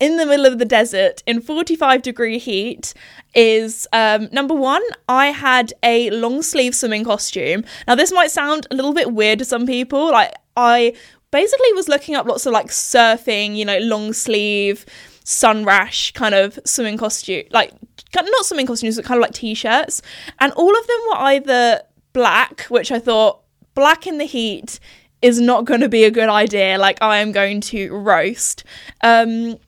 in 0.00 0.16
the 0.16 0.26
middle 0.26 0.46
of 0.46 0.58
the 0.58 0.64
desert 0.64 1.22
in 1.26 1.40
45 1.40 2.02
degree 2.02 2.38
heat 2.38 2.94
is 3.34 3.86
um, 3.92 4.28
number 4.32 4.54
one, 4.54 4.82
I 5.08 5.26
had 5.26 5.72
a 5.82 6.10
long 6.10 6.42
sleeve 6.42 6.74
swimming 6.74 7.04
costume. 7.04 7.64
Now, 7.86 7.94
this 7.94 8.12
might 8.12 8.30
sound 8.30 8.66
a 8.70 8.74
little 8.74 8.94
bit 8.94 9.12
weird 9.12 9.40
to 9.40 9.44
some 9.44 9.66
people. 9.66 10.10
Like, 10.10 10.34
I 10.56 10.94
basically 11.30 11.72
was 11.74 11.88
looking 11.88 12.14
up 12.14 12.26
lots 12.26 12.46
of 12.46 12.52
like 12.52 12.68
surfing, 12.68 13.56
you 13.56 13.64
know, 13.64 13.78
long 13.78 14.12
sleeve 14.12 14.86
sun 15.28 15.62
rash 15.62 16.10
kind 16.12 16.34
of 16.34 16.58
swimming 16.64 16.96
costume, 16.96 17.44
like 17.50 17.70
not 18.14 18.46
swimming 18.46 18.66
costumes, 18.66 18.96
but 18.96 19.04
kind 19.04 19.18
of 19.18 19.22
like 19.22 19.34
t-shirts, 19.34 20.00
and 20.38 20.52
all 20.54 20.70
of 20.70 20.86
them 20.86 21.00
were 21.10 21.16
either 21.16 21.82
black, 22.14 22.62
which 22.62 22.90
I 22.90 22.98
thought 22.98 23.42
black 23.74 24.06
in 24.06 24.16
the 24.16 24.24
heat 24.24 24.80
is 25.20 25.38
not 25.38 25.66
going 25.66 25.80
to 25.80 25.88
be 25.88 26.04
a 26.04 26.10
good 26.10 26.30
idea. 26.30 26.78
Like 26.78 26.96
I 27.02 27.18
am 27.18 27.32
going 27.32 27.60
to 27.62 27.92
roast. 27.94 28.64
Um, 29.02 29.58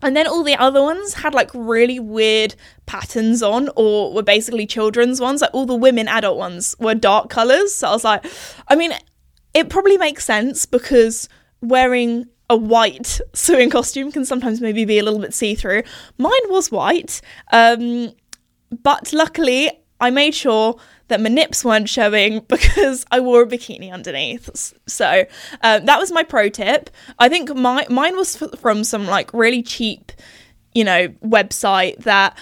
and 0.00 0.16
then 0.16 0.26
all 0.26 0.42
the 0.42 0.56
other 0.56 0.82
ones 0.82 1.12
had 1.12 1.34
like 1.34 1.50
really 1.52 2.00
weird 2.00 2.54
patterns 2.86 3.42
on, 3.42 3.68
or 3.76 4.14
were 4.14 4.22
basically 4.22 4.66
children's 4.66 5.20
ones. 5.20 5.42
Like 5.42 5.52
all 5.52 5.66
the 5.66 5.74
women 5.74 6.08
adult 6.08 6.38
ones 6.38 6.74
were 6.80 6.94
dark 6.94 7.28
colors. 7.28 7.74
So 7.74 7.88
I 7.88 7.92
was 7.92 8.04
like, 8.04 8.24
I 8.66 8.76
mean, 8.76 8.94
it 9.52 9.68
probably 9.68 9.98
makes 9.98 10.24
sense 10.24 10.64
because 10.64 11.28
wearing 11.60 12.28
a 12.52 12.56
white 12.56 13.18
sewing 13.32 13.70
costume 13.70 14.12
can 14.12 14.26
sometimes 14.26 14.60
maybe 14.60 14.84
be 14.84 14.98
a 14.98 15.02
little 15.02 15.18
bit 15.18 15.32
see 15.32 15.54
through. 15.54 15.82
Mine 16.18 16.46
was 16.48 16.70
white, 16.70 17.22
um, 17.50 18.12
but 18.82 19.10
luckily 19.14 19.70
I 19.98 20.10
made 20.10 20.34
sure 20.34 20.76
that 21.08 21.22
my 21.22 21.30
nips 21.30 21.64
weren't 21.64 21.88
showing 21.88 22.40
because 22.48 23.06
I 23.10 23.20
wore 23.20 23.42
a 23.42 23.46
bikini 23.46 23.90
underneath. 23.90 24.74
So 24.86 25.24
um, 25.62 25.86
that 25.86 25.98
was 25.98 26.12
my 26.12 26.22
pro 26.22 26.50
tip. 26.50 26.90
I 27.18 27.30
think 27.30 27.54
my 27.56 27.86
mine 27.88 28.16
was 28.16 28.40
f- 28.40 28.58
from 28.60 28.84
some 28.84 29.06
like 29.06 29.32
really 29.32 29.62
cheap, 29.62 30.12
you 30.74 30.84
know, 30.84 31.08
website 31.24 32.04
that 32.04 32.36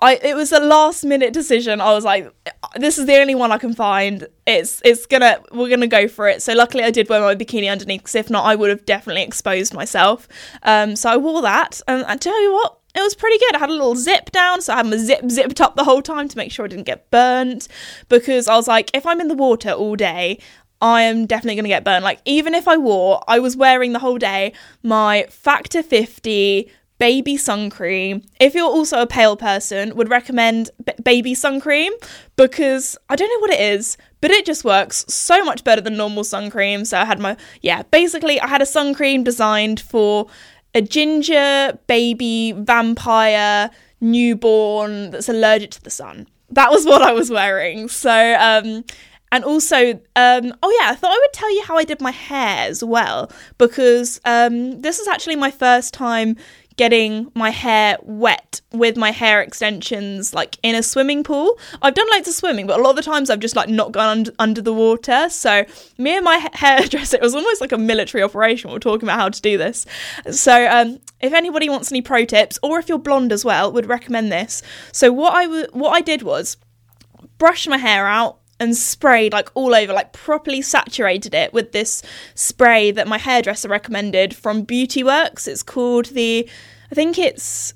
I 0.00 0.14
it 0.22 0.34
was 0.34 0.52
a 0.52 0.60
last 0.60 1.04
minute 1.04 1.32
decision. 1.32 1.80
I 1.80 1.92
was 1.92 2.04
like, 2.04 2.32
this 2.76 2.98
is 2.98 3.06
the 3.06 3.16
only 3.16 3.34
one 3.34 3.52
I 3.52 3.58
can 3.58 3.74
find. 3.74 4.26
It's 4.46 4.80
it's 4.84 5.06
gonna 5.06 5.40
we're 5.52 5.68
gonna 5.68 5.86
go 5.86 6.08
for 6.08 6.28
it. 6.28 6.42
So 6.42 6.54
luckily 6.54 6.84
I 6.84 6.90
did 6.90 7.08
wear 7.08 7.20
my 7.20 7.34
bikini 7.34 7.70
underneath 7.70 8.00
because 8.00 8.14
if 8.14 8.30
not 8.30 8.44
I 8.44 8.56
would 8.56 8.70
have 8.70 8.86
definitely 8.86 9.22
exposed 9.22 9.74
myself. 9.74 10.26
Um, 10.62 10.96
so 10.96 11.10
I 11.10 11.16
wore 11.16 11.42
that, 11.42 11.80
and 11.86 12.04
I 12.04 12.16
tell 12.16 12.40
you 12.42 12.52
what, 12.52 12.78
it 12.94 13.00
was 13.00 13.14
pretty 13.14 13.38
good. 13.38 13.56
I 13.56 13.58
had 13.58 13.70
a 13.70 13.74
little 13.74 13.96
zip 13.96 14.30
down, 14.30 14.62
so 14.62 14.72
I 14.72 14.78
had 14.78 14.86
my 14.86 14.96
zip 14.96 15.30
zipped 15.30 15.60
up 15.60 15.76
the 15.76 15.84
whole 15.84 16.02
time 16.02 16.28
to 16.28 16.36
make 16.36 16.50
sure 16.50 16.64
I 16.64 16.68
didn't 16.68 16.86
get 16.86 17.10
burnt. 17.10 17.68
Because 18.08 18.48
I 18.48 18.56
was 18.56 18.66
like, 18.66 18.90
if 18.94 19.06
I'm 19.06 19.20
in 19.20 19.28
the 19.28 19.34
water 19.34 19.70
all 19.70 19.96
day, 19.96 20.38
I 20.82 21.02
am 21.02 21.26
definitely 21.26 21.56
going 21.56 21.64
to 21.64 21.68
get 21.68 21.84
burned. 21.84 22.04
Like, 22.04 22.20
even 22.24 22.54
if 22.54 22.66
I 22.66 22.76
wore, 22.76 23.22
I 23.28 23.38
was 23.38 23.56
wearing 23.56 23.92
the 23.92 23.98
whole 23.98 24.18
day 24.18 24.54
my 24.82 25.26
Factor 25.28 25.82
50 25.82 26.70
baby 27.00 27.36
sun 27.38 27.70
cream. 27.70 28.22
If 28.38 28.54
you're 28.54 28.64
also 28.64 29.00
a 29.00 29.06
pale 29.06 29.34
person, 29.34 29.96
would 29.96 30.10
recommend 30.10 30.70
b- 30.84 30.92
baby 31.02 31.34
sun 31.34 31.58
cream 31.60 31.92
because 32.36 32.96
I 33.08 33.16
don't 33.16 33.28
know 33.28 33.40
what 33.40 33.50
it 33.50 33.58
is, 33.58 33.96
but 34.20 34.30
it 34.30 34.44
just 34.44 34.64
works 34.64 35.06
so 35.08 35.42
much 35.42 35.64
better 35.64 35.80
than 35.80 35.96
normal 35.96 36.24
sun 36.24 36.50
cream. 36.50 36.84
So 36.84 36.98
I 36.98 37.06
had 37.06 37.18
my 37.18 37.36
yeah, 37.62 37.82
basically 37.90 38.38
I 38.38 38.46
had 38.46 38.62
a 38.62 38.66
sun 38.66 38.94
cream 38.94 39.24
designed 39.24 39.80
for 39.80 40.28
a 40.74 40.82
ginger 40.82 41.78
baby 41.88 42.52
vampire 42.52 43.70
newborn 44.00 45.10
that's 45.10 45.28
allergic 45.28 45.70
to 45.72 45.82
the 45.82 45.90
sun. 45.90 46.28
That 46.50 46.70
was 46.70 46.84
what 46.90 47.02
I 47.02 47.12
was 47.12 47.30
wearing. 47.30 47.88
So 47.88 48.36
um 48.38 48.84
and 49.32 49.44
also, 49.44 49.92
um, 50.16 50.52
oh 50.62 50.78
yeah, 50.80 50.90
I 50.90 50.94
thought 50.96 51.12
I 51.12 51.18
would 51.18 51.32
tell 51.32 51.54
you 51.54 51.62
how 51.62 51.76
I 51.76 51.84
did 51.84 52.00
my 52.00 52.10
hair 52.10 52.68
as 52.68 52.82
well 52.82 53.30
because 53.58 54.20
um, 54.24 54.80
this 54.80 54.98
is 54.98 55.06
actually 55.06 55.36
my 55.36 55.52
first 55.52 55.94
time 55.94 56.36
getting 56.80 57.30
my 57.34 57.50
hair 57.50 57.98
wet 58.00 58.62
with 58.72 58.96
my 58.96 59.10
hair 59.10 59.42
extensions 59.42 60.32
like 60.32 60.56
in 60.62 60.74
a 60.74 60.82
swimming 60.82 61.22
pool. 61.22 61.58
I've 61.82 61.92
done 61.92 62.06
loads 62.10 62.26
of 62.26 62.32
swimming, 62.32 62.66
but 62.66 62.80
a 62.80 62.82
lot 62.82 62.88
of 62.88 62.96
the 62.96 63.02
times 63.02 63.28
I've 63.28 63.38
just 63.38 63.54
like 63.54 63.68
not 63.68 63.92
gone 63.92 64.08
under, 64.08 64.32
under 64.38 64.62
the 64.62 64.72
water. 64.72 65.28
So 65.28 65.66
me 65.98 66.16
and 66.16 66.24
my 66.24 66.48
hairdresser, 66.54 67.16
it 67.18 67.22
was 67.22 67.34
almost 67.34 67.60
like 67.60 67.72
a 67.72 67.76
military 67.76 68.22
operation. 68.22 68.70
We 68.70 68.76
are 68.76 68.80
talking 68.80 69.06
about 69.06 69.20
how 69.20 69.28
to 69.28 69.42
do 69.42 69.58
this. 69.58 69.84
So 70.30 70.66
um, 70.70 71.00
if 71.20 71.34
anybody 71.34 71.68
wants 71.68 71.92
any 71.92 72.00
pro 72.00 72.24
tips, 72.24 72.58
or 72.62 72.78
if 72.78 72.88
you're 72.88 72.98
blonde 72.98 73.30
as 73.30 73.44
well, 73.44 73.70
would 73.72 73.84
recommend 73.84 74.32
this. 74.32 74.62
So 74.90 75.12
what 75.12 75.34
I 75.34 75.44
w- 75.44 75.68
what 75.72 75.90
I 75.90 76.00
did 76.00 76.22
was 76.22 76.56
brush 77.36 77.68
my 77.68 77.76
hair 77.76 78.06
out 78.06 78.40
and 78.60 78.76
sprayed 78.76 79.32
like 79.32 79.48
all 79.54 79.74
over, 79.74 79.92
like 79.92 80.12
properly 80.12 80.60
saturated 80.60 81.34
it 81.34 81.52
with 81.52 81.72
this 81.72 82.02
spray 82.34 82.90
that 82.90 83.08
my 83.08 83.18
hairdresser 83.18 83.68
recommended 83.68 84.36
from 84.36 84.62
Beauty 84.62 85.02
Works. 85.02 85.48
It's 85.48 85.62
called 85.62 86.06
the, 86.06 86.48
I 86.90 86.94
think 86.94 87.18
it's 87.18 87.74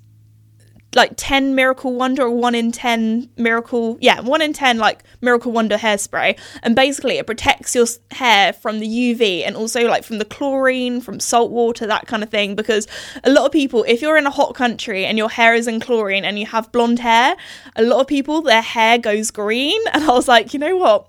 like 0.94 1.12
10 1.16 1.54
miracle 1.54 1.92
wonder 1.94 2.22
or 2.22 2.30
1 2.30 2.54
in 2.54 2.70
10 2.70 3.30
miracle 3.36 3.98
yeah 4.00 4.20
1 4.20 4.42
in 4.42 4.52
10 4.52 4.78
like 4.78 5.02
miracle 5.20 5.52
wonder 5.52 5.76
hairspray. 5.76 6.38
And 6.62 6.76
basically 6.76 7.18
it 7.18 7.26
protects 7.26 7.74
your 7.74 7.86
hair 8.12 8.52
from 8.52 8.78
the 8.78 8.86
uv 8.86 9.46
and 9.46 9.56
also 9.56 9.86
like 9.88 10.04
from 10.04 10.18
the 10.18 10.24
chlorine 10.24 11.00
from 11.00 11.20
salt 11.20 11.50
water 11.50 11.86
that 11.86 12.06
kind 12.06 12.22
of 12.22 12.30
thing. 12.30 12.54
Because 12.54 12.86
a 13.24 13.30
lot 13.30 13.46
of 13.46 13.52
people 13.52 13.84
if 13.88 14.02
you're 14.02 14.16
in 14.16 14.26
a 14.26 14.30
hot 14.30 14.54
country 14.54 15.04
and 15.04 15.18
your 15.18 15.30
hair 15.30 15.54
is 15.54 15.66
in 15.66 15.80
chlorine 15.80 16.24
and 16.24 16.38
you 16.38 16.46
have 16.46 16.70
blonde 16.72 17.00
hair 17.00 17.36
a 17.76 17.82
lot 17.82 18.00
of 18.00 18.06
people 18.06 18.42
their 18.42 18.62
hair 18.62 18.98
goes 18.98 19.30
green. 19.30 19.80
And 19.94 20.02
i 20.04 20.12
was 20.12 20.26
like 20.26 20.52
you 20.52 20.58
know 20.58 20.76
what 20.76 21.08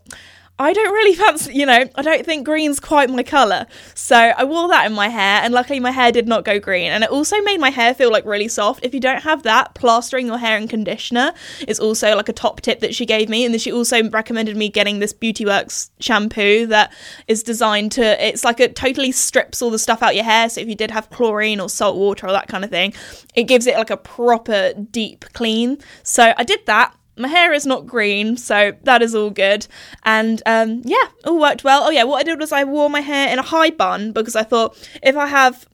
I 0.58 0.72
don't 0.72 0.94
really 0.94 1.16
fancy, 1.16 1.54
you 1.54 1.66
know, 1.66 1.84
I 1.96 2.02
don't 2.02 2.26
think 2.26 2.46
green's 2.46 2.80
quite 2.80 3.10
my 3.10 3.24
colour. 3.24 3.68
So 3.94 4.16
I 4.16 4.46
wore 4.46 4.70
that 4.70 4.86
in 4.86 4.94
my 4.94 5.10
hair, 5.10 5.42
and 5.44 5.54
luckily 5.54 5.82
my 5.82 5.92
hair 5.92 6.14
did 6.14 6.30
not 6.30 6.46
go 6.46 6.60
green. 6.60 6.92
And 6.92 7.04
it 7.04 7.10
also 7.10 7.42
made 7.42 7.60
my 7.60 7.72
hair 7.72 7.94
feel 7.94 8.10
like 8.10 8.26
really 8.26 8.48
soft. 8.48 8.86
If 8.86 8.94
you 8.94 9.02
don't 9.02 9.24
have 9.24 9.44
that, 9.44 9.74
plastering 9.76 10.28
your 10.28 10.38
hair 10.38 10.58
in 10.58 10.70
conditioner 10.70 11.34
is 11.68 11.78
also 11.78 12.16
like 12.16 12.30
a 12.30 12.34
top 12.34 12.62
tip 12.62 12.80
that 12.80 12.96
she 12.96 13.06
gave 13.06 13.28
me. 13.28 13.44
And 13.44 13.54
then 13.54 13.60
she 13.60 13.72
also 13.72 14.10
recommended 14.10 14.56
me 14.56 14.70
getting 14.70 15.00
this 15.00 15.12
Beauty 15.12 15.46
Works 15.46 15.92
shampoo 16.00 16.68
that 16.68 16.94
is 17.28 17.44
designed 17.44 17.92
to, 17.94 18.26
it's 18.26 18.46
like 18.46 18.62
it 18.62 18.78
totally 18.78 19.12
strips 19.12 19.62
all 19.62 19.72
the 19.72 19.80
stuff 19.80 20.02
out 20.02 20.16
your 20.16 20.24
hair. 20.24 20.48
So 20.48 20.62
if 20.62 20.70
you 20.70 20.76
did 20.76 20.92
have 20.92 21.10
chlorine 21.10 21.60
or 21.60 21.68
salt 21.68 21.98
water 21.98 22.28
or 22.28 22.32
that 22.32 22.48
kind 22.48 22.64
of 22.64 22.70
thing, 22.70 22.94
it 23.36 23.44
gives 23.44 23.68
it 23.68 23.76
like 23.76 23.90
a 23.90 23.98
proper 23.98 24.74
deep 24.74 25.26
clean. 25.34 25.80
So 26.04 26.34
I 26.38 26.46
did 26.46 26.66
that 26.68 26.96
my 27.18 27.28
hair 27.28 27.54
is 27.54 27.66
not 27.66 27.88
green, 27.88 28.38
so 28.38 28.74
that 28.84 29.02
is 29.02 29.16
all 29.16 29.30
good. 29.30 29.68
And 30.04 30.42
um, 30.46 30.82
yeah, 30.86 31.08
all 31.26 31.40
worked 31.40 31.64
well. 31.64 31.84
Oh 31.84 31.90
yeah, 31.90 32.04
what 32.04 32.20
I 32.20 32.24
did 32.24 32.40
was 32.40 32.52
I 32.52 32.64
wore 32.64 32.90
my 32.90 33.02
hair 33.02 33.32
in 33.32 33.40
a 33.40 33.44
high 33.44 33.72
bun 33.72 34.12
because 34.12 34.36
I 34.36 34.44
thought 34.44 34.78
if 35.02 35.16
I 35.16 35.28
have 35.28 35.66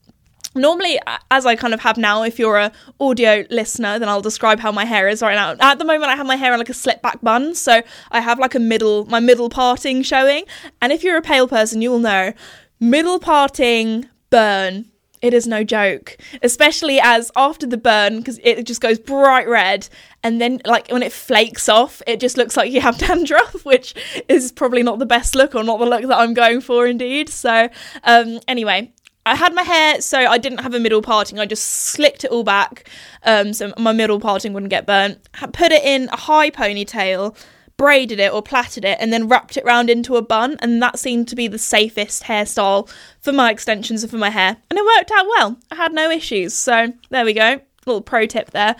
normally 0.53 0.99
as 1.29 1.45
i 1.45 1.55
kind 1.55 1.73
of 1.73 1.79
have 1.79 1.97
now 1.97 2.23
if 2.23 2.37
you're 2.37 2.57
a 2.57 2.71
audio 2.99 3.45
listener 3.49 3.97
then 3.97 4.09
i'll 4.09 4.21
describe 4.21 4.59
how 4.59 4.69
my 4.69 4.83
hair 4.83 5.07
is 5.07 5.21
right 5.21 5.35
now 5.35 5.55
at 5.65 5.79
the 5.79 5.85
moment 5.85 6.11
i 6.11 6.15
have 6.15 6.27
my 6.27 6.35
hair 6.35 6.51
in 6.51 6.59
like 6.59 6.69
a 6.69 6.73
slip 6.73 7.01
back 7.01 7.21
bun 7.21 7.55
so 7.55 7.81
i 8.11 8.19
have 8.19 8.37
like 8.37 8.53
a 8.53 8.59
middle 8.59 9.05
my 9.05 9.21
middle 9.21 9.49
parting 9.49 10.03
showing 10.03 10.43
and 10.81 10.91
if 10.91 11.03
you're 11.03 11.15
a 11.15 11.21
pale 11.21 11.47
person 11.47 11.81
you'll 11.81 11.99
know 11.99 12.33
middle 12.81 13.17
parting 13.17 14.05
burn 14.29 14.90
it 15.21 15.33
is 15.33 15.47
no 15.47 15.63
joke, 15.63 16.17
especially 16.41 16.99
as 16.99 17.31
after 17.35 17.67
the 17.67 17.77
burn, 17.77 18.17
because 18.17 18.39
it 18.43 18.65
just 18.65 18.81
goes 18.81 18.99
bright 18.99 19.47
red, 19.47 19.87
and 20.23 20.41
then 20.41 20.61
like 20.65 20.89
when 20.89 21.03
it 21.03 21.11
flakes 21.11 21.69
off, 21.69 22.01
it 22.07 22.19
just 22.19 22.37
looks 22.37 22.57
like 22.57 22.71
you 22.71 22.81
have 22.81 22.97
dandruff, 22.99 23.63
which 23.65 23.93
is 24.27 24.51
probably 24.51 24.83
not 24.83 24.99
the 24.99 25.05
best 25.05 25.35
look 25.35 25.55
or 25.55 25.63
not 25.63 25.79
the 25.79 25.85
look 25.85 26.01
that 26.07 26.17
I'm 26.17 26.33
going 26.33 26.61
for, 26.61 26.87
indeed. 26.87 27.29
So, 27.29 27.69
um, 28.03 28.39
anyway, 28.47 28.91
I 29.25 29.35
had 29.35 29.53
my 29.53 29.63
hair, 29.63 30.01
so 30.01 30.19
I 30.19 30.37
didn't 30.37 30.59
have 30.59 30.73
a 30.73 30.79
middle 30.79 31.01
parting. 31.01 31.39
I 31.39 31.45
just 31.45 31.65
slicked 31.65 32.23
it 32.23 32.31
all 32.31 32.43
back, 32.43 32.89
um, 33.23 33.53
so 33.53 33.73
my 33.77 33.91
middle 33.91 34.19
parting 34.19 34.53
wouldn't 34.53 34.71
get 34.71 34.87
burnt. 34.87 35.19
Put 35.53 35.71
it 35.71 35.83
in 35.83 36.09
a 36.09 36.17
high 36.17 36.49
ponytail 36.49 37.35
braided 37.81 38.19
it 38.19 38.31
or 38.31 38.43
plaited 38.43 38.85
it 38.85 38.95
and 39.01 39.11
then 39.11 39.27
wrapped 39.27 39.57
it 39.57 39.65
round 39.65 39.89
into 39.89 40.15
a 40.15 40.21
bun 40.21 40.55
and 40.59 40.79
that 40.83 40.99
seemed 40.99 41.27
to 41.27 41.35
be 41.35 41.47
the 41.47 41.57
safest 41.57 42.25
hairstyle 42.25 42.87
for 43.19 43.31
my 43.31 43.49
extensions 43.49 44.03
and 44.03 44.11
for 44.11 44.19
my 44.19 44.29
hair. 44.29 44.55
And 44.69 44.77
it 44.77 44.85
worked 44.85 45.09
out 45.09 45.25
well. 45.25 45.57
I 45.71 45.75
had 45.77 45.91
no 45.91 46.11
issues. 46.11 46.53
So 46.53 46.93
there 47.09 47.25
we 47.25 47.33
go. 47.33 47.59
Little 47.87 48.03
pro 48.03 48.27
tip 48.27 48.51
there. 48.51 48.75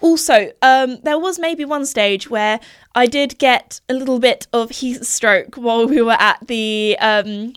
Also 0.00 0.52
um, 0.62 0.98
there 1.02 1.18
was 1.18 1.40
maybe 1.40 1.64
one 1.64 1.84
stage 1.84 2.30
where 2.30 2.60
i 2.94 3.06
did 3.06 3.36
get 3.40 3.80
a 3.88 3.94
little 3.94 4.20
bit 4.20 4.46
of 4.52 4.70
heat 4.70 5.04
stroke 5.04 5.56
while 5.56 5.88
we 5.88 6.00
were 6.00 6.12
at 6.20 6.38
the 6.46 6.96
um, 7.00 7.54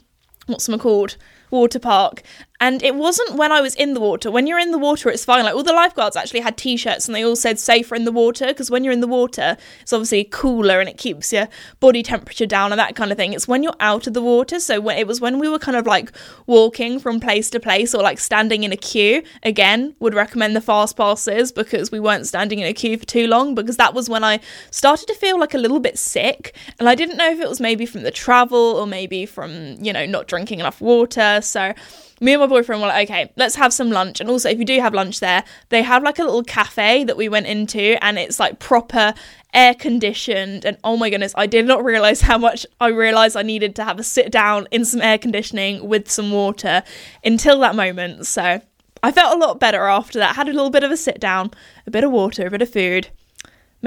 what's 0.47 0.67
it 0.67 0.79
called? 0.79 1.15
Water 1.51 1.79
park 1.79 2.23
and 2.59 2.81
it 2.81 2.95
wasn't 2.95 3.35
when 3.35 3.51
I 3.51 3.61
was 3.61 3.75
in 3.75 3.93
the 3.93 3.99
water. 3.99 4.31
When 4.31 4.47
you're 4.47 4.57
in 4.59 4.71
the 4.71 4.79
water, 4.79 5.09
it's 5.09 5.23
fine. 5.23 5.43
Like 5.43 5.53
all 5.53 5.63
the 5.63 5.73
lifeguards 5.73 6.15
actually 6.15 6.39
had 6.39 6.57
t-shirts 6.57 7.07
and 7.07 7.13
they 7.13 7.23
all 7.23 7.35
said 7.35 7.59
safer 7.59 7.93
in 7.93 8.05
the 8.05 8.11
water 8.11 8.47
because 8.47 8.71
when 8.71 8.83
you're 8.83 8.93
in 8.93 9.01
the 9.01 9.07
water, 9.07 9.57
it's 9.81 9.93
obviously 9.93 10.23
cooler 10.23 10.79
and 10.79 10.89
it 10.89 10.97
keeps 10.97 11.31
your 11.31 11.47
body 11.79 12.01
temperature 12.01 12.47
down 12.47 12.71
and 12.71 12.79
that 12.79 12.95
kind 12.95 13.11
of 13.11 13.17
thing. 13.17 13.33
It's 13.33 13.47
when 13.47 13.61
you're 13.61 13.75
out 13.79 14.07
of 14.07 14.13
the 14.13 14.21
water. 14.21 14.59
So 14.59 14.81
when 14.81 14.97
it 14.97 15.05
was 15.05 15.21
when 15.21 15.37
we 15.37 15.47
were 15.47 15.59
kind 15.59 15.77
of 15.77 15.85
like 15.85 16.11
walking 16.47 16.99
from 16.99 17.19
place 17.19 17.49
to 17.51 17.59
place 17.59 17.93
or 17.93 18.01
like 18.01 18.19
standing 18.19 18.63
in 18.63 18.71
a 18.71 18.77
queue, 18.77 19.21
again, 19.43 19.95
would 19.99 20.15
recommend 20.15 20.55
the 20.55 20.61
fast 20.61 20.97
passes 20.97 21.51
because 21.51 21.91
we 21.91 21.99
weren't 21.99 22.25
standing 22.25 22.59
in 22.59 22.65
a 22.65 22.73
queue 22.73 22.97
for 22.97 23.05
too 23.05 23.27
long 23.27 23.53
because 23.53 23.77
that 23.77 23.93
was 23.93 24.09
when 24.09 24.23
I 24.23 24.39
started 24.71 25.07
to 25.07 25.13
feel 25.13 25.39
like 25.39 25.53
a 25.53 25.59
little 25.59 25.79
bit 25.79 25.97
sick 25.99 26.55
and 26.79 26.89
I 26.89 26.95
didn't 26.95 27.17
know 27.17 27.29
if 27.29 27.39
it 27.39 27.47
was 27.47 27.59
maybe 27.59 27.85
from 27.85 28.01
the 28.01 28.11
travel 28.11 28.57
or 28.57 28.87
maybe 28.87 29.27
from, 29.27 29.75
you 29.79 29.93
know, 29.93 30.07
not 30.07 30.27
drinking 30.27 30.59
enough 30.59 30.81
water. 30.81 31.39
So 31.41 31.73
me 32.19 32.33
and 32.33 32.41
my 32.41 32.47
boyfriend 32.47 32.81
were 32.81 32.87
like, 32.87 33.09
okay, 33.09 33.31
let's 33.35 33.55
have 33.55 33.73
some 33.73 33.91
lunch. 33.91 34.19
And 34.19 34.29
also, 34.29 34.49
if 34.49 34.57
you 34.57 34.65
do 34.65 34.79
have 34.79 34.93
lunch 34.93 35.19
there, 35.19 35.43
they 35.69 35.83
have 35.83 36.03
like 36.03 36.19
a 36.19 36.23
little 36.23 36.43
cafe 36.43 37.03
that 37.03 37.17
we 37.17 37.29
went 37.29 37.47
into, 37.47 38.03
and 38.03 38.17
it's 38.17 38.39
like 38.39 38.59
proper 38.59 39.13
air 39.53 39.73
conditioned. 39.73 40.65
And 40.65 40.77
oh 40.83 40.97
my 40.97 41.09
goodness, 41.09 41.33
I 41.35 41.47
did 41.47 41.65
not 41.65 41.83
realize 41.83 42.21
how 42.21 42.37
much 42.37 42.65
I 42.79 42.87
realized 42.87 43.37
I 43.37 43.43
needed 43.43 43.75
to 43.77 43.83
have 43.83 43.99
a 43.99 44.03
sit 44.03 44.31
down 44.31 44.67
in 44.71 44.85
some 44.85 45.01
air 45.01 45.17
conditioning 45.17 45.87
with 45.87 46.09
some 46.09 46.31
water 46.31 46.83
until 47.23 47.59
that 47.59 47.75
moment. 47.75 48.27
So 48.27 48.61
I 49.03 49.11
felt 49.11 49.35
a 49.35 49.39
lot 49.39 49.59
better 49.59 49.83
after 49.83 50.19
that. 50.19 50.35
Had 50.35 50.49
a 50.49 50.53
little 50.53 50.71
bit 50.71 50.83
of 50.83 50.91
a 50.91 50.97
sit 50.97 51.19
down, 51.19 51.51
a 51.85 51.91
bit 51.91 52.03
of 52.03 52.11
water, 52.11 52.47
a 52.47 52.51
bit 52.51 52.61
of 52.61 52.69
food 52.69 53.09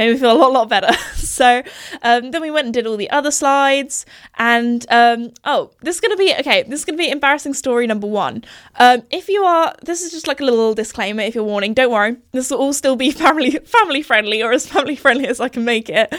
made 0.01 0.15
me 0.15 0.19
feel 0.19 0.33
a 0.33 0.39
lot, 0.39 0.53
lot 0.53 0.69
better. 0.69 0.93
so 1.15 1.63
um, 2.03 2.31
then 2.31 2.41
we 2.41 2.51
went 2.51 2.65
and 2.65 2.73
did 2.73 2.87
all 2.87 2.97
the 2.97 3.11
other 3.11 3.31
slides. 3.31 4.07
And 4.39 4.87
um, 4.89 5.33
oh, 5.45 5.73
this 5.83 5.97
is 5.97 6.01
going 6.01 6.13
to 6.13 6.17
be 6.17 6.33
okay. 6.41 6.63
This 6.63 6.81
is 6.81 6.85
going 6.87 6.97
to 6.97 7.03
be 7.03 7.11
embarrassing 7.11 7.53
story 7.53 7.87
number 7.87 8.07
one. 8.07 8.43
Um, 8.77 9.03
if 9.11 9.29
you 9.29 9.43
are, 9.43 9.75
this 9.83 10.03
is 10.03 10.11
just 10.11 10.27
like 10.27 10.41
a 10.41 10.45
little 10.45 10.75
disclaimer. 10.75 11.23
If 11.23 11.35
you're 11.35 11.45
warning, 11.45 11.75
don't 11.75 11.93
worry. 11.93 12.17
This 12.33 12.51
will 12.51 12.59
all 12.59 12.73
still 12.73 12.97
be 12.97 13.11
family 13.27 13.51
family 13.51 14.01
friendly 14.03 14.43
or 14.43 14.53
as 14.53 14.67
family 14.67 14.97
friendly 14.97 15.27
as 15.27 15.39
I 15.39 15.49
can 15.49 15.67
make 15.67 15.91
it. 15.91 16.15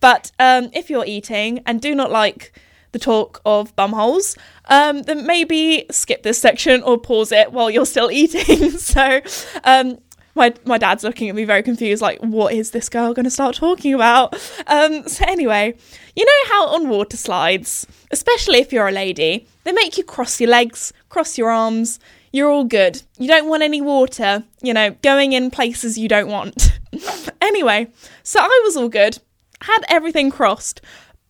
But 0.00 0.32
um, 0.38 0.70
if 0.72 0.88
you're 0.88 1.04
eating 1.06 1.60
and 1.66 1.80
do 1.80 1.94
not 1.94 2.10
like 2.10 2.58
the 2.92 2.98
talk 2.98 3.42
of 3.44 3.76
bumholes, 3.76 4.38
um, 4.66 5.02
then 5.02 5.26
maybe 5.26 5.84
skip 5.90 6.22
this 6.22 6.38
section 6.38 6.82
or 6.82 6.98
pause 6.98 7.32
it 7.32 7.52
while 7.52 7.68
you're 7.68 7.84
still 7.84 8.10
eating. 8.22 8.70
so, 8.70 9.20
um, 9.64 9.98
my 10.36 10.54
my 10.64 10.78
dad's 10.78 11.02
looking 11.02 11.28
at 11.28 11.34
me 11.34 11.44
very 11.44 11.62
confused, 11.62 12.02
like, 12.02 12.20
what 12.20 12.52
is 12.52 12.70
this 12.70 12.88
girl 12.88 13.14
going 13.14 13.24
to 13.24 13.30
start 13.30 13.56
talking 13.56 13.94
about? 13.94 14.34
Um, 14.66 15.08
so 15.08 15.24
anyway, 15.26 15.74
you 16.14 16.24
know 16.24 16.54
how 16.54 16.68
on 16.68 16.88
water 16.88 17.16
slides, 17.16 17.86
especially 18.10 18.58
if 18.58 18.72
you're 18.72 18.88
a 18.88 18.92
lady, 18.92 19.46
they 19.64 19.72
make 19.72 19.96
you 19.96 20.04
cross 20.04 20.40
your 20.40 20.50
legs, 20.50 20.92
cross 21.08 21.38
your 21.38 21.50
arms. 21.50 21.98
You're 22.32 22.50
all 22.50 22.64
good. 22.64 23.02
You 23.18 23.28
don't 23.28 23.48
want 23.48 23.62
any 23.62 23.80
water, 23.80 24.44
you 24.60 24.74
know, 24.74 24.90
going 25.02 25.32
in 25.32 25.50
places 25.50 25.96
you 25.96 26.08
don't 26.08 26.28
want. 26.28 26.78
anyway, 27.40 27.88
so 28.22 28.40
I 28.40 28.62
was 28.64 28.76
all 28.76 28.90
good, 28.90 29.18
had 29.62 29.80
everything 29.88 30.30
crossed, 30.30 30.82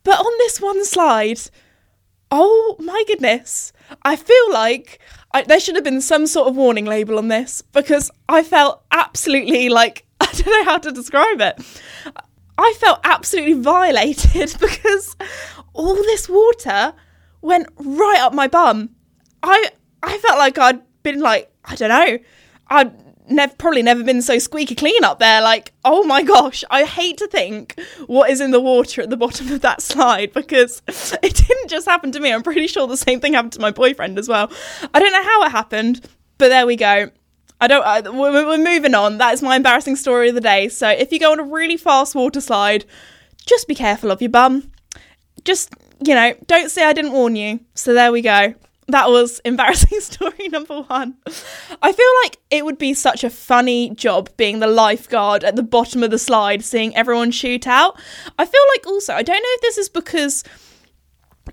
but 0.02 0.18
on 0.18 0.38
this 0.38 0.60
one 0.60 0.84
slide, 0.84 1.40
oh 2.30 2.76
my 2.80 3.04
goodness, 3.06 3.72
I 4.02 4.16
feel 4.16 4.52
like 4.52 4.98
I, 5.36 5.42
there 5.42 5.60
should 5.60 5.74
have 5.74 5.84
been 5.84 6.00
some 6.00 6.26
sort 6.26 6.48
of 6.48 6.56
warning 6.56 6.86
label 6.86 7.18
on 7.18 7.28
this 7.28 7.60
because 7.60 8.10
I 8.26 8.42
felt 8.42 8.82
absolutely 8.90 9.68
like 9.68 10.06
I 10.20 10.32
don't 10.32 10.46
know 10.46 10.64
how 10.64 10.78
to 10.78 10.90
describe 10.90 11.42
it. 11.42 11.60
I 12.56 12.74
felt 12.78 13.00
absolutely 13.04 13.52
violated 13.52 14.56
because 14.60 15.14
all 15.74 15.94
this 15.94 16.26
water 16.26 16.94
went 17.42 17.68
right 17.78 18.18
up 18.20 18.32
my 18.32 18.48
bum. 18.48 18.90
I 19.42 19.72
I 20.02 20.16
felt 20.16 20.38
like 20.38 20.56
I'd 20.56 20.80
been 21.02 21.20
like 21.20 21.52
I 21.66 21.74
don't 21.74 21.90
know. 21.90 22.18
I'd 22.68 23.05
probably 23.58 23.82
never 23.82 24.04
been 24.04 24.22
so 24.22 24.38
squeaky 24.38 24.74
clean 24.74 25.04
up 25.04 25.18
there. 25.18 25.40
Like, 25.42 25.72
oh 25.84 26.04
my 26.04 26.22
gosh, 26.22 26.64
I 26.70 26.84
hate 26.84 27.18
to 27.18 27.26
think 27.26 27.78
what 28.06 28.30
is 28.30 28.40
in 28.40 28.50
the 28.50 28.60
water 28.60 29.02
at 29.02 29.10
the 29.10 29.16
bottom 29.16 29.50
of 29.52 29.60
that 29.62 29.82
slide 29.82 30.32
because 30.32 30.82
it 31.22 31.34
didn't 31.34 31.68
just 31.68 31.86
happen 31.86 32.12
to 32.12 32.20
me. 32.20 32.32
I'm 32.32 32.42
pretty 32.42 32.66
sure 32.66 32.86
the 32.86 32.96
same 32.96 33.20
thing 33.20 33.34
happened 33.34 33.52
to 33.54 33.60
my 33.60 33.70
boyfriend 33.70 34.18
as 34.18 34.28
well. 34.28 34.50
I 34.94 34.98
don't 34.98 35.12
know 35.12 35.22
how 35.22 35.44
it 35.44 35.50
happened, 35.50 36.06
but 36.38 36.48
there 36.48 36.66
we 36.66 36.76
go. 36.76 37.10
I 37.60 37.68
don't. 37.68 37.84
I, 37.84 38.00
we're, 38.00 38.46
we're 38.46 38.58
moving 38.58 38.94
on. 38.94 39.18
That 39.18 39.32
is 39.32 39.42
my 39.42 39.56
embarrassing 39.56 39.96
story 39.96 40.28
of 40.28 40.34
the 40.34 40.40
day. 40.42 40.68
So 40.68 40.88
if 40.88 41.10
you 41.10 41.18
go 41.18 41.32
on 41.32 41.40
a 41.40 41.44
really 41.44 41.78
fast 41.78 42.14
water 42.14 42.40
slide, 42.40 42.84
just 43.46 43.66
be 43.66 43.74
careful 43.74 44.10
of 44.10 44.20
your 44.20 44.30
bum. 44.30 44.70
Just 45.44 45.72
you 46.04 46.14
know, 46.14 46.34
don't 46.46 46.70
say 46.70 46.84
I 46.84 46.92
didn't 46.92 47.12
warn 47.12 47.34
you. 47.34 47.60
So 47.74 47.94
there 47.94 48.12
we 48.12 48.20
go 48.20 48.54
that 48.88 49.08
was 49.08 49.40
embarrassing 49.40 50.00
story 50.00 50.48
number 50.48 50.82
one. 50.82 51.16
I 51.82 51.92
feel 51.92 52.12
like 52.24 52.38
it 52.50 52.64
would 52.64 52.78
be 52.78 52.94
such 52.94 53.24
a 53.24 53.30
funny 53.30 53.90
job 53.90 54.30
being 54.36 54.60
the 54.60 54.66
lifeguard 54.66 55.44
at 55.44 55.56
the 55.56 55.62
bottom 55.62 56.02
of 56.02 56.10
the 56.10 56.18
slide, 56.18 56.64
seeing 56.64 56.94
everyone 56.94 57.30
shoot 57.30 57.66
out. 57.66 58.00
I 58.38 58.46
feel 58.46 58.62
like 58.74 58.86
also, 58.86 59.14
I 59.14 59.22
don't 59.22 59.36
know 59.42 59.54
if 59.54 59.60
this 59.60 59.78
is 59.78 59.88
because 59.88 60.44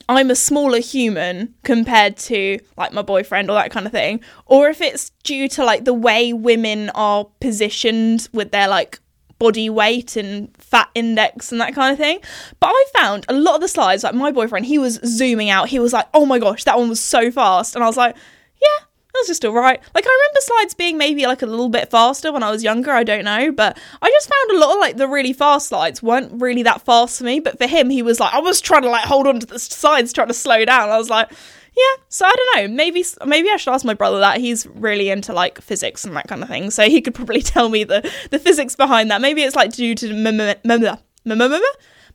I'm 0.10 0.32
a 0.32 0.36
smaller 0.36 0.80
human 0.80 1.54
compared 1.64 2.18
to 2.18 2.60
like 2.78 2.94
my 2.94 3.02
boyfriend 3.02 3.50
or 3.50 3.54
that 3.54 3.72
kind 3.72 3.86
of 3.86 3.92
thing, 3.92 4.22
or 4.46 4.70
if 4.70 4.82
it's 4.82 5.12
due 5.24 5.48
to 5.50 5.64
like 5.64 5.86
the 5.86 5.94
way 5.94 6.34
women 6.34 6.90
are 6.92 7.26
positioned 7.40 8.28
with 8.34 8.52
their 8.52 8.68
like 8.68 9.00
body 9.44 9.70
weight 9.70 10.16
and 10.16 10.56
fat 10.58 10.90
index 10.96 11.52
and 11.52 11.60
that 11.60 11.76
kind 11.76 11.92
of 11.92 12.00
thing. 12.00 12.22
But 12.62 12.68
I 12.68 12.86
found 12.96 13.26
a 13.28 13.34
lot 13.34 13.56
of 13.56 13.62
the 13.62 13.68
slides, 13.68 14.02
like 14.02 14.16
my 14.16 14.32
boyfriend, 14.32 14.66
he 14.66 14.78
was 14.78 15.02
zooming 15.06 15.50
out. 15.50 15.68
He 15.68 15.80
was 15.80 15.92
like, 15.92 16.08
oh 16.14 16.26
my 16.26 16.40
gosh, 16.40 16.64
that 16.64 16.80
one 16.80 16.88
was 16.88 17.02
so 17.02 17.30
fast. 17.30 17.76
And 17.76 17.84
I 17.84 17.88
was 17.88 17.98
like, 17.98 18.16
yeah, 18.62 18.86
that 18.86 19.20
was 19.20 19.28
just 19.28 19.44
alright. 19.44 19.82
Like 19.94 20.06
I 20.08 20.10
remember 20.10 20.40
slides 20.40 20.74
being 20.76 20.98
maybe 20.98 21.26
like 21.26 21.42
a 21.42 21.46
little 21.46 21.68
bit 21.68 21.92
faster 21.92 22.32
when 22.32 22.42
I 22.42 22.52
was 22.52 22.64
younger, 22.64 22.92
I 22.92 23.04
don't 23.04 23.26
know, 23.26 23.52
but 23.52 23.78
I 24.02 24.10
just 24.10 24.30
found 24.30 24.58
a 24.58 24.66
lot 24.66 24.76
of 24.76 24.80
like 24.80 24.96
the 24.96 25.10
really 25.10 25.34
fast 25.34 25.68
slides 25.68 26.02
weren't 26.02 26.42
really 26.42 26.64
that 26.64 26.86
fast 26.86 27.18
for 27.18 27.26
me. 27.26 27.42
But 27.42 27.58
for 27.58 27.68
him, 27.68 27.90
he 27.90 28.02
was 28.02 28.22
like, 28.22 28.34
I 28.34 28.40
was 28.40 28.62
trying 28.62 28.84
to 28.84 28.90
like 28.90 29.04
hold 29.04 29.28
on 29.28 29.42
to 29.42 29.46
the 29.46 29.60
sides, 29.60 30.14
trying 30.14 30.30
to 30.30 30.34
slow 30.34 30.64
down. 30.64 30.90
I 30.90 30.98
was 30.98 31.10
like, 31.10 31.30
yeah, 31.76 32.04
so 32.10 32.26
I 32.26 32.34
don't 32.36 32.56
know. 32.56 32.76
Maybe 32.76 33.04
maybe 33.26 33.50
I 33.50 33.58
should 33.58 33.74
ask 33.74 33.84
my 33.86 33.94
brother 33.94 34.20
that. 34.20 34.40
He's 34.40 34.68
really 34.68 35.10
into 35.10 35.34
like 35.34 35.60
physics 35.62 36.06
and 36.06 36.16
that 36.16 36.28
kind 36.28 36.44
of 36.44 36.50
thing, 36.50 36.70
so 36.72 36.84
he 36.84 37.02
could 37.02 37.16
probably 37.16 37.42
tell 37.54 37.70
me 37.70 37.84
the 37.84 38.10
the 38.32 38.40
physics 38.40 38.76
behind 38.76 39.10
that. 39.12 39.22
Maybe 39.22 39.42
it's 39.42 39.56
like 39.56 39.74
due 39.74 39.96
to 39.96 40.14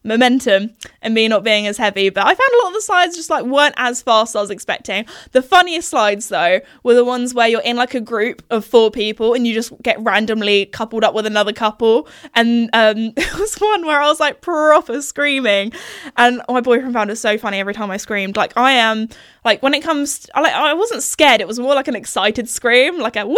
momentum 0.04 0.70
and 1.02 1.14
me 1.14 1.28
not 1.28 1.44
being 1.44 1.66
as 1.66 1.76
heavy. 1.76 2.10
But 2.10 2.24
I 2.24 2.34
found 2.34 2.52
a 2.52 2.58
lot 2.62 2.68
of 2.68 2.74
the 2.74 2.80
slides 2.80 3.16
just 3.16 3.30
like 3.30 3.44
weren't 3.44 3.74
as 3.76 4.02
fast 4.02 4.32
as 4.32 4.36
I 4.36 4.40
was 4.40 4.50
expecting. 4.50 5.06
The 5.32 5.42
funniest 5.42 5.90
slides 5.90 6.28
though 6.28 6.60
were 6.82 6.94
the 6.94 7.04
ones 7.04 7.34
where 7.34 7.48
you're 7.48 7.60
in 7.60 7.76
like 7.76 7.94
a 7.94 8.00
group 8.00 8.42
of 8.50 8.64
four 8.64 8.90
people 8.90 9.34
and 9.34 9.46
you 9.46 9.54
just 9.54 9.72
get 9.82 10.00
randomly 10.00 10.66
coupled 10.66 11.04
up 11.04 11.14
with 11.14 11.26
another 11.26 11.52
couple. 11.52 12.08
And 12.34 12.70
um, 12.72 13.12
there 13.16 13.36
was 13.38 13.56
one 13.56 13.86
where 13.86 14.00
I 14.00 14.06
was 14.06 14.20
like 14.20 14.40
proper 14.40 15.02
screaming, 15.02 15.72
and 16.16 16.42
my 16.48 16.60
boyfriend 16.60 16.94
found 16.94 17.10
it 17.10 17.16
so 17.16 17.38
funny 17.38 17.58
every 17.58 17.74
time 17.74 17.90
I 17.90 17.96
screamed. 17.96 18.36
Like 18.36 18.56
I 18.56 18.72
am 18.72 19.08
like 19.44 19.62
when 19.62 19.74
it 19.74 19.82
comes, 19.82 20.20
to, 20.20 20.36
I 20.36 20.40
like 20.40 20.52
I 20.52 20.74
wasn't 20.74 21.02
scared. 21.02 21.40
It 21.40 21.48
was 21.48 21.58
more 21.58 21.74
like 21.74 21.88
an 21.88 21.96
excited 21.96 22.48
scream, 22.48 22.98
like 22.98 23.16
a 23.16 23.26
Wah! 23.26 23.36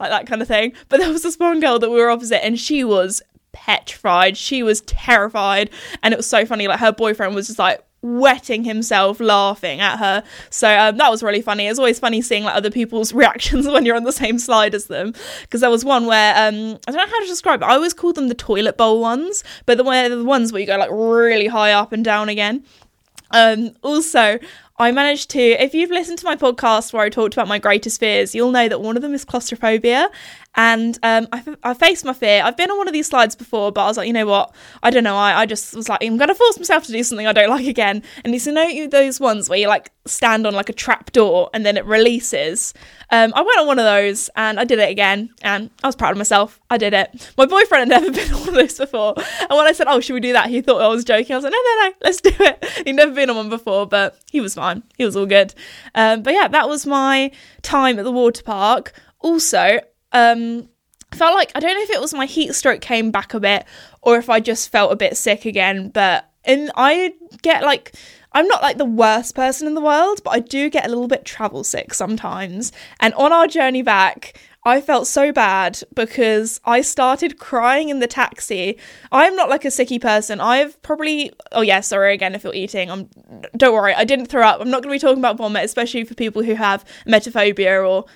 like 0.00 0.10
that 0.10 0.26
kind 0.26 0.42
of 0.42 0.48
thing. 0.48 0.72
But 0.88 1.00
there 1.00 1.10
was 1.10 1.22
this 1.22 1.38
one 1.38 1.60
girl 1.60 1.78
that 1.78 1.90
we 1.90 1.96
were 1.96 2.10
opposite, 2.10 2.44
and 2.44 2.58
she 2.58 2.84
was 2.84 3.22
petrified. 3.54 4.36
She 4.36 4.62
was 4.62 4.82
terrified. 4.82 5.70
And 6.02 6.12
it 6.12 6.18
was 6.18 6.26
so 6.26 6.44
funny. 6.44 6.68
Like 6.68 6.80
her 6.80 6.92
boyfriend 6.92 7.34
was 7.34 7.46
just 7.46 7.58
like 7.58 7.82
wetting 8.02 8.64
himself 8.64 9.18
laughing 9.18 9.80
at 9.80 9.98
her. 9.98 10.22
So 10.50 10.68
um, 10.68 10.98
that 10.98 11.10
was 11.10 11.22
really 11.22 11.40
funny. 11.40 11.66
It's 11.66 11.78
always 11.78 11.98
funny 11.98 12.20
seeing 12.20 12.44
like 12.44 12.54
other 12.54 12.70
people's 12.70 13.12
reactions 13.14 13.66
when 13.66 13.86
you're 13.86 13.96
on 13.96 14.04
the 14.04 14.12
same 14.12 14.38
slide 14.38 14.74
as 14.74 14.86
them. 14.86 15.14
Because 15.42 15.62
there 15.62 15.70
was 15.70 15.84
one 15.84 16.04
where 16.04 16.34
um, 16.36 16.78
I 16.86 16.92
don't 16.92 16.96
know 16.96 17.06
how 17.06 17.20
to 17.20 17.26
describe 17.26 17.62
it. 17.62 17.64
I 17.64 17.74
always 17.74 17.94
call 17.94 18.12
them 18.12 18.28
the 18.28 18.34
toilet 18.34 18.76
bowl 18.76 19.00
ones, 19.00 19.42
but 19.64 19.78
the, 19.78 19.84
the 19.84 20.24
ones 20.24 20.52
where 20.52 20.60
you 20.60 20.66
go 20.66 20.76
like 20.76 20.90
really 20.92 21.46
high 21.46 21.72
up 21.72 21.92
and 21.92 22.04
down 22.04 22.28
again. 22.28 22.64
Um, 23.30 23.74
also, 23.82 24.38
I 24.76 24.90
managed 24.90 25.30
to, 25.30 25.40
if 25.40 25.72
you've 25.72 25.90
listened 25.90 26.18
to 26.18 26.24
my 26.24 26.36
podcast 26.36 26.92
where 26.92 27.02
I 27.02 27.08
talked 27.08 27.34
about 27.34 27.48
my 27.48 27.58
greatest 27.58 28.00
fears, 28.00 28.34
you'll 28.34 28.50
know 28.50 28.68
that 28.68 28.80
one 28.80 28.96
of 28.96 29.02
them 29.02 29.14
is 29.14 29.24
claustrophobia. 29.24 30.10
And 30.56 30.98
um, 31.02 31.26
I, 31.32 31.42
I 31.62 31.74
faced 31.74 32.04
my 32.04 32.12
fear. 32.12 32.42
I've 32.44 32.56
been 32.56 32.70
on 32.70 32.78
one 32.78 32.86
of 32.86 32.92
these 32.92 33.08
slides 33.08 33.34
before, 33.34 33.72
but 33.72 33.84
I 33.84 33.86
was 33.86 33.96
like, 33.96 34.06
you 34.06 34.12
know 34.12 34.26
what? 34.26 34.54
I 34.82 34.90
don't 34.90 35.04
know. 35.04 35.16
I, 35.16 35.40
I 35.40 35.46
just 35.46 35.74
was 35.74 35.88
like, 35.88 36.02
I'm 36.02 36.16
going 36.16 36.28
to 36.28 36.34
force 36.34 36.58
myself 36.58 36.84
to 36.86 36.92
do 36.92 37.02
something 37.02 37.26
I 37.26 37.32
don't 37.32 37.50
like 37.50 37.66
again. 37.66 38.02
And 38.24 38.34
it's 38.34 38.46
you 38.46 38.52
know 38.52 38.86
those 38.86 39.20
ones 39.20 39.48
where 39.48 39.58
you 39.58 39.68
like 39.68 39.90
stand 40.06 40.46
on 40.46 40.54
like 40.54 40.68
a 40.68 40.72
trap 40.72 41.12
door 41.12 41.50
and 41.54 41.64
then 41.64 41.76
it 41.76 41.84
releases. 41.84 42.74
Um, 43.10 43.32
I 43.34 43.42
went 43.42 43.58
on 43.58 43.66
one 43.66 43.78
of 43.78 43.84
those 43.84 44.30
and 44.36 44.58
I 44.60 44.64
did 44.64 44.78
it 44.78 44.90
again, 44.90 45.30
and 45.42 45.70
I 45.82 45.88
was 45.88 45.96
proud 45.96 46.12
of 46.12 46.18
myself. 46.18 46.60
I 46.70 46.76
did 46.76 46.94
it. 46.94 47.32
My 47.36 47.46
boyfriend 47.46 47.92
had 47.92 48.02
never 48.02 48.12
been 48.16 48.32
on 48.32 48.40
one 48.40 48.48
of 48.50 48.54
those 48.54 48.78
before, 48.78 49.14
and 49.16 49.50
when 49.50 49.66
I 49.66 49.72
said, 49.72 49.86
"Oh, 49.88 50.00
should 50.00 50.14
we 50.14 50.20
do 50.20 50.32
that?" 50.32 50.48
he 50.48 50.60
thought 50.60 50.80
I 50.80 50.88
was 50.88 51.04
joking. 51.04 51.32
I 51.32 51.36
was 51.36 51.44
like, 51.44 51.52
"No, 51.52 51.58
no, 51.58 51.88
no, 51.88 51.94
let's 52.02 52.20
do 52.20 52.30
it." 52.32 52.64
He'd 52.86 52.94
never 52.94 53.12
been 53.12 53.30
on 53.30 53.36
one 53.36 53.48
before, 53.50 53.86
but 53.86 54.18
he 54.30 54.40
was 54.40 54.54
fine. 54.54 54.82
He 54.96 55.04
was 55.04 55.16
all 55.16 55.26
good. 55.26 55.54
Um, 55.94 56.22
but 56.22 56.34
yeah, 56.34 56.48
that 56.48 56.68
was 56.68 56.86
my 56.86 57.30
time 57.62 57.98
at 57.98 58.04
the 58.04 58.12
water 58.12 58.42
park. 58.42 58.92
Also, 59.20 59.80
um, 60.14 60.68
felt 61.12 61.34
like 61.34 61.52
I 61.54 61.60
don't 61.60 61.74
know 61.74 61.82
if 61.82 61.90
it 61.90 62.00
was 62.00 62.14
my 62.14 62.26
heat 62.26 62.54
stroke 62.54 62.80
came 62.80 63.10
back 63.10 63.34
a 63.34 63.40
bit 63.40 63.66
or 64.02 64.16
if 64.16 64.30
I 64.30 64.40
just 64.40 64.70
felt 64.70 64.92
a 64.92 64.96
bit 64.96 65.16
sick 65.16 65.44
again, 65.44 65.90
but 65.90 66.30
and 66.44 66.70
I 66.76 67.14
get 67.42 67.62
like 67.62 67.94
I'm 68.32 68.48
not 68.48 68.62
like 68.62 68.78
the 68.78 68.84
worst 68.84 69.34
person 69.34 69.66
in 69.66 69.74
the 69.74 69.80
world, 69.80 70.20
but 70.24 70.30
I 70.30 70.40
do 70.40 70.68
get 70.68 70.86
a 70.86 70.88
little 70.88 71.06
bit 71.06 71.24
travel 71.24 71.62
sick 71.62 71.94
sometimes. 71.94 72.72
And 72.98 73.14
on 73.14 73.32
our 73.32 73.46
journey 73.46 73.82
back, 73.82 74.40
I 74.64 74.80
felt 74.80 75.06
so 75.06 75.30
bad 75.30 75.80
because 75.94 76.60
I 76.64 76.80
started 76.80 77.38
crying 77.38 77.90
in 77.90 78.00
the 78.00 78.06
taxi. 78.06 78.78
I'm 79.12 79.36
not 79.36 79.50
like 79.50 79.64
a 79.64 79.68
sicky 79.68 80.00
person. 80.00 80.40
I've 80.40 80.80
probably 80.82 81.32
oh 81.52 81.60
yeah, 81.60 81.80
sorry 81.80 82.14
again 82.14 82.34
if 82.34 82.44
you're 82.44 82.54
eating. 82.54 82.90
I'm 82.90 83.08
don't 83.56 83.74
worry, 83.74 83.94
I 83.94 84.04
didn't 84.04 84.26
throw 84.26 84.46
up. 84.46 84.60
I'm 84.60 84.70
not 84.70 84.82
going 84.82 84.92
to 84.92 84.96
be 84.96 85.06
talking 85.06 85.20
about 85.20 85.36
vomit, 85.36 85.64
especially 85.64 86.04
for 86.04 86.14
people 86.14 86.42
who 86.42 86.54
have 86.54 86.84
emetophobia 87.06 87.88
or 87.88 88.06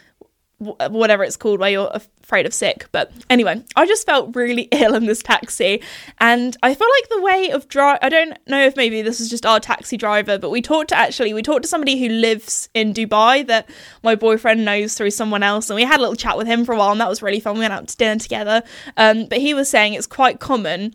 whatever 0.58 1.22
it's 1.22 1.36
called 1.36 1.60
where 1.60 1.70
you're 1.70 1.90
afraid 1.92 2.44
of 2.44 2.52
sick 2.52 2.86
but 2.90 3.12
anyway 3.30 3.62
i 3.76 3.86
just 3.86 4.04
felt 4.04 4.34
really 4.34 4.62
ill 4.72 4.94
in 4.94 5.06
this 5.06 5.22
taxi 5.22 5.80
and 6.18 6.56
i 6.64 6.74
felt 6.74 6.90
like 7.00 7.08
the 7.10 7.22
way 7.22 7.50
of 7.50 7.68
drive 7.68 7.98
i 8.02 8.08
don't 8.08 8.36
know 8.48 8.60
if 8.64 8.76
maybe 8.76 9.00
this 9.00 9.20
is 9.20 9.30
just 9.30 9.46
our 9.46 9.60
taxi 9.60 9.96
driver 9.96 10.36
but 10.36 10.50
we 10.50 10.60
talked 10.60 10.88
to 10.88 10.96
actually 10.96 11.32
we 11.32 11.42
talked 11.42 11.62
to 11.62 11.68
somebody 11.68 11.98
who 11.98 12.08
lives 12.08 12.68
in 12.74 12.92
dubai 12.92 13.46
that 13.46 13.70
my 14.02 14.16
boyfriend 14.16 14.64
knows 14.64 14.94
through 14.94 15.12
someone 15.12 15.44
else 15.44 15.70
and 15.70 15.76
we 15.76 15.84
had 15.84 15.98
a 15.98 16.02
little 16.02 16.16
chat 16.16 16.36
with 16.36 16.48
him 16.48 16.64
for 16.64 16.72
a 16.72 16.76
while 16.76 16.90
and 16.90 17.00
that 17.00 17.08
was 17.08 17.22
really 17.22 17.40
fun 17.40 17.54
we 17.54 17.60
went 17.60 17.72
out 17.72 17.86
to 17.86 17.96
dinner 17.96 18.18
together 18.18 18.62
um, 18.96 19.26
but 19.26 19.38
he 19.38 19.54
was 19.54 19.68
saying 19.68 19.94
it's 19.94 20.08
quite 20.08 20.40
common 20.40 20.92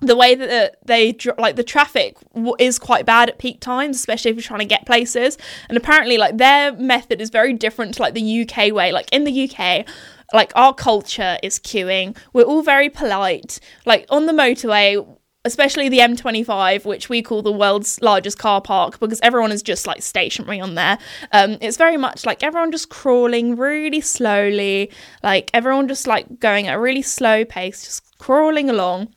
the 0.00 0.16
way 0.16 0.34
that 0.34 0.76
they 0.84 1.16
like 1.38 1.56
the 1.56 1.64
traffic 1.64 2.16
is 2.58 2.78
quite 2.78 3.06
bad 3.06 3.30
at 3.30 3.38
peak 3.38 3.60
times 3.60 3.96
especially 3.96 4.30
if 4.30 4.36
you're 4.36 4.42
trying 4.42 4.60
to 4.60 4.66
get 4.66 4.84
places. 4.86 5.38
And 5.68 5.78
apparently 5.78 6.18
like 6.18 6.36
their 6.36 6.72
method 6.74 7.20
is 7.20 7.30
very 7.30 7.52
different 7.52 7.94
to 7.94 8.02
like 8.02 8.14
the 8.14 8.42
UK 8.42 8.72
way. 8.72 8.92
Like 8.92 9.10
in 9.12 9.24
the 9.24 9.50
UK 9.50 9.86
like 10.32 10.52
our 10.54 10.74
culture 10.74 11.38
is 11.42 11.58
queuing. 11.58 12.16
We're 12.32 12.44
all 12.44 12.62
very 12.62 12.90
polite. 12.90 13.60
Like 13.86 14.06
on 14.10 14.26
the 14.26 14.32
motorway 14.32 15.06
especially 15.46 15.88
the 15.88 16.00
M25, 16.00 16.84
which 16.84 17.08
we 17.08 17.22
call 17.22 17.40
the 17.40 17.52
world's 17.52 18.02
largest 18.02 18.36
car 18.36 18.60
park 18.60 18.98
because 18.98 19.20
everyone 19.22 19.52
is 19.52 19.62
just 19.62 19.86
like 19.86 20.02
stationary 20.02 20.60
on 20.60 20.74
there. 20.74 20.98
Um, 21.30 21.56
it's 21.60 21.76
very 21.76 21.96
much 21.96 22.26
like 22.26 22.42
everyone 22.42 22.72
just 22.72 22.88
crawling 22.90 23.56
really 23.56 24.00
slowly, 24.00 24.90
like 25.22 25.52
everyone 25.54 25.86
just 25.86 26.08
like 26.08 26.40
going 26.40 26.66
at 26.66 26.74
a 26.74 26.80
really 26.80 27.00
slow 27.00 27.44
pace, 27.44 27.84
just 27.84 28.18
crawling 28.18 28.68
along 28.68 29.14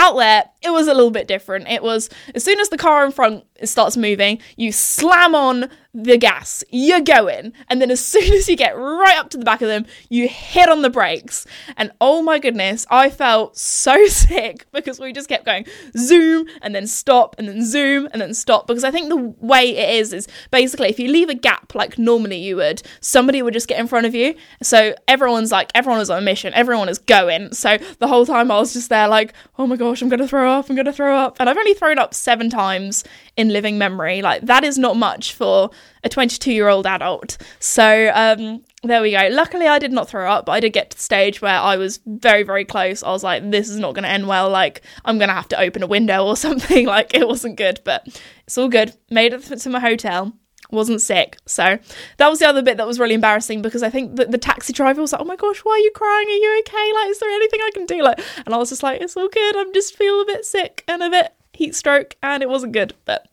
out 0.00 0.16
there, 0.16 0.44
it 0.62 0.70
was 0.70 0.88
a 0.88 0.94
little 0.94 1.10
bit 1.10 1.28
different. 1.28 1.68
It 1.68 1.82
was 1.82 2.08
as 2.34 2.42
soon 2.42 2.58
as 2.58 2.70
the 2.70 2.78
car 2.78 3.04
in 3.04 3.12
front 3.12 3.44
starts 3.64 3.96
moving, 3.96 4.40
you 4.56 4.72
slam 4.72 5.34
on 5.34 5.70
the 5.92 6.16
gas, 6.16 6.62
you're 6.70 7.00
going. 7.00 7.52
And 7.68 7.82
then 7.82 7.90
as 7.90 8.04
soon 8.04 8.32
as 8.32 8.48
you 8.48 8.56
get 8.56 8.76
right 8.76 9.18
up 9.18 9.30
to 9.30 9.38
the 9.38 9.44
back 9.44 9.62
of 9.62 9.68
them, 9.68 9.86
you 10.08 10.28
hit 10.28 10.68
on 10.68 10.82
the 10.82 10.90
brakes. 10.90 11.46
And 11.76 11.90
oh 12.00 12.22
my 12.22 12.38
goodness, 12.38 12.86
I 12.90 13.10
felt 13.10 13.56
so 13.56 14.06
sick 14.06 14.66
because 14.72 15.00
we 15.00 15.12
just 15.12 15.28
kept 15.28 15.44
going 15.44 15.66
zoom 15.96 16.46
and 16.62 16.74
then 16.74 16.86
stop 16.86 17.36
and 17.38 17.48
then 17.48 17.64
zoom 17.64 18.08
and 18.12 18.20
then 18.20 18.34
stop. 18.34 18.66
Because 18.66 18.84
I 18.84 18.90
think 18.90 19.08
the 19.08 19.16
way 19.16 19.76
it 19.76 19.96
is 19.96 20.12
is 20.12 20.28
basically 20.50 20.88
if 20.88 20.98
you 20.98 21.10
leave 21.10 21.28
a 21.28 21.34
gap 21.34 21.74
like 21.74 21.98
normally 21.98 22.38
you 22.38 22.56
would, 22.56 22.82
somebody 23.00 23.42
would 23.42 23.54
just 23.54 23.68
get 23.68 23.80
in 23.80 23.86
front 23.86 24.06
of 24.06 24.14
you. 24.14 24.34
So 24.62 24.94
everyone's 25.08 25.50
like, 25.50 25.70
everyone 25.74 26.00
is 26.00 26.10
on 26.10 26.18
a 26.18 26.22
mission, 26.22 26.54
everyone 26.54 26.88
is 26.88 26.98
going. 26.98 27.52
So 27.52 27.78
the 27.98 28.08
whole 28.08 28.26
time 28.26 28.50
I 28.50 28.58
was 28.58 28.72
just 28.72 28.88
there 28.90 29.08
like, 29.08 29.32
oh 29.58 29.66
my 29.66 29.76
gosh, 29.76 30.02
I'm 30.02 30.08
going 30.08 30.20
to 30.20 30.28
throw 30.28 30.50
up, 30.50 30.70
I'm 30.70 30.76
going 30.76 30.86
to 30.86 30.92
throw 30.92 31.16
up. 31.16 31.36
And 31.40 31.48
I've 31.48 31.56
only 31.56 31.74
thrown 31.74 31.98
up 31.98 32.14
seven 32.14 32.48
times 32.48 33.04
in 33.36 33.48
living 33.48 33.78
memory. 33.78 34.22
Like 34.22 34.42
that 34.42 34.62
is 34.62 34.78
not 34.78 34.96
much 34.96 35.34
for 35.34 35.70
a 36.02 36.08
22 36.08 36.52
year 36.52 36.68
old 36.68 36.86
adult. 36.86 37.36
So 37.58 38.10
um, 38.14 38.62
there 38.82 39.02
we 39.02 39.12
go. 39.12 39.28
Luckily, 39.30 39.66
I 39.66 39.78
did 39.78 39.92
not 39.92 40.08
throw 40.08 40.30
up, 40.30 40.46
but 40.46 40.52
I 40.52 40.60
did 40.60 40.72
get 40.72 40.90
to 40.90 40.96
the 40.96 41.02
stage 41.02 41.42
where 41.42 41.58
I 41.58 41.76
was 41.76 42.00
very, 42.06 42.42
very 42.42 42.64
close. 42.64 43.02
I 43.02 43.10
was 43.10 43.22
like, 43.22 43.50
this 43.50 43.68
is 43.68 43.78
not 43.78 43.94
going 43.94 44.04
to 44.04 44.10
end 44.10 44.26
well. 44.26 44.48
Like, 44.48 44.82
I'm 45.04 45.18
going 45.18 45.28
to 45.28 45.34
have 45.34 45.48
to 45.48 45.60
open 45.60 45.82
a 45.82 45.86
window 45.86 46.26
or 46.26 46.36
something. 46.36 46.86
Like, 46.86 47.14
it 47.14 47.26
wasn't 47.26 47.56
good, 47.56 47.80
but 47.84 48.06
it's 48.46 48.56
all 48.56 48.68
good. 48.68 48.94
Made 49.10 49.32
it 49.32 49.42
to 49.42 49.70
my 49.70 49.80
hotel. 49.80 50.32
Wasn't 50.70 51.00
sick. 51.00 51.36
So 51.46 51.78
that 52.18 52.28
was 52.28 52.38
the 52.38 52.46
other 52.46 52.62
bit 52.62 52.76
that 52.76 52.86
was 52.86 53.00
really 53.00 53.14
embarrassing 53.14 53.60
because 53.60 53.82
I 53.82 53.90
think 53.90 54.16
that 54.16 54.30
the 54.30 54.38
taxi 54.38 54.72
driver 54.72 55.00
was 55.00 55.12
like, 55.12 55.20
oh 55.20 55.24
my 55.24 55.34
gosh, 55.34 55.58
why 55.60 55.72
are 55.72 55.78
you 55.78 55.90
crying? 55.94 56.28
Are 56.28 56.30
you 56.30 56.58
okay? 56.60 56.92
Like, 56.94 57.10
is 57.10 57.18
there 57.18 57.30
anything 57.30 57.60
I 57.60 57.70
can 57.74 57.86
do? 57.86 58.02
Like, 58.02 58.20
and 58.46 58.54
I 58.54 58.58
was 58.58 58.68
just 58.68 58.82
like, 58.82 59.00
it's 59.00 59.16
all 59.16 59.28
good. 59.28 59.56
I'm 59.56 59.74
just 59.74 59.96
feel 59.96 60.20
a 60.22 60.26
bit 60.26 60.44
sick 60.44 60.84
and 60.86 61.02
a 61.02 61.10
bit 61.10 61.34
heat 61.52 61.74
stroke, 61.74 62.16
and 62.22 62.42
it 62.42 62.48
wasn't 62.48 62.72
good. 62.72 62.94
But 63.04 63.28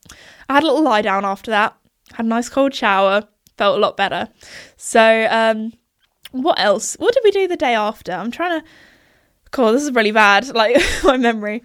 I 0.48 0.54
had 0.54 0.64
a 0.64 0.66
little 0.66 0.82
lie 0.82 1.02
down 1.02 1.24
after 1.24 1.50
that, 1.52 1.76
had 2.14 2.26
a 2.26 2.28
nice 2.28 2.48
cold 2.48 2.74
shower, 2.74 3.26
felt 3.56 3.76
a 3.76 3.80
lot 3.80 3.96
better. 3.96 4.28
So, 4.76 5.26
um, 5.30 5.72
what 6.32 6.58
else? 6.58 6.94
What 6.98 7.14
did 7.14 7.22
we 7.24 7.30
do 7.30 7.48
the 7.48 7.56
day 7.56 7.74
after? 7.74 8.12
I'm 8.12 8.30
trying 8.30 8.60
to. 8.60 8.66
God, 9.50 9.72
this 9.72 9.82
is 9.82 9.92
really 9.92 10.12
bad. 10.12 10.46
Like 10.54 10.76
my 11.04 11.16
memory. 11.16 11.62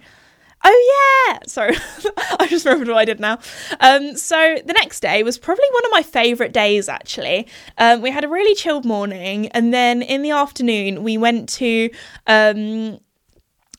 Oh 0.66 1.26
yeah, 1.28 1.40
sorry, 1.46 1.76
I 2.40 2.46
just 2.48 2.64
remembered 2.64 2.88
what 2.88 2.96
I 2.96 3.04
did 3.04 3.20
now. 3.20 3.38
Um, 3.80 4.16
so 4.16 4.56
the 4.64 4.72
next 4.72 5.00
day 5.00 5.22
was 5.22 5.36
probably 5.36 5.66
one 5.70 5.84
of 5.84 5.90
my 5.92 6.02
favourite 6.02 6.52
days. 6.52 6.88
Actually, 6.88 7.46
um, 7.76 8.00
we 8.00 8.10
had 8.10 8.24
a 8.24 8.28
really 8.28 8.54
chilled 8.54 8.86
morning, 8.86 9.48
and 9.48 9.74
then 9.74 10.00
in 10.00 10.22
the 10.22 10.30
afternoon 10.30 11.02
we 11.02 11.18
went 11.18 11.50
to 11.50 11.90
um, 12.26 12.98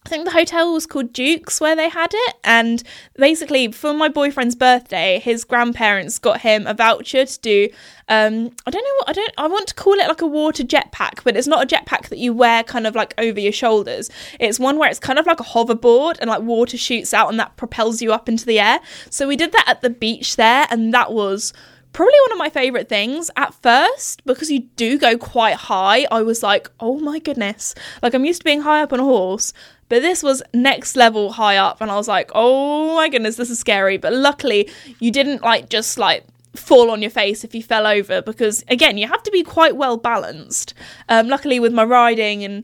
I 0.05 0.09
think 0.09 0.25
the 0.25 0.31
hotel 0.31 0.71
was 0.71 0.85
called 0.85 1.13
Duke's 1.13 1.59
where 1.59 1.75
they 1.75 1.89
had 1.89 2.11
it. 2.13 2.35
And 2.43 2.83
basically, 3.15 3.71
for 3.71 3.91
my 3.91 4.07
boyfriend's 4.07 4.55
birthday, 4.55 5.19
his 5.19 5.43
grandparents 5.43 6.19
got 6.19 6.41
him 6.41 6.67
a 6.67 6.75
voucher 6.75 7.25
to 7.25 7.39
do. 7.39 7.69
Um, 8.07 8.51
I 8.67 8.69
don't 8.69 8.83
know 8.83 8.95
what 8.97 9.09
I 9.09 9.13
don't. 9.13 9.33
I 9.37 9.47
want 9.47 9.67
to 9.69 9.73
call 9.73 9.93
it 9.93 10.07
like 10.07 10.21
a 10.21 10.27
water 10.27 10.63
jetpack, 10.63 11.23
but 11.23 11.35
it's 11.35 11.47
not 11.47 11.63
a 11.63 11.75
jetpack 11.75 12.09
that 12.09 12.19
you 12.19 12.33
wear 12.33 12.61
kind 12.63 12.85
of 12.85 12.93
like 12.93 13.15
over 13.17 13.39
your 13.39 13.51
shoulders. 13.51 14.11
It's 14.39 14.59
one 14.59 14.77
where 14.77 14.89
it's 14.91 14.99
kind 14.99 15.17
of 15.17 15.25
like 15.25 15.39
a 15.39 15.43
hoverboard 15.43 16.19
and 16.19 16.29
like 16.29 16.43
water 16.43 16.77
shoots 16.77 17.11
out 17.11 17.29
and 17.29 17.39
that 17.39 17.57
propels 17.57 17.99
you 18.01 18.13
up 18.13 18.29
into 18.29 18.45
the 18.45 18.59
air. 18.59 18.81
So 19.09 19.27
we 19.27 19.35
did 19.35 19.53
that 19.53 19.65
at 19.67 19.81
the 19.81 19.89
beach 19.89 20.35
there, 20.35 20.67
and 20.69 20.93
that 20.93 21.13
was 21.13 21.51
probably 21.95 22.19
one 22.25 22.33
of 22.33 22.37
my 22.37 22.49
favorite 22.49 22.89
things 22.89 23.31
at 23.37 23.53
first 23.53 24.23
because 24.25 24.51
you 24.51 24.59
do 24.75 24.99
go 24.99 25.17
quite 25.17 25.55
high. 25.55 26.05
I 26.11 26.23
was 26.23 26.43
like, 26.43 26.69
oh 26.81 26.99
my 26.99 27.19
goodness. 27.19 27.73
Like, 28.03 28.13
I'm 28.13 28.25
used 28.25 28.41
to 28.41 28.43
being 28.43 28.61
high 28.61 28.81
up 28.81 28.91
on 28.91 28.99
a 28.99 29.03
horse, 29.03 29.53
but 29.89 30.01
this 30.01 30.23
was 30.23 30.41
next 30.53 30.95
level 30.95 31.33
high 31.33 31.57
up, 31.57 31.81
and 31.81 31.91
I 31.91 31.95
was 31.95 32.07
like, 32.07 32.31
oh 32.33 32.95
my 32.95 33.09
goodness, 33.09 33.35
this 33.35 33.49
is 33.49 33.59
scary. 33.59 33.97
But 33.97 34.13
luckily, 34.13 34.69
you 34.99 35.11
didn't 35.11 35.41
like 35.41 35.69
just 35.69 35.97
like 35.97 36.25
fall 36.55 36.89
on 36.89 37.01
your 37.01 37.11
face 37.11 37.43
if 37.43 37.53
you 37.53 37.61
fell 37.61 37.85
over 37.85 38.21
because 38.21 38.63
again 38.69 38.97
you 38.97 39.05
have 39.07 39.21
to 39.21 39.29
be 39.29 39.43
quite 39.43 39.75
well 39.75 39.97
balanced 39.97 40.73
um, 41.09 41.27
luckily 41.27 41.59
with 41.59 41.73
my 41.73 41.83
riding 41.83 42.45
and 42.45 42.63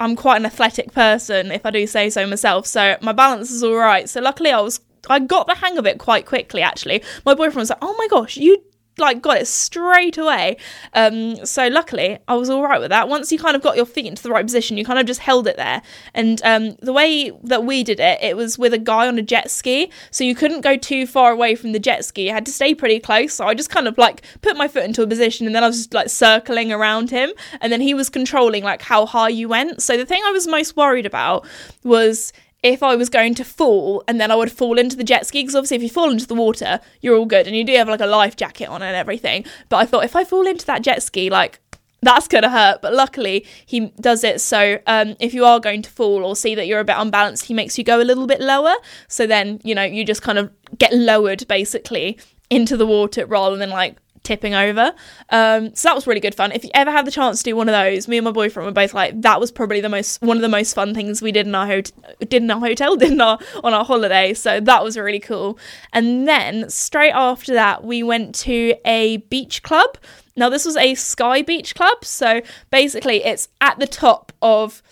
i'm 0.00 0.16
quite 0.16 0.38
an 0.38 0.44
athletic 0.44 0.92
person 0.92 1.52
if 1.52 1.64
i 1.64 1.70
do 1.70 1.86
say 1.86 2.10
so 2.10 2.26
myself 2.26 2.66
so 2.66 2.96
my 3.00 3.12
balance 3.12 3.52
is 3.52 3.62
all 3.62 3.76
right 3.76 4.08
so 4.08 4.20
luckily 4.20 4.50
i 4.50 4.60
was 4.60 4.80
I 5.08 5.20
got 5.20 5.46
the 5.46 5.54
hang 5.54 5.78
of 5.78 5.86
it 5.86 5.98
quite 5.98 6.26
quickly 6.26 6.60
actually. 6.60 7.02
My 7.24 7.34
boyfriend 7.34 7.56
was 7.56 7.70
like, 7.70 7.78
"Oh 7.80 7.94
my 7.96 8.08
gosh, 8.08 8.36
you 8.36 8.62
like 9.00 9.22
got 9.22 9.38
it 9.38 9.46
straight 9.46 10.18
away. 10.18 10.56
Um, 10.94 11.44
so 11.44 11.68
luckily, 11.68 12.18
I 12.28 12.34
was 12.34 12.50
all 12.50 12.62
right 12.62 12.80
with 12.80 12.90
that. 12.90 13.08
Once 13.08 13.30
you 13.32 13.38
kind 13.38 13.56
of 13.56 13.62
got 13.62 13.76
your 13.76 13.86
feet 13.86 14.06
into 14.06 14.22
the 14.22 14.30
right 14.30 14.44
position, 14.44 14.76
you 14.76 14.84
kind 14.84 14.98
of 14.98 15.06
just 15.06 15.20
held 15.20 15.46
it 15.46 15.56
there. 15.56 15.82
And 16.14 16.40
um, 16.44 16.76
the 16.80 16.92
way 16.92 17.30
that 17.44 17.64
we 17.64 17.84
did 17.84 18.00
it, 18.00 18.18
it 18.22 18.36
was 18.36 18.58
with 18.58 18.74
a 18.74 18.78
guy 18.78 19.08
on 19.08 19.18
a 19.18 19.22
jet 19.22 19.50
ski, 19.50 19.90
so 20.10 20.24
you 20.24 20.34
couldn't 20.34 20.60
go 20.60 20.76
too 20.76 21.06
far 21.06 21.32
away 21.32 21.54
from 21.54 21.72
the 21.72 21.78
jet 21.78 22.04
ski. 22.04 22.26
You 22.26 22.32
had 22.32 22.46
to 22.46 22.52
stay 22.52 22.74
pretty 22.74 23.00
close. 23.00 23.34
So 23.34 23.46
I 23.46 23.54
just 23.54 23.70
kind 23.70 23.88
of 23.88 23.98
like 23.98 24.22
put 24.42 24.56
my 24.56 24.68
foot 24.68 24.84
into 24.84 25.02
a 25.02 25.06
position, 25.06 25.46
and 25.46 25.54
then 25.54 25.64
I 25.64 25.66
was 25.66 25.76
just 25.78 25.94
like 25.94 26.08
circling 26.08 26.72
around 26.72 27.10
him, 27.10 27.30
and 27.60 27.72
then 27.72 27.80
he 27.80 27.94
was 27.94 28.08
controlling 28.08 28.64
like 28.64 28.82
how 28.82 29.06
high 29.06 29.28
you 29.28 29.48
went. 29.48 29.82
So 29.82 29.96
the 29.96 30.06
thing 30.06 30.22
I 30.24 30.32
was 30.32 30.46
most 30.46 30.76
worried 30.76 31.06
about 31.06 31.46
was 31.84 32.32
if 32.62 32.82
I 32.82 32.96
was 32.96 33.08
going 33.08 33.34
to 33.36 33.44
fall 33.44 34.02
and 34.08 34.20
then 34.20 34.30
I 34.30 34.34
would 34.34 34.50
fall 34.50 34.78
into 34.78 34.96
the 34.96 35.04
jet 35.04 35.26
ski 35.26 35.42
because 35.42 35.54
obviously 35.54 35.76
if 35.76 35.82
you 35.82 35.88
fall 35.88 36.10
into 36.10 36.26
the 36.26 36.34
water 36.34 36.80
you're 37.00 37.16
all 37.16 37.26
good 37.26 37.46
and 37.46 37.56
you 37.56 37.64
do 37.64 37.74
have 37.74 37.88
like 37.88 38.00
a 38.00 38.06
life 38.06 38.36
jacket 38.36 38.66
on 38.66 38.82
and 38.82 38.96
everything. 38.96 39.44
But 39.68 39.76
I 39.76 39.86
thought 39.86 40.04
if 40.04 40.16
I 40.16 40.24
fall 40.24 40.46
into 40.46 40.66
that 40.66 40.82
jet 40.82 41.02
ski 41.02 41.30
like 41.30 41.60
that's 42.00 42.28
gonna 42.28 42.50
hurt. 42.50 42.80
But 42.82 42.94
luckily 42.94 43.46
he 43.66 43.92
does 44.00 44.24
it. 44.24 44.40
So 44.40 44.78
um, 44.86 45.16
if 45.20 45.34
you 45.34 45.44
are 45.44 45.60
going 45.60 45.82
to 45.82 45.90
fall 45.90 46.24
or 46.24 46.36
see 46.36 46.54
that 46.54 46.66
you're 46.66 46.80
a 46.80 46.84
bit 46.84 46.96
unbalanced 46.98 47.46
he 47.46 47.54
makes 47.54 47.78
you 47.78 47.84
go 47.84 48.00
a 48.00 48.02
little 48.02 48.26
bit 48.26 48.40
lower. 48.40 48.74
So 49.08 49.26
then 49.26 49.60
you 49.62 49.74
know 49.74 49.84
you 49.84 50.04
just 50.04 50.22
kind 50.22 50.38
of 50.38 50.50
get 50.78 50.92
lowered 50.92 51.46
basically 51.48 52.18
into 52.50 52.76
the 52.76 52.86
water 52.86 53.26
rather 53.26 53.56
than 53.56 53.70
like 53.70 53.96
tipping 54.28 54.54
over. 54.54 54.92
Um, 55.30 55.74
so 55.74 55.88
that 55.88 55.94
was 55.94 56.06
really 56.06 56.20
good 56.20 56.34
fun. 56.34 56.52
If 56.52 56.62
you 56.62 56.70
ever 56.74 56.90
have 56.90 57.06
the 57.06 57.10
chance 57.10 57.38
to 57.38 57.44
do 57.44 57.56
one 57.56 57.66
of 57.66 57.72
those, 57.72 58.06
me 58.06 58.18
and 58.18 58.26
my 58.26 58.30
boyfriend 58.30 58.66
were 58.66 58.72
both 58.72 58.92
like, 58.92 59.18
that 59.22 59.40
was 59.40 59.50
probably 59.50 59.80
the 59.80 59.88
most 59.88 60.20
one 60.20 60.36
of 60.36 60.42
the 60.42 60.48
most 60.50 60.74
fun 60.74 60.94
things 60.94 61.22
we 61.22 61.32
did 61.32 61.46
in 61.46 61.54
our 61.54 61.66
hotel, 61.66 62.14
did 62.20 62.42
in 62.42 62.50
our 62.50 62.60
hotel, 62.60 62.94
did 63.02 63.12
in 63.12 63.20
our 63.22 63.38
on 63.64 63.72
our 63.72 63.84
holiday. 63.84 64.34
So 64.34 64.60
that 64.60 64.84
was 64.84 64.98
really 64.98 65.18
cool. 65.18 65.58
And 65.94 66.28
then 66.28 66.68
straight 66.68 67.12
after 67.12 67.54
that, 67.54 67.84
we 67.84 68.02
went 68.02 68.34
to 68.36 68.74
a 68.84 69.16
beach 69.16 69.62
club. 69.62 69.96
Now 70.36 70.50
this 70.50 70.66
was 70.66 70.76
a 70.76 70.94
sky 70.94 71.40
beach 71.42 71.74
club, 71.74 72.04
so 72.04 72.42
basically 72.70 73.24
it's 73.24 73.48
at 73.60 73.78
the 73.78 73.86
top 73.86 74.32
of 74.42 74.82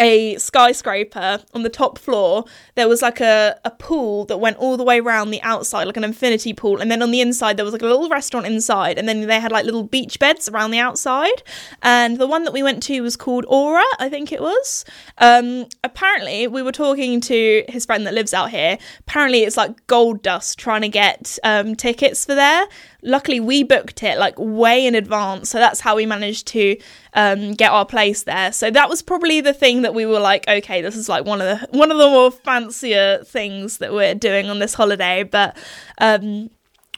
a 0.00 0.36
skyscraper 0.38 1.40
on 1.54 1.62
the 1.62 1.68
top 1.68 1.98
floor. 1.98 2.44
There 2.74 2.88
was 2.88 3.02
like 3.02 3.20
a, 3.20 3.60
a 3.64 3.70
pool 3.70 4.24
that 4.24 4.38
went 4.38 4.56
all 4.56 4.76
the 4.76 4.82
way 4.82 4.98
around 4.98 5.30
the 5.30 5.42
outside 5.42 5.84
like 5.84 5.98
an 5.98 6.04
infinity 6.04 6.52
pool. 6.54 6.80
And 6.80 6.90
then 6.90 7.02
on 7.02 7.10
the 7.10 7.20
inside 7.20 7.56
there 7.56 7.64
was 7.64 7.72
like 7.72 7.82
a 7.82 7.86
little 7.86 8.08
restaurant 8.08 8.46
inside. 8.46 8.98
And 8.98 9.06
then 9.06 9.26
they 9.26 9.38
had 9.38 9.52
like 9.52 9.66
little 9.66 9.84
beach 9.84 10.18
beds 10.18 10.48
around 10.48 10.70
the 10.70 10.78
outside. 10.78 11.42
And 11.82 12.18
the 12.18 12.26
one 12.26 12.44
that 12.44 12.52
we 12.52 12.62
went 12.62 12.82
to 12.84 13.00
was 13.02 13.16
called 13.16 13.44
aura 13.46 13.84
i 13.98 14.08
think 14.08 14.32
it 14.32 14.40
was. 14.40 14.84
Um, 15.18 15.66
apparently 15.84 16.48
we 16.48 16.62
were 16.62 16.72
talking 16.72 17.20
to 17.20 17.64
his 17.68 17.84
friend 17.84 18.06
that 18.06 18.14
lives 18.14 18.32
out 18.32 18.50
here. 18.50 18.78
Apparently 19.00 19.44
it's 19.44 19.56
like 19.58 19.86
gold 19.86 20.22
dust 20.22 20.58
trying 20.58 20.80
to 20.80 20.88
get 20.88 21.38
um, 21.44 21.76
tickets 21.76 22.24
for 22.24 22.34
there 22.34 22.66
luckily 23.02 23.40
we 23.40 23.62
booked 23.62 24.02
it 24.02 24.18
like 24.18 24.34
way 24.38 24.86
in 24.86 24.94
advance 24.94 25.50
so 25.50 25.58
that's 25.58 25.80
how 25.80 25.96
we 25.96 26.06
managed 26.06 26.46
to 26.46 26.76
um, 27.14 27.52
get 27.52 27.70
our 27.70 27.84
place 27.84 28.24
there 28.24 28.52
so 28.52 28.70
that 28.70 28.88
was 28.88 29.02
probably 29.02 29.40
the 29.40 29.54
thing 29.54 29.82
that 29.82 29.94
we 29.94 30.06
were 30.06 30.20
like 30.20 30.46
okay 30.48 30.80
this 30.82 30.96
is 30.96 31.08
like 31.08 31.24
one 31.24 31.40
of 31.40 31.46
the 31.46 31.66
one 31.78 31.90
of 31.90 31.98
the 31.98 32.06
more 32.06 32.30
fancier 32.30 33.22
things 33.24 33.78
that 33.78 33.92
we're 33.92 34.14
doing 34.14 34.48
on 34.48 34.58
this 34.58 34.74
holiday 34.74 35.22
but 35.22 35.56
um, 35.98 36.50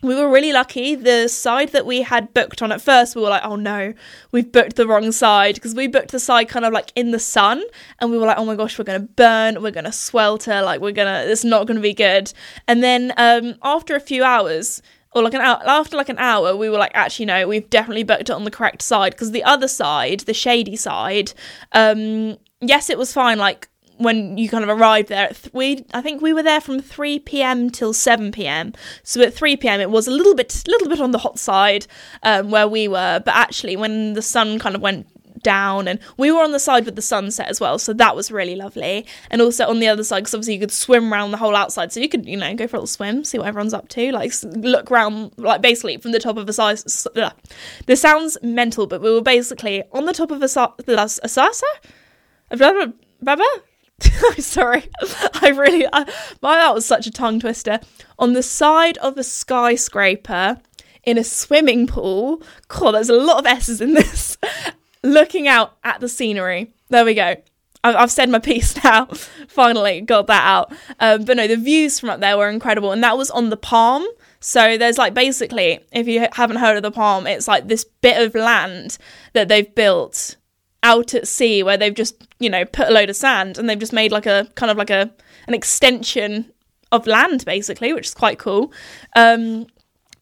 we 0.02 0.16
were 0.16 0.28
really 0.28 0.52
lucky. 0.52 0.96
The 0.96 1.28
side 1.28 1.68
that 1.70 1.86
we 1.86 2.02
had 2.02 2.34
booked 2.34 2.60
on 2.60 2.72
at 2.72 2.82
first, 2.82 3.14
we 3.14 3.22
were 3.22 3.28
like, 3.28 3.44
oh 3.44 3.56
no, 3.56 3.94
we've 4.32 4.50
booked 4.50 4.76
the 4.76 4.86
wrong 4.86 5.12
side 5.12 5.54
because 5.54 5.74
we 5.74 5.86
booked 5.86 6.10
the 6.10 6.18
side 6.18 6.48
kind 6.48 6.64
of 6.64 6.72
like 6.72 6.92
in 6.96 7.12
the 7.12 7.20
sun 7.20 7.62
and 8.00 8.10
we 8.10 8.18
were 8.18 8.26
like, 8.26 8.36
oh 8.36 8.44
my 8.44 8.56
gosh, 8.56 8.78
we're 8.78 8.84
going 8.84 9.00
to 9.00 9.06
burn, 9.06 9.62
we're 9.62 9.70
going 9.70 9.84
to 9.84 9.92
swelter, 9.92 10.60
like 10.60 10.80
we're 10.80 10.92
going 10.92 11.06
to, 11.06 11.30
it's 11.30 11.44
not 11.44 11.66
going 11.68 11.76
to 11.76 11.82
be 11.82 11.94
good. 11.94 12.32
And 12.66 12.82
then 12.82 13.12
um, 13.16 13.54
after 13.62 13.94
a 13.94 14.00
few 14.00 14.24
hours, 14.24 14.82
or 15.14 15.22
like 15.22 15.34
an 15.34 15.40
hour 15.40 15.60
after 15.66 15.96
like 15.96 16.08
an 16.08 16.18
hour 16.18 16.56
we 16.56 16.68
were 16.68 16.78
like 16.78 16.92
actually 16.94 17.26
no 17.26 17.46
we've 17.46 17.68
definitely 17.70 18.02
booked 18.02 18.22
it 18.22 18.30
on 18.30 18.44
the 18.44 18.50
correct 18.50 18.82
side 18.82 19.12
because 19.12 19.30
the 19.32 19.44
other 19.44 19.68
side 19.68 20.20
the 20.20 20.34
shady 20.34 20.76
side 20.76 21.32
um 21.72 22.36
yes 22.60 22.90
it 22.90 22.98
was 22.98 23.12
fine 23.12 23.38
like 23.38 23.68
when 23.98 24.36
you 24.36 24.48
kind 24.48 24.64
of 24.64 24.70
arrived 24.70 25.08
there 25.08 25.28
th- 25.28 25.52
we 25.52 25.84
i 25.94 26.00
think 26.00 26.20
we 26.20 26.32
were 26.32 26.42
there 26.42 26.60
from 26.60 26.80
3 26.80 27.18
p.m 27.20 27.70
till 27.70 27.92
7 27.92 28.32
p.m 28.32 28.72
so 29.02 29.20
at 29.22 29.34
3 29.34 29.56
p.m 29.56 29.80
it 29.80 29.90
was 29.90 30.08
a 30.08 30.10
little 30.10 30.34
bit 30.34 30.62
little 30.66 30.88
bit 30.88 31.00
on 31.00 31.10
the 31.10 31.18
hot 31.18 31.38
side 31.38 31.86
um, 32.22 32.50
where 32.50 32.66
we 32.66 32.88
were 32.88 33.20
but 33.24 33.34
actually 33.34 33.76
when 33.76 34.14
the 34.14 34.22
sun 34.22 34.58
kind 34.58 34.74
of 34.74 34.80
went 34.80 35.06
down 35.42 35.88
and 35.88 35.98
we 36.16 36.30
were 36.30 36.42
on 36.42 36.52
the 36.52 36.58
side 36.58 36.84
with 36.84 36.96
the 36.96 37.02
sunset 37.02 37.48
as 37.48 37.60
well 37.60 37.78
so 37.78 37.92
that 37.92 38.14
was 38.14 38.30
really 38.30 38.56
lovely 38.56 39.06
and 39.30 39.40
also 39.40 39.66
on 39.66 39.80
the 39.80 39.88
other 39.88 40.04
side 40.04 40.20
because 40.20 40.34
obviously 40.34 40.54
you 40.54 40.60
could 40.60 40.70
swim 40.70 41.12
around 41.12 41.30
the 41.30 41.36
whole 41.36 41.56
outside 41.56 41.92
so 41.92 42.00
you 42.00 42.08
could 42.08 42.26
you 42.26 42.36
know 42.36 42.54
go 42.54 42.66
for 42.66 42.76
a 42.76 42.78
little 42.78 42.86
swim 42.86 43.24
see 43.24 43.38
what 43.38 43.46
everyone's 43.46 43.74
up 43.74 43.88
to 43.88 44.10
like 44.12 44.32
look 44.42 44.90
around 44.90 45.32
like 45.36 45.60
basically 45.60 45.96
from 45.96 46.12
the 46.12 46.18
top 46.18 46.36
of 46.36 46.48
a 46.48 46.52
size 46.52 47.06
this 47.86 48.00
sounds 48.00 48.36
mental 48.42 48.86
but 48.86 49.00
we 49.00 49.12
were 49.12 49.22
basically 49.22 49.82
on 49.92 50.06
the 50.06 50.12
top 50.12 50.30
of 50.30 50.42
a, 50.42 50.48
a, 50.56 51.04
a 51.04 51.28
sasa? 51.28 51.66
I'm 54.30 54.40
sorry. 54.40 54.84
I 55.40 55.50
really, 55.50 55.86
I, 55.92 56.04
my, 56.40 56.56
that 56.56 56.74
was 56.74 56.84
such 56.84 57.06
a 57.06 57.10
tongue 57.10 57.38
twister. 57.38 57.78
On 58.18 58.32
the 58.32 58.42
side 58.42 58.98
of 58.98 59.16
a 59.16 59.22
skyscraper 59.22 60.60
in 61.04 61.18
a 61.18 61.24
swimming 61.24 61.86
pool. 61.86 62.42
God, 62.68 62.92
there's 62.92 63.08
a 63.08 63.14
lot 63.14 63.38
of 63.38 63.46
S's 63.46 63.80
in 63.80 63.94
this 63.94 64.36
looking 65.02 65.48
out 65.48 65.76
at 65.84 66.00
the 66.00 66.08
scenery. 66.08 66.72
There 66.88 67.04
we 67.04 67.14
go. 67.14 67.36
I've 67.84 68.10
said 68.10 68.30
my 68.30 68.38
piece 68.40 68.82
now. 68.82 69.06
Finally 69.48 70.02
got 70.02 70.26
that 70.28 70.46
out. 70.46 70.72
Um, 71.00 71.24
but 71.24 71.36
no, 71.36 71.46
the 71.46 71.56
views 71.56 71.98
from 71.98 72.10
up 72.10 72.20
there 72.20 72.36
were 72.36 72.48
incredible, 72.48 72.92
and 72.92 73.02
that 73.02 73.16
was 73.16 73.30
on 73.30 73.50
the 73.50 73.56
Palm. 73.56 74.06
So 74.40 74.76
there's 74.76 74.98
like 74.98 75.14
basically, 75.14 75.80
if 75.92 76.08
you 76.08 76.26
haven't 76.32 76.56
heard 76.56 76.76
of 76.76 76.82
the 76.82 76.90
Palm, 76.90 77.26
it's 77.26 77.48
like 77.48 77.68
this 77.68 77.84
bit 77.84 78.20
of 78.20 78.34
land 78.34 78.98
that 79.34 79.48
they've 79.48 79.72
built 79.74 80.36
out 80.82 81.14
at 81.14 81.28
sea 81.28 81.62
where 81.62 81.76
they've 81.76 81.94
just 81.94 82.26
you 82.40 82.50
know 82.50 82.64
put 82.64 82.88
a 82.88 82.90
load 82.90 83.08
of 83.08 83.14
sand 83.14 83.56
and 83.56 83.70
they've 83.70 83.78
just 83.78 83.92
made 83.92 84.10
like 84.10 84.26
a 84.26 84.48
kind 84.56 84.68
of 84.68 84.76
like 84.76 84.90
a 84.90 85.12
an 85.46 85.54
extension 85.54 86.50
of 86.90 87.06
land 87.06 87.44
basically, 87.44 87.92
which 87.92 88.06
is 88.06 88.14
quite 88.14 88.38
cool. 88.38 88.72
Um, 89.16 89.66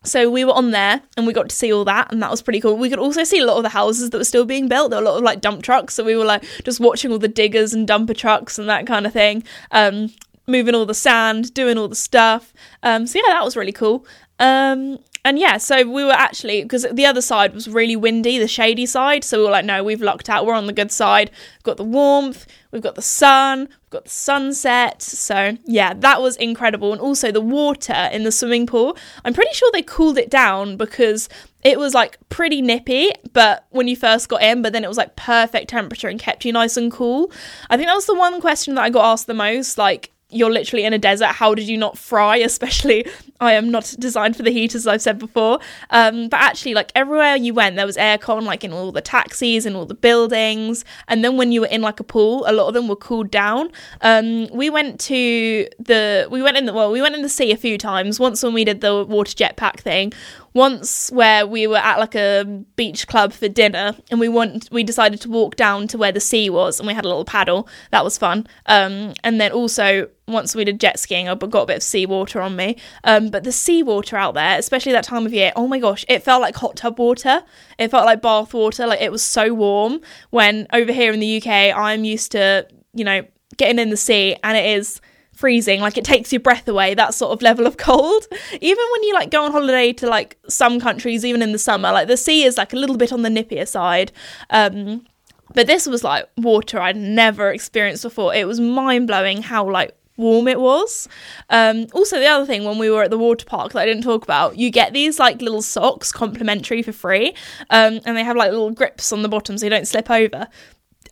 so 0.02 0.30
we 0.30 0.44
were 0.44 0.52
on 0.52 0.70
there 0.70 1.02
and 1.16 1.26
we 1.26 1.32
got 1.32 1.48
to 1.50 1.54
see 1.54 1.72
all 1.72 1.84
that 1.84 2.10
and 2.10 2.22
that 2.22 2.30
was 2.30 2.40
pretty 2.40 2.60
cool. 2.60 2.76
We 2.76 2.88
could 2.88 2.98
also 2.98 3.22
see 3.24 3.38
a 3.38 3.44
lot 3.44 3.58
of 3.58 3.62
the 3.62 3.68
houses 3.68 4.10
that 4.10 4.18
were 4.18 4.24
still 4.24 4.46
being 4.46 4.66
built. 4.66 4.90
There 4.90 5.00
were 5.00 5.06
a 5.06 5.10
lot 5.10 5.18
of 5.18 5.22
like 5.22 5.40
dump 5.40 5.62
trucks, 5.62 5.94
so 5.94 6.04
we 6.04 6.16
were 6.16 6.24
like 6.24 6.42
just 6.64 6.80
watching 6.80 7.12
all 7.12 7.18
the 7.18 7.28
diggers 7.28 7.74
and 7.74 7.86
dumper 7.86 8.16
trucks 8.16 8.58
and 8.58 8.68
that 8.68 8.86
kind 8.86 9.06
of 9.06 9.12
thing. 9.12 9.44
Um, 9.70 10.10
moving 10.46 10.74
all 10.74 10.86
the 10.86 10.94
sand, 10.94 11.52
doing 11.54 11.78
all 11.78 11.88
the 11.88 11.94
stuff. 11.94 12.52
Um, 12.82 13.06
so 13.06 13.18
yeah, 13.18 13.34
that 13.34 13.44
was 13.44 13.56
really 13.56 13.72
cool. 13.72 14.06
Um, 14.38 14.98
and 15.24 15.38
yeah, 15.38 15.58
so 15.58 15.88
we 15.88 16.04
were 16.04 16.12
actually 16.12 16.62
because 16.62 16.86
the 16.90 17.06
other 17.06 17.20
side 17.20 17.54
was 17.54 17.68
really 17.68 17.96
windy, 17.96 18.38
the 18.38 18.48
shady 18.48 18.86
side. 18.86 19.24
So 19.24 19.38
we 19.38 19.44
were 19.44 19.50
like, 19.50 19.64
no, 19.64 19.84
we've 19.84 20.00
locked 20.00 20.30
out. 20.30 20.46
We're 20.46 20.54
on 20.54 20.66
the 20.66 20.72
good 20.72 20.90
side. 20.90 21.30
We've 21.30 21.64
got 21.64 21.76
the 21.76 21.84
warmth, 21.84 22.46
we've 22.70 22.82
got 22.82 22.94
the 22.94 23.02
sun, 23.02 23.60
we've 23.60 23.90
got 23.90 24.04
the 24.04 24.10
sunset. 24.10 25.02
So 25.02 25.56
yeah, 25.64 25.94
that 25.94 26.22
was 26.22 26.36
incredible. 26.36 26.92
And 26.92 27.00
also 27.00 27.30
the 27.30 27.40
water 27.40 28.08
in 28.12 28.24
the 28.24 28.32
swimming 28.32 28.66
pool. 28.66 28.96
I'm 29.24 29.34
pretty 29.34 29.54
sure 29.54 29.70
they 29.72 29.82
cooled 29.82 30.18
it 30.18 30.30
down 30.30 30.76
because 30.76 31.28
it 31.62 31.78
was 31.78 31.92
like 31.92 32.16
pretty 32.30 32.62
nippy, 32.62 33.10
but 33.32 33.66
when 33.70 33.88
you 33.88 33.96
first 33.96 34.28
got 34.28 34.42
in, 34.42 34.62
but 34.62 34.72
then 34.72 34.84
it 34.84 34.88
was 34.88 34.96
like 34.96 35.16
perfect 35.16 35.68
temperature 35.68 36.08
and 36.08 36.18
kept 36.18 36.44
you 36.44 36.52
nice 36.52 36.76
and 36.76 36.90
cool. 36.90 37.30
I 37.68 37.76
think 37.76 37.88
that 37.88 37.94
was 37.94 38.06
the 38.06 38.14
one 38.14 38.40
question 38.40 38.74
that 38.76 38.82
I 38.82 38.90
got 38.90 39.04
asked 39.04 39.26
the 39.26 39.34
most, 39.34 39.76
like 39.76 40.10
you're 40.30 40.50
literally 40.50 40.84
in 40.84 40.92
a 40.92 40.98
desert. 40.98 41.26
How 41.26 41.54
did 41.54 41.68
you 41.68 41.76
not 41.76 41.98
fry? 41.98 42.36
Especially, 42.50 43.06
I 43.40 43.52
am 43.52 43.70
not 43.70 43.94
designed 43.98 44.36
for 44.36 44.42
the 44.42 44.50
heat, 44.50 44.74
as 44.74 44.86
I've 44.86 45.02
said 45.02 45.18
before. 45.18 45.58
Um, 45.90 46.28
but 46.28 46.40
actually, 46.40 46.74
like 46.74 46.92
everywhere 46.94 47.36
you 47.36 47.54
went, 47.54 47.76
there 47.76 47.86
was 47.86 47.96
aircon, 47.96 48.42
like 48.42 48.64
in 48.64 48.72
all 48.72 48.92
the 48.92 49.00
taxis 49.00 49.66
and 49.66 49.76
all 49.76 49.86
the 49.86 49.94
buildings. 49.94 50.84
And 51.08 51.24
then 51.24 51.36
when 51.36 51.52
you 51.52 51.62
were 51.62 51.66
in 51.68 51.82
like 51.82 52.00
a 52.00 52.04
pool, 52.04 52.44
a 52.46 52.52
lot 52.52 52.68
of 52.68 52.74
them 52.74 52.88
were 52.88 52.96
cooled 52.96 53.30
down. 53.30 53.70
Um, 54.00 54.48
we 54.48 54.70
went 54.70 55.00
to 55.00 55.66
the, 55.78 56.28
we 56.30 56.42
went 56.42 56.56
in 56.56 56.66
the, 56.66 56.72
well, 56.72 56.90
we 56.90 57.00
went 57.00 57.14
in 57.14 57.22
the 57.22 57.28
sea 57.28 57.52
a 57.52 57.56
few 57.56 57.78
times. 57.78 58.20
Once 58.20 58.42
when 58.42 58.52
we 58.52 58.64
did 58.64 58.80
the 58.80 59.04
water 59.04 59.32
jetpack 59.32 59.80
thing, 59.80 60.12
once 60.52 61.10
where 61.12 61.46
we 61.46 61.66
were 61.66 61.76
at 61.76 61.98
like 61.98 62.14
a 62.14 62.44
beach 62.76 63.06
club 63.06 63.32
for 63.32 63.48
dinner 63.48 63.96
and 64.10 64.18
we 64.18 64.28
want 64.28 64.68
we 64.72 64.82
decided 64.82 65.20
to 65.20 65.30
walk 65.30 65.56
down 65.56 65.86
to 65.88 65.98
where 65.98 66.12
the 66.12 66.20
sea 66.20 66.50
was 66.50 66.80
and 66.80 66.86
we 66.86 66.94
had 66.94 67.04
a 67.04 67.08
little 67.08 67.24
paddle. 67.24 67.68
That 67.90 68.04
was 68.04 68.18
fun. 68.18 68.46
Um, 68.66 69.14
and 69.22 69.40
then 69.40 69.52
also 69.52 70.08
once 70.26 70.54
we 70.54 70.64
did 70.64 70.78
jet 70.78 70.96
skiing 70.98 71.28
i 71.28 71.34
got 71.34 71.62
a 71.62 71.66
bit 71.66 71.76
of 71.78 71.82
seawater 71.82 72.40
on 72.40 72.56
me. 72.56 72.76
Um, 73.04 73.30
but 73.30 73.44
the 73.44 73.52
seawater 73.52 74.16
out 74.16 74.34
there 74.34 74.58
especially 74.58 74.92
that 74.92 75.04
time 75.04 75.26
of 75.26 75.32
year 75.32 75.52
oh 75.56 75.66
my 75.66 75.78
gosh 75.78 76.04
it 76.08 76.22
felt 76.22 76.42
like 76.42 76.56
hot 76.56 76.76
tub 76.76 76.98
water. 76.98 77.42
It 77.78 77.90
felt 77.90 78.06
like 78.06 78.22
bath 78.22 78.52
water. 78.54 78.86
Like 78.86 79.00
it 79.00 79.12
was 79.12 79.22
so 79.22 79.54
warm 79.54 80.00
when 80.30 80.66
over 80.72 80.92
here 80.92 81.12
in 81.12 81.20
the 81.20 81.36
uk 81.38 81.46
i'm 81.46 82.04
used 82.04 82.32
to 82.32 82.66
you 82.94 83.04
know 83.04 83.24
getting 83.56 83.78
in 83.78 83.90
the 83.90 83.96
sea 83.96 84.36
and 84.42 84.56
it 84.56 84.64
is 84.64 85.00
freezing 85.40 85.80
like 85.80 85.96
it 85.96 86.04
takes 86.04 86.32
your 86.32 86.40
breath 86.40 86.68
away 86.68 86.92
that 86.94 87.14
sort 87.14 87.32
of 87.32 87.40
level 87.40 87.66
of 87.66 87.78
cold. 87.78 88.26
Even 88.60 88.84
when 88.92 89.02
you 89.04 89.14
like 89.14 89.30
go 89.30 89.44
on 89.44 89.52
holiday 89.52 89.92
to 89.94 90.06
like 90.06 90.38
some 90.48 90.78
countries 90.78 91.24
even 91.24 91.40
in 91.40 91.52
the 91.52 91.58
summer 91.58 91.90
like 91.90 92.08
the 92.08 92.16
sea 92.16 92.44
is 92.44 92.58
like 92.58 92.74
a 92.74 92.76
little 92.76 92.98
bit 92.98 93.12
on 93.12 93.22
the 93.22 93.30
nippier 93.30 93.66
side. 93.66 94.12
Um 94.50 95.06
but 95.54 95.66
this 95.66 95.86
was 95.86 96.04
like 96.04 96.28
water 96.36 96.78
I'd 96.78 96.96
never 96.96 97.50
experienced 97.50 98.02
before. 98.02 98.34
It 98.34 98.46
was 98.46 98.60
mind-blowing 98.60 99.42
how 99.42 99.68
like 99.68 99.96
warm 100.20 100.46
it 100.46 100.60
was. 100.60 101.08
Um, 101.48 101.86
also, 101.92 102.20
the 102.20 102.26
other 102.26 102.46
thing 102.46 102.64
when 102.64 102.78
we 102.78 102.90
were 102.90 103.02
at 103.02 103.10
the 103.10 103.18
water 103.18 103.46
park 103.46 103.72
that 103.72 103.80
I 103.80 103.86
didn't 103.86 104.04
talk 104.04 104.22
about, 104.22 104.58
you 104.58 104.70
get 104.70 104.92
these 104.92 105.18
like 105.18 105.40
little 105.42 105.62
socks 105.62 106.12
complimentary 106.12 106.82
for 106.82 106.92
free, 106.92 107.34
um, 107.70 108.00
and 108.04 108.16
they 108.16 108.22
have 108.22 108.36
like 108.36 108.52
little 108.52 108.70
grips 108.70 109.12
on 109.12 109.22
the 109.22 109.28
bottom 109.28 109.58
so 109.58 109.66
you 109.66 109.70
don't 109.70 109.88
slip 109.88 110.10
over 110.10 110.46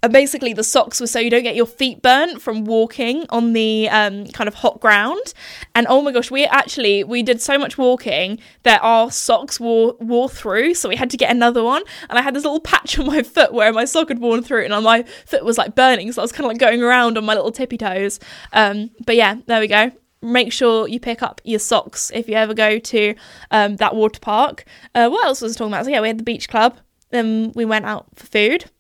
and 0.03 0.13
basically 0.13 0.53
the 0.53 0.65
socks 0.65 1.01
were 1.01 1.07
so 1.07 1.19
you 1.19 1.31
don't 1.31 1.43
get 1.43 1.57
your 1.57 1.67
feet 1.67 2.03
burnt 2.03 2.41
from 2.41 2.65
walking 2.65 3.27
on 3.31 3.53
the 3.53 3.89
um, 3.89 4.27
kind 4.27 4.47
of 4.47 4.55
hot 4.55 4.81
ground. 4.81 5.35
And 5.75 5.87
oh 5.89 6.03
my 6.03 6.13
gosh 6.13 6.31
we 6.31 6.45
actually 6.45 7.05
we 7.05 7.23
did 7.23 7.41
so 7.41 7.59
much 7.59 7.77
walking 7.77 8.39
that 8.63 8.81
our 8.83 9.11
socks 9.11 9.59
wore 9.59 9.97
wore 10.01 10.29
through. 10.29 10.75
So 10.75 10.89
we 10.89 10.97
had 10.97 11.11
to 11.11 11.17
get 11.17 11.31
another 11.31 11.65
one. 11.65 11.83
And 12.09 12.19
i 12.19 12.23
had 12.23 12.35
this 12.35 12.45
little 12.45 12.61
patch 12.61 12.99
on 12.99 13.07
my 13.07 13.23
foot 13.23 13.53
where 13.53 13.73
my 13.73 13.85
sock 13.85 14.09
had 14.09 14.21
worn 14.21 14.43
through 14.43 14.65
and 14.65 14.85
my 14.85 15.03
foot 15.27 15.45
was 15.45 15.59
like 15.59 15.75
burning. 15.75 16.13
So 16.13 16.23
i 16.23 16.25
was 16.25 16.33
kind 16.33 16.45
of 16.45 16.49
like 16.49 16.59
going 16.59 16.83
around 16.83 17.19
on 17.19 17.25
my 17.25 17.35
little 17.35 17.53
tippy 17.53 17.79
toes. 17.79 18.21
Um, 18.53 18.91
but 19.05 19.17
yeah 19.17 19.37
there 19.47 19.61
we 19.61 19.67
go. 19.67 19.91
Make 20.21 20.53
sure 20.53 20.89
you 20.89 20.99
pick 20.99 21.23
up 21.23 21.41
your 21.45 21.61
socks 21.61 22.11
if 22.13 22.29
you 22.29 22.35
ever 22.35 22.53
go 22.53 22.79
to 22.79 23.15
um, 23.53 23.77
that 23.77 23.95
water 23.95 24.19
park. 24.19 24.65
Uh, 24.95 25.09
what 25.09 25.25
else 25.25 25.41
was 25.41 25.57
I 25.57 25.59
talking 25.59 25.73
about? 25.73 25.85
So 25.85 25.91
yeah 25.91 26.01
we 26.01 26.09
had 26.09 26.19
the 26.19 26.25
beach 26.25 26.49
club. 26.49 26.79
Then 27.11 27.53
we 27.55 27.65
went 27.65 27.85
out 27.85 28.07
for 28.15 28.27
food 28.27 28.71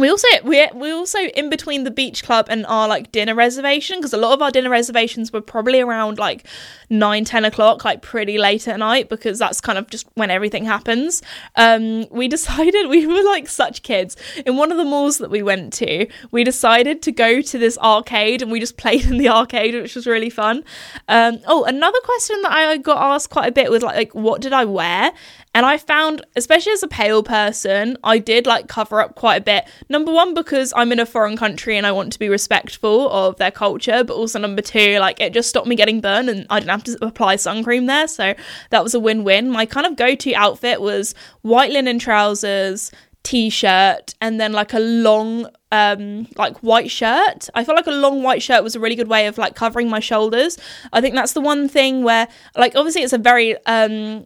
we 0.00 0.08
also 0.08 0.26
we 0.44 0.66
we 0.74 0.90
also 0.90 1.18
in 1.18 1.50
between 1.50 1.84
the 1.84 1.90
beach 1.90 2.24
club 2.24 2.46
and 2.48 2.64
our 2.66 2.88
like 2.88 3.12
dinner 3.12 3.34
reservation 3.34 3.98
because 3.98 4.14
a 4.14 4.16
lot 4.16 4.32
of 4.32 4.40
our 4.40 4.50
dinner 4.50 4.70
reservations 4.70 5.32
were 5.32 5.42
probably 5.42 5.80
around 5.80 6.18
like 6.18 6.46
9 6.88 7.24
10 7.24 7.44
o'clock 7.44 7.84
like 7.84 8.00
pretty 8.00 8.38
late 8.38 8.66
at 8.66 8.78
night 8.78 9.08
because 9.10 9.38
that's 9.38 9.60
kind 9.60 9.78
of 9.78 9.88
just 9.90 10.06
when 10.14 10.30
everything 10.30 10.64
happens. 10.64 11.22
Um 11.56 12.06
we 12.10 12.28
decided 12.40 12.88
we 12.88 13.06
were 13.06 13.22
like 13.22 13.46
such 13.48 13.82
kids. 13.82 14.16
In 14.46 14.56
one 14.56 14.72
of 14.72 14.78
the 14.78 14.84
malls 14.84 15.18
that 15.18 15.30
we 15.30 15.42
went 15.42 15.72
to 15.74 16.06
we 16.30 16.44
decided 16.44 17.02
to 17.02 17.12
go 17.12 17.42
to 17.42 17.58
this 17.58 17.76
arcade 17.78 18.40
and 18.42 18.50
we 18.50 18.58
just 18.58 18.76
played 18.82 19.04
in 19.04 19.18
the 19.18 19.28
arcade 19.28 19.74
which 19.74 19.94
was 19.94 20.06
really 20.06 20.30
fun. 20.30 20.64
Um 21.08 21.38
oh 21.46 21.64
another 21.64 21.98
question 22.04 22.40
that 22.42 22.52
I 22.52 22.76
got 22.78 22.96
asked 22.96 23.30
quite 23.30 23.48
a 23.48 23.52
bit 23.52 23.70
was 23.70 23.82
like, 23.82 23.96
like 23.96 24.14
what 24.14 24.40
did 24.40 24.54
I 24.54 24.64
wear 24.64 25.12
and 25.52 25.66
I 25.66 25.78
found, 25.78 26.24
especially 26.36 26.72
as 26.72 26.82
a 26.84 26.88
pale 26.88 27.24
person, 27.24 27.96
I 28.04 28.18
did 28.18 28.46
like 28.46 28.68
cover 28.68 29.00
up 29.00 29.16
quite 29.16 29.36
a 29.36 29.44
bit. 29.44 29.64
Number 29.88 30.12
one, 30.12 30.32
because 30.32 30.72
I'm 30.76 30.92
in 30.92 31.00
a 31.00 31.06
foreign 31.06 31.36
country 31.36 31.76
and 31.76 31.86
I 31.86 31.92
want 31.92 32.12
to 32.12 32.20
be 32.20 32.28
respectful 32.28 33.10
of 33.10 33.36
their 33.36 33.50
culture, 33.50 34.04
but 34.04 34.14
also 34.14 34.38
number 34.38 34.62
two, 34.62 34.98
like 34.98 35.20
it 35.20 35.32
just 35.32 35.48
stopped 35.48 35.66
me 35.66 35.74
getting 35.74 36.00
burned 36.00 36.30
and 36.30 36.46
I 36.50 36.60
didn't 36.60 36.70
have 36.70 36.84
to 36.84 37.04
apply 37.04 37.36
sun 37.36 37.64
cream 37.64 37.86
there. 37.86 38.06
So 38.06 38.34
that 38.70 38.84
was 38.84 38.94
a 38.94 39.00
win 39.00 39.24
win. 39.24 39.50
My 39.50 39.66
kind 39.66 39.86
of 39.86 39.96
go 39.96 40.14
to 40.14 40.34
outfit 40.34 40.80
was 40.80 41.16
white 41.42 41.72
linen 41.72 41.98
trousers, 41.98 42.92
t-shirt 43.22 44.14
and 44.22 44.40
then 44.40 44.52
like 44.52 44.72
a 44.72 44.78
long 44.78 45.46
um 45.72 46.26
like 46.36 46.56
white 46.62 46.90
shirt 46.90 47.50
i 47.54 47.62
felt 47.62 47.76
like 47.76 47.86
a 47.86 47.90
long 47.90 48.22
white 48.22 48.42
shirt 48.42 48.64
was 48.64 48.74
a 48.74 48.80
really 48.80 48.96
good 48.96 49.08
way 49.08 49.26
of 49.26 49.36
like 49.36 49.54
covering 49.54 49.90
my 49.90 50.00
shoulders 50.00 50.56
i 50.94 51.02
think 51.02 51.14
that's 51.14 51.34
the 51.34 51.40
one 51.40 51.68
thing 51.68 52.02
where 52.02 52.26
like 52.56 52.74
obviously 52.74 53.02
it's 53.02 53.12
a 53.12 53.18
very 53.18 53.54
um 53.66 54.24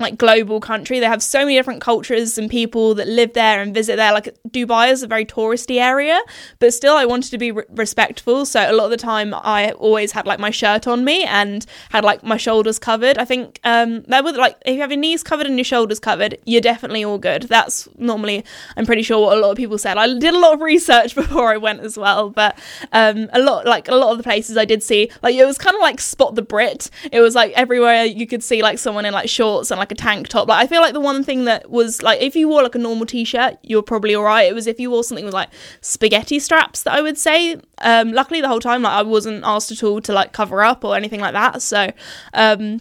like 0.00 0.16
global 0.16 0.60
country. 0.60 1.00
They 1.00 1.06
have 1.06 1.22
so 1.22 1.40
many 1.40 1.56
different 1.56 1.80
cultures 1.80 2.38
and 2.38 2.48
people 2.48 2.94
that 2.94 3.08
live 3.08 3.32
there 3.32 3.60
and 3.60 3.74
visit 3.74 3.96
there. 3.96 4.12
Like 4.12 4.36
Dubai 4.48 4.92
is 4.92 5.02
a 5.02 5.06
very 5.06 5.24
touristy 5.24 5.80
area, 5.80 6.20
but 6.60 6.72
still 6.72 6.96
I 6.96 7.04
wanted 7.04 7.30
to 7.30 7.38
be 7.38 7.50
re- 7.50 7.64
respectful. 7.70 8.46
So 8.46 8.60
a 8.60 8.72
lot 8.72 8.84
of 8.84 8.90
the 8.90 8.96
time 8.96 9.34
I 9.34 9.72
always 9.72 10.12
had 10.12 10.26
like 10.26 10.38
my 10.38 10.50
shirt 10.50 10.86
on 10.86 11.04
me 11.04 11.24
and 11.24 11.66
had 11.90 12.04
like 12.04 12.22
my 12.22 12.36
shoulders 12.36 12.78
covered. 12.78 13.18
I 13.18 13.24
think 13.24 13.58
um 13.64 14.02
that 14.02 14.22
would 14.22 14.36
like 14.36 14.56
if 14.64 14.74
you 14.74 14.80
have 14.80 14.90
your 14.90 15.00
knees 15.00 15.22
covered 15.22 15.46
and 15.46 15.56
your 15.56 15.64
shoulders 15.64 15.98
covered, 15.98 16.38
you're 16.44 16.60
definitely 16.60 17.04
all 17.04 17.18
good. 17.18 17.44
That's 17.44 17.88
normally 17.98 18.44
I'm 18.76 18.86
pretty 18.86 19.02
sure 19.02 19.20
what 19.20 19.36
a 19.36 19.40
lot 19.40 19.50
of 19.50 19.56
people 19.56 19.78
said. 19.78 19.98
I 19.98 20.06
did 20.18 20.34
a 20.34 20.38
lot 20.38 20.54
of 20.54 20.60
research 20.60 21.14
before 21.22 21.52
I 21.52 21.56
went 21.56 21.80
as 21.80 21.98
well, 21.98 22.30
but 22.30 22.56
um 22.92 23.28
a 23.32 23.40
lot 23.40 23.66
like 23.66 23.88
a 23.88 23.94
lot 23.96 24.12
of 24.12 24.18
the 24.18 24.24
places 24.24 24.56
I 24.56 24.64
did 24.64 24.82
see 24.82 25.10
like 25.22 25.34
it 25.34 25.44
was 25.44 25.58
kind 25.58 25.74
of 25.74 25.82
like 25.82 26.00
spot 26.00 26.36
the 26.36 26.42
Brit. 26.42 26.88
It 27.10 27.20
was 27.20 27.34
like 27.34 27.52
everywhere 27.52 28.04
you 28.04 28.26
could 28.28 28.44
see 28.44 28.62
like 28.62 28.78
someone 28.78 29.04
in 29.04 29.12
like 29.12 29.28
shorts 29.28 29.72
and 29.72 29.78
like 29.78 29.87
like 29.88 29.98
a 29.98 30.02
tank 30.02 30.28
top. 30.28 30.48
Like 30.48 30.62
I 30.62 30.66
feel 30.66 30.80
like 30.80 30.92
the 30.92 31.00
one 31.00 31.24
thing 31.24 31.44
that 31.46 31.70
was 31.70 32.02
like 32.02 32.20
if 32.20 32.36
you 32.36 32.48
wore 32.48 32.62
like 32.62 32.74
a 32.74 32.78
normal 32.78 33.06
t-shirt, 33.06 33.58
you're 33.62 33.82
probably 33.82 34.14
all 34.14 34.24
right. 34.24 34.48
It 34.48 34.54
was 34.54 34.66
if 34.66 34.78
you 34.78 34.90
wore 34.90 35.04
something 35.04 35.24
with 35.24 35.34
like 35.34 35.48
spaghetti 35.80 36.38
straps 36.38 36.82
that 36.82 36.94
I 36.94 37.00
would 37.00 37.18
say. 37.18 37.60
Um, 37.80 38.12
luckily 38.12 38.40
the 38.40 38.48
whole 38.48 38.60
time 38.60 38.82
like 38.82 38.92
I 38.92 39.02
wasn't 39.02 39.44
asked 39.44 39.70
at 39.70 39.82
all 39.82 40.00
to 40.00 40.12
like 40.12 40.32
cover 40.32 40.62
up 40.62 40.84
or 40.84 40.96
anything 40.96 41.20
like 41.20 41.32
that. 41.32 41.62
So 41.62 41.90
um, 42.34 42.80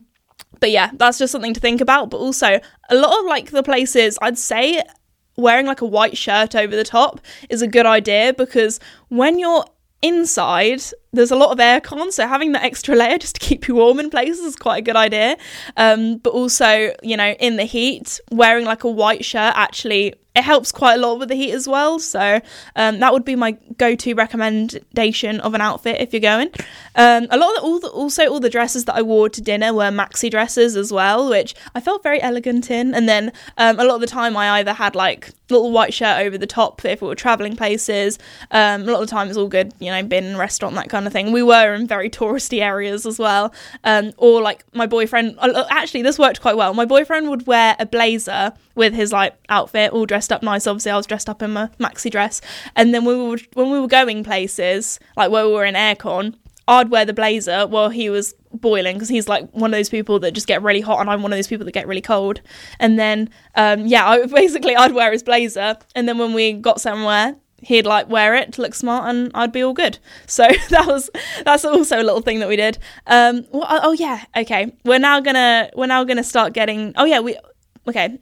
but 0.59 0.71
yeah, 0.71 0.91
that's 0.93 1.19
just 1.19 1.31
something 1.31 1.53
to 1.53 1.59
think 1.59 1.81
about. 1.81 2.09
But 2.09 2.17
also 2.17 2.59
a 2.89 2.95
lot 2.95 3.19
of 3.19 3.25
like 3.25 3.51
the 3.51 3.63
places 3.63 4.17
I'd 4.21 4.37
say 4.37 4.81
wearing 5.37 5.67
like 5.67 5.81
a 5.81 5.85
white 5.85 6.17
shirt 6.17 6.55
over 6.55 6.75
the 6.75 6.83
top 6.83 7.21
is 7.49 7.61
a 7.61 7.67
good 7.67 7.85
idea 7.85 8.33
because 8.33 8.79
when 9.09 9.37
you're 9.37 9.65
inside 10.01 10.81
there's 11.11 11.31
a 11.31 11.35
lot 11.35 11.51
of 11.51 11.57
aircon 11.57 12.11
so 12.11 12.27
having 12.27 12.51
that 12.51 12.63
extra 12.63 12.95
layer 12.95 13.17
just 13.17 13.35
to 13.35 13.41
keep 13.41 13.67
you 13.67 13.75
warm 13.75 13.99
in 13.99 14.09
places 14.09 14.39
is 14.39 14.55
quite 14.55 14.77
a 14.77 14.81
good 14.81 14.95
idea 14.95 15.35
um, 15.75 16.17
but 16.17 16.31
also 16.31 16.93
you 17.01 17.17
know 17.17 17.31
in 17.39 17.57
the 17.57 17.63
heat 17.63 18.19
wearing 18.31 18.65
like 18.65 18.83
a 18.83 18.91
white 18.91 19.25
shirt 19.25 19.53
actually 19.55 20.13
it 20.37 20.43
helps 20.43 20.71
quite 20.71 20.93
a 20.93 20.97
lot 20.97 21.17
with 21.17 21.29
the 21.29 21.35
heat 21.35 21.51
as 21.51 21.67
well. 21.67 21.97
So 21.97 22.39
um, 22.75 22.99
that 22.99 23.11
would 23.11 23.25
be 23.25 23.35
my 23.35 23.53
go-to 23.77 24.13
recommendation 24.13 25.39
of 25.39 25.55
an 25.55 25.61
outfit 25.61 25.99
if 25.99 26.13
you're 26.13 26.19
going. 26.19 26.49
Um, 26.95 27.25
a 27.31 27.37
lot 27.37 27.49
of 27.49 27.55
the, 27.55 27.61
all 27.61 27.79
the, 27.79 27.87
also 27.87 28.27
all 28.27 28.39
the 28.39 28.49
dresses 28.49 28.85
that 28.85 28.95
I 28.95 29.01
wore 29.01 29.29
to 29.29 29.41
dinner 29.41 29.73
were 29.73 29.89
maxi 29.89 30.29
dresses 30.29 30.75
as 30.75 30.93
well, 30.93 31.27
which 31.27 31.55
I 31.73 31.79
felt 31.79 32.03
very 32.03 32.21
elegant 32.21 32.69
in. 32.69 32.93
And 32.93 33.09
then 33.09 33.33
um, 33.57 33.79
a 33.79 33.83
lot 33.83 33.95
of 33.95 34.01
the 34.01 34.07
time 34.07 34.37
I 34.37 34.59
either 34.59 34.73
had 34.73 34.95
like 34.95 35.31
little 35.49 35.71
white 35.71 35.93
shirt 35.93 36.19
over 36.19 36.37
the 36.37 36.47
top 36.47 36.83
if 36.85 37.01
we 37.01 37.07
were 37.07 37.15
traveling 37.15 37.55
places. 37.55 38.19
Um, 38.51 38.83
a 38.83 38.85
lot 38.85 39.01
of 39.01 39.07
the 39.07 39.11
time 39.11 39.27
it's 39.27 39.37
all 39.37 39.47
good, 39.47 39.73
you 39.79 39.91
know, 39.91 40.03
bin 40.03 40.37
restaurant 40.37 40.75
that 40.75 40.89
kind 40.89 41.07
of 41.07 41.13
thing. 41.13 41.31
We 41.31 41.43
were 41.43 41.73
in 41.73 41.87
very 41.87 42.09
touristy 42.09 42.61
areas 42.61 43.05
as 43.05 43.19
well, 43.19 43.53
um, 43.83 44.11
or 44.17 44.41
like 44.41 44.65
my 44.73 44.85
boyfriend. 44.85 45.35
Uh, 45.39 45.65
actually, 45.69 46.01
this 46.01 46.19
worked 46.19 46.41
quite 46.41 46.57
well. 46.57 46.73
My 46.73 46.85
boyfriend 46.85 47.29
would 47.29 47.47
wear 47.47 47.75
a 47.79 47.85
blazer 47.85 48.53
with 48.75 48.93
his 48.93 49.11
like 49.11 49.35
outfit 49.49 49.91
all 49.91 50.05
dressed 50.05 50.31
up 50.31 50.43
nice. 50.43 50.67
Obviously, 50.67 50.91
I 50.91 50.97
was 50.97 51.07
dressed 51.07 51.29
up 51.29 51.41
in 51.41 51.51
my 51.51 51.67
maxi 51.79 52.11
dress, 52.11 52.41
and 52.75 52.93
then 52.93 53.05
we 53.05 53.15
were 53.15 53.37
when 53.53 53.71
we 53.71 53.79
were 53.79 53.87
going 53.87 54.23
places, 54.23 54.99
like 55.15 55.31
where 55.31 55.45
we 55.45 55.53
were 55.53 55.65
in 55.65 55.75
aircon, 55.75 56.35
I'd 56.67 56.89
wear 56.89 57.05
the 57.05 57.13
blazer 57.13 57.65
while 57.65 57.89
he 57.89 58.09
was 58.09 58.33
boiling 58.57 58.95
because 58.95 59.09
he's 59.09 59.27
like 59.27 59.49
one 59.51 59.73
of 59.73 59.77
those 59.77 59.89
people 59.89 60.19
that 60.19 60.31
just 60.31 60.47
get 60.47 60.61
really 60.61 60.81
hot, 60.81 60.99
and 60.99 61.09
I'm 61.09 61.21
one 61.21 61.31
of 61.31 61.37
those 61.37 61.47
people 61.47 61.65
that 61.65 61.71
get 61.71 61.87
really 61.87 62.01
cold. 62.01 62.41
And 62.79 62.99
then, 62.99 63.29
um, 63.55 63.85
yeah, 63.85 64.07
I, 64.07 64.25
basically 64.41 64.75
I'd 64.75 64.93
wear 64.93 65.11
his 65.11 65.23
blazer, 65.23 65.77
and 65.95 66.07
then 66.07 66.17
when 66.17 66.33
we 66.33 66.53
got 66.53 66.81
somewhere, 66.81 67.35
he'd 67.61 67.85
like 67.85 68.09
wear 68.09 68.35
it 68.35 68.53
to 68.53 68.61
look 68.61 68.75
smart 68.75 69.09
and 69.09 69.31
I'd 69.33 69.51
be 69.51 69.63
all 69.63 69.73
good. 69.73 69.99
So 70.27 70.47
that 70.69 70.85
was 70.85 71.09
that's 71.43 71.65
also 71.65 72.01
a 72.01 72.03
little 72.03 72.21
thing 72.21 72.39
that 72.39 72.49
we 72.49 72.55
did. 72.55 72.77
Um 73.07 73.45
well, 73.51 73.65
oh, 73.67 73.93
yeah, 73.93 74.25
okay. 74.35 74.73
We're 74.83 74.99
now 74.99 75.19
gonna 75.19 75.69
we're 75.75 75.87
now 75.87 76.03
gonna 76.03 76.23
start 76.23 76.53
getting 76.53 76.93
oh 76.97 77.05
yeah, 77.05 77.19
we 77.19 77.37
okay. 77.87 78.19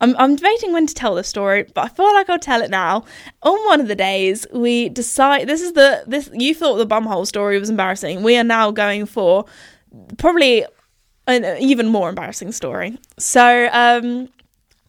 I'm, 0.00 0.16
I'm 0.16 0.36
debating 0.36 0.72
when 0.72 0.86
to 0.86 0.94
tell 0.94 1.14
the 1.14 1.24
story, 1.24 1.64
but 1.74 1.84
I 1.84 1.88
feel 1.88 2.12
like 2.14 2.28
I'll 2.28 2.38
tell 2.38 2.62
it 2.62 2.70
now. 2.70 3.04
On 3.42 3.58
one 3.66 3.80
of 3.80 3.88
the 3.88 3.94
days, 3.94 4.46
we 4.52 4.88
decide 4.88 5.48
this 5.48 5.60
is 5.60 5.72
the 5.72 6.04
this 6.06 6.30
you 6.32 6.54
thought 6.54 6.76
the 6.76 6.86
bumhole 6.86 7.26
story 7.26 7.58
was 7.58 7.70
embarrassing. 7.70 8.22
We 8.22 8.36
are 8.36 8.44
now 8.44 8.70
going 8.70 9.06
for 9.06 9.44
probably 10.18 10.64
an 11.26 11.44
even 11.60 11.88
more 11.88 12.08
embarrassing 12.08 12.52
story. 12.52 12.98
So, 13.18 13.68
um, 13.72 14.28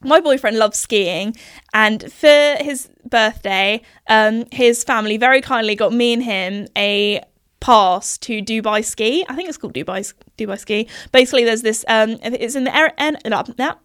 my 0.03 0.19
boyfriend 0.19 0.57
loves 0.57 0.79
skiing, 0.79 1.35
and 1.73 2.11
for 2.11 2.55
his 2.59 2.89
birthday, 3.07 3.81
um, 4.07 4.45
his 4.51 4.83
family 4.83 5.17
very 5.17 5.41
kindly 5.41 5.75
got 5.75 5.93
me 5.93 6.13
and 6.13 6.23
him 6.23 6.67
a 6.75 7.21
pass 7.59 8.17
to 8.17 8.41
Dubai 8.41 8.83
Ski. 8.83 9.23
I 9.29 9.35
think 9.35 9.47
it's 9.47 9.57
called 9.57 9.73
Dubai 9.73 10.11
Dubai 10.37 10.59
Ski. 10.59 10.87
Basically, 11.11 11.45
there's 11.45 11.61
this. 11.61 11.85
Um, 11.87 12.17
it's 12.23 12.55
in 12.55 12.65
the 12.65 12.75
air. 12.75 12.93
En- 12.97 13.17
uh, 13.25 13.75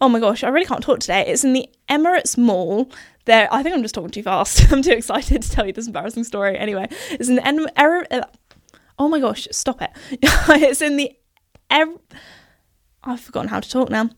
oh 0.00 0.08
my 0.08 0.20
gosh, 0.20 0.44
I 0.44 0.48
really 0.48 0.66
can't 0.66 0.82
talk 0.82 1.00
today. 1.00 1.24
It's 1.26 1.44
in 1.44 1.52
the 1.52 1.68
Emirates 1.88 2.36
Mall. 2.36 2.90
There, 3.26 3.48
I 3.52 3.62
think 3.62 3.74
I'm 3.74 3.82
just 3.82 3.94
talking 3.94 4.10
too 4.10 4.22
fast. 4.22 4.64
I'm 4.72 4.82
too 4.82 4.92
excited 4.92 5.42
to 5.42 5.50
tell 5.50 5.66
you 5.66 5.72
this 5.72 5.86
embarrassing 5.86 6.24
story. 6.24 6.58
Anyway, 6.58 6.88
it's 7.10 7.28
in 7.28 7.36
the 7.36 7.46
en- 7.46 7.66
er- 7.78 8.06
uh, 8.10 8.22
oh 8.98 9.08
my 9.08 9.20
gosh, 9.20 9.48
stop 9.50 9.80
it. 9.82 9.90
it's 10.10 10.82
in 10.82 10.96
the. 10.96 11.12
Er- 11.72 11.98
I've 13.02 13.20
forgotten 13.20 13.48
how 13.48 13.60
to 13.60 13.68
talk 13.68 13.90
now. 13.90 14.10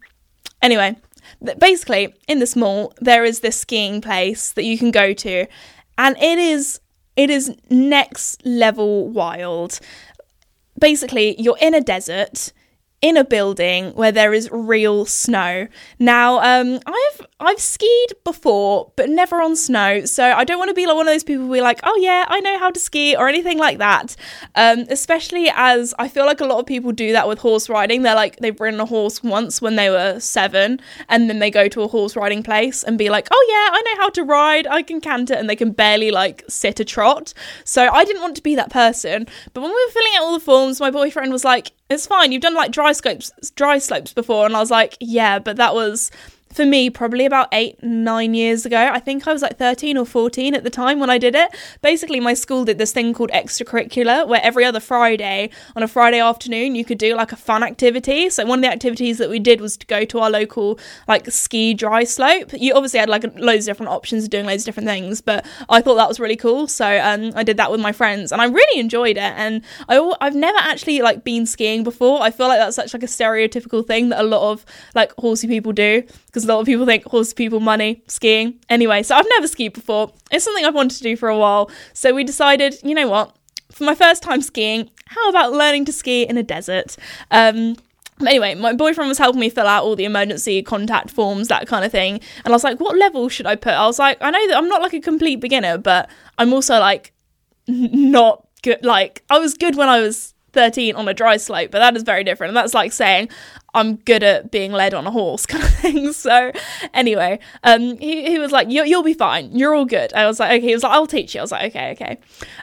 Anyway, 0.62 0.96
basically, 1.58 2.14
in 2.28 2.38
this 2.38 2.56
mall, 2.56 2.92
there 3.00 3.24
is 3.24 3.40
this 3.40 3.58
skiing 3.58 4.00
place 4.00 4.52
that 4.52 4.64
you 4.64 4.78
can 4.78 4.90
go 4.90 5.12
to, 5.12 5.46
and 5.98 6.16
it 6.18 6.38
is 6.38 6.80
it 7.16 7.30
is 7.30 7.54
next 7.70 8.44
level 8.44 9.08
wild. 9.08 9.80
Basically, 10.78 11.40
you're 11.40 11.58
in 11.60 11.74
a 11.74 11.80
desert 11.80 12.52
in 13.06 13.16
a 13.16 13.24
building 13.24 13.92
where 13.92 14.10
there 14.10 14.34
is 14.34 14.50
real 14.50 15.06
snow. 15.06 15.68
Now, 16.00 16.40
um, 16.40 16.80
I've 16.84 17.26
I've 17.38 17.60
skied 17.60 18.14
before, 18.24 18.92
but 18.96 19.10
never 19.10 19.42
on 19.42 19.56
snow, 19.56 20.06
so 20.06 20.24
I 20.24 20.44
don't 20.44 20.58
want 20.58 20.70
to 20.70 20.74
be 20.74 20.86
like 20.86 20.96
one 20.96 21.06
of 21.06 21.12
those 21.12 21.22
people 21.22 21.44
who 21.44 21.52
be 21.52 21.60
like, 21.60 21.80
oh 21.82 21.98
yeah, 22.00 22.24
I 22.28 22.40
know 22.40 22.58
how 22.58 22.70
to 22.70 22.80
ski 22.80 23.14
or 23.14 23.28
anything 23.28 23.58
like 23.58 23.76
that. 23.76 24.16
Um, 24.54 24.86
especially 24.88 25.50
as 25.54 25.92
I 25.98 26.08
feel 26.08 26.24
like 26.24 26.40
a 26.40 26.46
lot 26.46 26.60
of 26.60 26.66
people 26.66 26.92
do 26.92 27.12
that 27.12 27.28
with 27.28 27.38
horse 27.38 27.68
riding. 27.68 28.00
They're 28.00 28.14
like 28.14 28.36
they've 28.36 28.58
ridden 28.58 28.80
a 28.80 28.86
horse 28.86 29.22
once 29.22 29.60
when 29.60 29.76
they 29.76 29.90
were 29.90 30.18
seven, 30.18 30.80
and 31.10 31.28
then 31.28 31.38
they 31.38 31.50
go 31.50 31.68
to 31.68 31.82
a 31.82 31.88
horse 31.88 32.16
riding 32.16 32.42
place 32.42 32.82
and 32.82 32.96
be 32.96 33.10
like, 33.10 33.28
oh 33.30 33.46
yeah, 33.50 33.76
I 33.78 33.82
know 33.82 34.02
how 34.02 34.08
to 34.08 34.24
ride, 34.24 34.66
I 34.66 34.80
can 34.80 35.02
canter, 35.02 35.34
and 35.34 35.50
they 35.50 35.56
can 35.56 35.72
barely 35.72 36.10
like 36.10 36.42
sit 36.48 36.80
a 36.80 36.86
trot. 36.86 37.34
So 37.64 37.86
I 37.86 38.06
didn't 38.06 38.22
want 38.22 38.36
to 38.36 38.42
be 38.42 38.54
that 38.54 38.70
person. 38.70 39.26
But 39.52 39.60
when 39.60 39.70
we 39.70 39.84
were 39.86 39.92
filling 39.92 40.12
out 40.16 40.22
all 40.22 40.32
the 40.32 40.40
forms, 40.40 40.80
my 40.80 40.90
boyfriend 40.90 41.32
was 41.32 41.44
like, 41.44 41.72
it's 41.90 42.06
fine. 42.06 42.32
You've 42.32 42.40
done 42.40 42.54
like 42.54 42.72
dry 42.72 42.92
slopes, 42.92 43.30
dry 43.56 43.76
slopes 43.76 44.14
before, 44.14 44.46
and 44.46 44.56
I 44.56 44.60
was 44.60 44.70
like, 44.70 44.96
yeah, 45.00 45.38
but 45.38 45.56
that 45.56 45.74
was 45.74 46.10
for 46.56 46.64
me, 46.64 46.88
probably 46.88 47.26
about 47.26 47.48
eight, 47.52 47.80
nine 47.82 48.32
years 48.32 48.64
ago. 48.64 48.88
I 48.90 48.98
think 48.98 49.28
I 49.28 49.32
was 49.32 49.42
like 49.42 49.58
13 49.58 49.98
or 49.98 50.06
14 50.06 50.54
at 50.54 50.64
the 50.64 50.70
time 50.70 50.98
when 50.98 51.10
I 51.10 51.18
did 51.18 51.34
it. 51.34 51.54
Basically, 51.82 52.18
my 52.18 52.32
school 52.32 52.64
did 52.64 52.78
this 52.78 52.92
thing 52.92 53.12
called 53.12 53.30
extracurricular, 53.30 54.26
where 54.26 54.40
every 54.42 54.64
other 54.64 54.80
Friday, 54.80 55.50
on 55.76 55.82
a 55.82 55.88
Friday 55.88 56.18
afternoon, 56.18 56.74
you 56.74 56.84
could 56.84 56.96
do 56.96 57.14
like 57.14 57.30
a 57.30 57.36
fun 57.36 57.62
activity. 57.62 58.30
So, 58.30 58.46
one 58.46 58.60
of 58.60 58.62
the 58.62 58.72
activities 58.72 59.18
that 59.18 59.28
we 59.28 59.38
did 59.38 59.60
was 59.60 59.76
to 59.76 59.86
go 59.86 60.06
to 60.06 60.18
our 60.20 60.30
local 60.30 60.78
like 61.06 61.30
ski 61.30 61.74
dry 61.74 62.04
slope. 62.04 62.50
You 62.54 62.72
obviously 62.74 63.00
had 63.00 63.10
like 63.10 63.24
loads 63.36 63.68
of 63.68 63.72
different 63.72 63.92
options 63.92 64.24
of 64.24 64.30
doing 64.30 64.46
loads 64.46 64.62
of 64.62 64.66
different 64.66 64.88
things, 64.88 65.20
but 65.20 65.44
I 65.68 65.82
thought 65.82 65.96
that 65.96 66.08
was 66.08 66.18
really 66.18 66.36
cool. 66.36 66.68
So, 66.68 66.86
um, 66.86 67.32
I 67.36 67.42
did 67.42 67.58
that 67.58 67.70
with 67.70 67.80
my 67.80 67.92
friends 67.92 68.32
and 68.32 68.40
I 68.40 68.46
really 68.46 68.80
enjoyed 68.80 69.18
it. 69.18 69.34
And 69.36 69.62
I, 69.90 70.14
I've 70.22 70.34
never 70.34 70.58
actually 70.58 71.02
like 71.02 71.22
been 71.22 71.44
skiing 71.44 71.84
before. 71.84 72.22
I 72.22 72.30
feel 72.30 72.48
like 72.48 72.58
that's 72.58 72.76
such 72.76 72.94
like 72.94 73.02
a 73.02 73.06
stereotypical 73.06 73.86
thing 73.86 74.08
that 74.08 74.20
a 74.20 74.24
lot 74.26 74.50
of 74.50 74.64
like 74.94 75.12
horsey 75.18 75.48
people 75.48 75.72
do 75.72 76.02
because 76.36 76.44
a 76.44 76.48
lot 76.48 76.60
of 76.60 76.66
people 76.66 76.84
think 76.84 77.02
horse 77.04 77.32
people 77.32 77.60
money 77.60 78.02
skiing. 78.08 78.60
Anyway, 78.68 79.02
so 79.02 79.16
I've 79.16 79.24
never 79.30 79.48
skied 79.48 79.72
before. 79.72 80.12
It's 80.30 80.44
something 80.44 80.66
I've 80.66 80.74
wanted 80.74 80.98
to 80.98 81.02
do 81.02 81.16
for 81.16 81.30
a 81.30 81.38
while. 81.38 81.70
So 81.94 82.14
we 82.14 82.24
decided, 82.24 82.76
you 82.84 82.94
know 82.94 83.08
what? 83.08 83.34
For 83.72 83.84
my 83.84 83.94
first 83.94 84.22
time 84.22 84.42
skiing, 84.42 84.90
how 85.06 85.30
about 85.30 85.52
learning 85.52 85.86
to 85.86 85.94
ski 85.94 86.24
in 86.24 86.36
a 86.36 86.42
desert? 86.42 86.98
Um, 87.30 87.76
anyway, 88.20 88.54
my 88.54 88.74
boyfriend 88.74 89.08
was 89.08 89.16
helping 89.16 89.40
me 89.40 89.48
fill 89.48 89.66
out 89.66 89.82
all 89.82 89.96
the 89.96 90.04
emergency 90.04 90.62
contact 90.62 91.08
forms, 91.08 91.48
that 91.48 91.66
kind 91.66 91.86
of 91.86 91.90
thing. 91.90 92.20
And 92.44 92.48
I 92.48 92.50
was 92.50 92.64
like, 92.64 92.80
what 92.80 92.98
level 92.98 93.30
should 93.30 93.46
I 93.46 93.56
put? 93.56 93.72
I 93.72 93.86
was 93.86 93.98
like, 93.98 94.18
I 94.20 94.30
know 94.30 94.48
that 94.48 94.58
I'm 94.58 94.68
not 94.68 94.82
like 94.82 94.92
a 94.92 95.00
complete 95.00 95.36
beginner, 95.36 95.78
but 95.78 96.10
I'm 96.36 96.52
also 96.52 96.78
like 96.78 97.14
not 97.66 98.46
good. 98.60 98.84
Like, 98.84 99.22
I 99.30 99.38
was 99.38 99.54
good 99.54 99.74
when 99.74 99.88
I 99.88 100.00
was 100.00 100.34
13 100.52 100.96
on 100.96 101.08
a 101.08 101.14
dry 101.14 101.38
slope, 101.38 101.70
but 101.70 101.78
that 101.78 101.96
is 101.96 102.02
very 102.02 102.24
different. 102.24 102.50
And 102.50 102.56
that's 102.58 102.74
like 102.74 102.92
saying 102.92 103.30
I'm 103.76 103.96
good 103.96 104.22
at 104.22 104.50
being 104.50 104.72
led 104.72 104.94
on 104.94 105.06
a 105.06 105.10
horse 105.10 105.44
kind 105.46 105.62
of 105.62 105.70
thing. 105.70 106.12
So 106.12 106.50
anyway, 106.94 107.38
um, 107.62 107.98
he, 107.98 108.30
he 108.30 108.38
was 108.38 108.50
like, 108.50 108.68
you'll 108.70 109.02
be 109.02 109.14
fine. 109.14 109.56
You're 109.56 109.74
all 109.74 109.84
good. 109.84 110.12
I 110.14 110.26
was 110.26 110.40
like, 110.40 110.50
okay. 110.58 110.66
He 110.66 110.74
was 110.74 110.82
like, 110.82 110.92
I'll 110.92 111.06
teach 111.06 111.34
you. 111.34 111.40
I 111.40 111.44
was 111.44 111.52
like, 111.52 111.70
okay, 111.70 111.92
okay. 111.92 112.18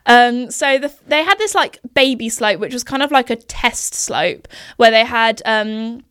Um, 0.08 0.50
so 0.50 0.80
the, 0.80 0.94
they 1.08 1.24
had 1.24 1.38
this 1.38 1.54
like 1.54 1.80
baby 1.94 2.30
slope, 2.30 2.60
which 2.60 2.74
was 2.74 2.84
kind 2.84 3.04
of 3.04 3.12
like 3.12 3.30
a 3.30 3.36
test 3.36 3.94
slope 3.94 4.48
where 4.78 4.92
they 4.92 5.06
had, 5.06 5.42
um, 5.46 6.04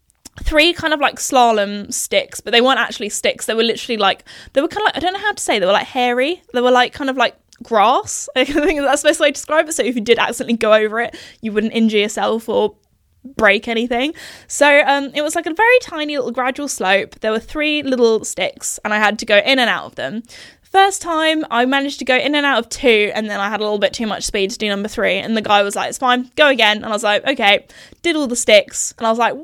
three 0.42 0.72
kind 0.72 0.94
of 0.94 1.00
like 1.00 1.16
slalom 1.16 1.92
sticks, 1.92 2.40
but 2.40 2.52
they 2.52 2.60
weren't 2.60 2.78
actually 2.78 3.08
sticks. 3.08 3.46
They 3.46 3.54
were 3.54 3.62
literally 3.62 3.98
like 3.98 4.24
they 4.52 4.62
were 4.62 4.68
kind 4.68 4.82
of 4.82 4.86
like 4.86 4.96
I 4.96 5.00
don't 5.00 5.12
know 5.12 5.18
how 5.18 5.32
to 5.32 5.42
say. 5.42 5.58
They 5.58 5.66
were 5.66 5.72
like 5.72 5.86
hairy. 5.86 6.42
They 6.54 6.60
were 6.62 6.70
like 6.70 6.94
kind 6.94 7.10
of 7.10 7.16
like 7.16 7.36
grass. 7.62 8.28
I 8.36 8.44
think 8.44 8.80
that's 8.80 9.02
the 9.02 9.08
best 9.08 9.20
way 9.20 9.28
to 9.28 9.32
describe 9.32 9.68
it. 9.68 9.72
So 9.72 9.82
if 9.82 9.94
you 9.94 10.00
did 10.00 10.18
accidentally 10.18 10.56
go 10.56 10.72
over 10.72 11.00
it, 11.00 11.16
you 11.40 11.52
wouldn't 11.52 11.74
injure 11.74 11.98
yourself 11.98 12.48
or 12.48 12.76
break 13.24 13.68
anything. 13.68 14.14
So 14.48 14.82
um, 14.86 15.10
it 15.14 15.22
was 15.22 15.34
like 15.34 15.46
a 15.46 15.54
very 15.54 15.78
tiny 15.80 16.16
little 16.16 16.32
gradual 16.32 16.68
slope. 16.68 17.20
There 17.20 17.30
were 17.30 17.40
three 17.40 17.82
little 17.82 18.24
sticks, 18.24 18.78
and 18.84 18.92
I 18.92 18.98
had 18.98 19.18
to 19.20 19.26
go 19.26 19.38
in 19.38 19.58
and 19.58 19.70
out 19.70 19.86
of 19.86 19.94
them. 19.94 20.22
First 20.62 21.02
time, 21.02 21.44
I 21.50 21.66
managed 21.66 21.98
to 21.98 22.04
go 22.04 22.16
in 22.16 22.34
and 22.34 22.46
out 22.46 22.58
of 22.58 22.68
two, 22.70 23.12
and 23.14 23.28
then 23.28 23.40
I 23.40 23.50
had 23.50 23.60
a 23.60 23.62
little 23.62 23.78
bit 23.78 23.92
too 23.92 24.06
much 24.06 24.24
speed 24.24 24.50
to 24.52 24.58
do 24.58 24.68
number 24.68 24.88
three. 24.88 25.16
And 25.16 25.36
the 25.36 25.42
guy 25.42 25.62
was 25.62 25.76
like, 25.76 25.90
"It's 25.90 25.98
fine, 25.98 26.30
go 26.34 26.48
again." 26.48 26.78
And 26.78 26.86
I 26.86 26.90
was 26.90 27.02
like, 27.04 27.26
"Okay." 27.26 27.66
Did 28.00 28.16
all 28.16 28.26
the 28.26 28.36
sticks, 28.36 28.94
and 28.96 29.06
I 29.06 29.10
was 29.10 29.18
like, 29.18 29.34